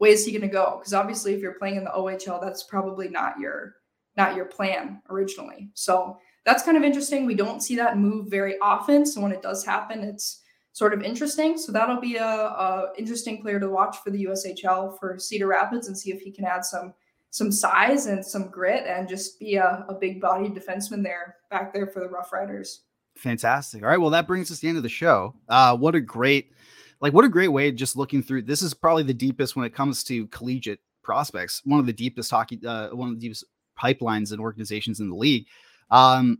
way 0.00 0.10
is 0.10 0.26
he 0.26 0.32
going 0.32 0.42
to 0.42 0.48
go? 0.48 0.78
Because 0.78 0.92
obviously, 0.92 1.32
if 1.32 1.40
you're 1.40 1.54
playing 1.54 1.76
in 1.76 1.84
the 1.84 1.90
OHL, 1.90 2.40
that's 2.40 2.64
probably 2.64 3.08
not 3.08 3.38
your 3.38 3.76
not 4.16 4.36
your 4.36 4.44
plan 4.44 5.00
originally. 5.08 5.70
So 5.72 6.18
that's 6.44 6.62
kind 6.64 6.76
of 6.76 6.82
interesting. 6.82 7.24
We 7.24 7.34
don't 7.34 7.62
see 7.62 7.76
that 7.76 7.96
move 7.96 8.26
very 8.28 8.58
often. 8.58 9.06
So 9.06 9.22
when 9.22 9.32
it 9.32 9.40
does 9.40 9.64
happen, 9.64 10.02
it's 10.02 10.41
sort 10.72 10.94
of 10.94 11.02
interesting. 11.02 11.58
So 11.58 11.72
that'll 11.72 12.00
be 12.00 12.16
a, 12.16 12.24
a 12.24 12.92
interesting 12.98 13.40
player 13.42 13.60
to 13.60 13.68
watch 13.68 13.98
for 14.02 14.10
the 14.10 14.24
USHL 14.24 14.98
for 14.98 15.18
Cedar 15.18 15.46
Rapids 15.46 15.88
and 15.88 15.96
see 15.96 16.10
if 16.10 16.20
he 16.20 16.30
can 16.30 16.44
add 16.44 16.64
some 16.64 16.94
some 17.30 17.50
size 17.50 18.06
and 18.06 18.24
some 18.24 18.50
grit 18.50 18.84
and 18.86 19.08
just 19.08 19.40
be 19.40 19.56
a, 19.56 19.86
a 19.88 19.94
big 19.94 20.20
body 20.20 20.48
defenseman 20.48 21.02
there 21.02 21.36
back 21.50 21.72
there 21.72 21.86
for 21.86 22.00
the 22.00 22.08
Rough 22.08 22.30
Riders. 22.30 22.82
Fantastic. 23.16 23.82
All 23.82 23.88
right. 23.88 23.98
Well, 23.98 24.10
that 24.10 24.26
brings 24.26 24.50
us 24.50 24.58
to 24.58 24.62
the 24.62 24.68
end 24.68 24.76
of 24.76 24.82
the 24.82 24.90
show. 24.90 25.34
Uh, 25.48 25.74
what 25.74 25.94
a 25.94 26.00
great, 26.00 26.52
like, 27.00 27.14
what 27.14 27.24
a 27.24 27.30
great 27.30 27.48
way 27.48 27.72
just 27.72 27.96
looking 27.96 28.22
through. 28.22 28.42
This 28.42 28.60
is 28.60 28.74
probably 28.74 29.02
the 29.02 29.14
deepest 29.14 29.56
when 29.56 29.64
it 29.64 29.74
comes 29.74 30.04
to 30.04 30.26
collegiate 30.26 30.80
prospects. 31.02 31.62
One 31.64 31.80
of 31.80 31.86
the 31.86 31.92
deepest 31.94 32.30
hockey, 32.30 32.60
uh, 32.66 32.88
one 32.90 33.08
of 33.08 33.14
the 33.14 33.20
deepest 33.20 33.44
pipelines 33.80 34.32
and 34.32 34.40
organizations 34.40 35.00
in 35.00 35.08
the 35.08 35.16
league. 35.16 35.46
Um, 35.90 36.38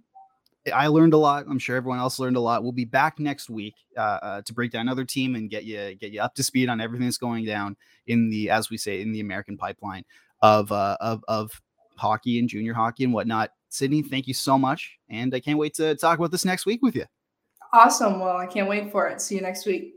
I 0.73 0.87
learned 0.87 1.15
a 1.15 1.19
lot. 1.19 1.45
I'm 1.49 1.59
sure 1.59 1.77
everyone 1.77 1.99
else 1.99 2.19
learned 2.19 2.37
a 2.37 2.41
lot. 2.41 2.63
We'll 2.63 2.73
be 2.73 2.85
back 2.85 3.19
next 3.19 3.51
week 3.51 3.75
uh, 3.97 4.19
uh, 4.23 4.43
to 4.43 4.55
break 4.55 4.71
down 4.71 4.83
another 4.83 5.05
team 5.05 5.35
and 5.35 5.51
get 5.51 5.65
you 5.65 5.95
get 5.95 6.13
you 6.13 6.21
up 6.21 6.35
to 6.37 6.43
speed 6.43 6.69
on 6.69 6.81
everything 6.81 7.07
that's 7.07 7.19
going 7.19 7.45
down 7.45 7.77
in 8.07 8.31
the, 8.31 8.51
as 8.51 8.71
we 8.71 8.77
say, 8.77 9.01
in 9.01 9.13
the 9.13 9.21
American 9.21 9.57
pipeline 9.57 10.05
of 10.41 10.71
uh, 10.71 10.97
of 11.01 11.25
of 11.27 11.51
hockey 11.97 12.39
and 12.39 12.49
junior 12.49 12.75
hockey 12.75 13.05
and 13.05 13.13
whatnot. 13.13 13.51
Sydney, 13.69 14.03
thank 14.03 14.29
you 14.29 14.35
so 14.35 14.59
much. 14.59 14.99
And 15.09 15.35
I 15.35 15.41
can't 15.41 15.59
wait 15.59 15.75
to 15.75 15.95
talk 15.97 16.19
about 16.19 16.31
this 16.31 16.45
next 16.45 16.67
week 16.67 16.83
with 16.83 16.95
you. 16.95 17.07
Awesome. 17.73 18.21
Well, 18.21 18.37
I 18.37 18.47
can't 18.47 18.69
wait 18.69 18.93
for 18.93 19.09
it. 19.09 19.21
See 19.21 19.35
you 19.35 19.41
next 19.41 19.67
week. 19.67 19.95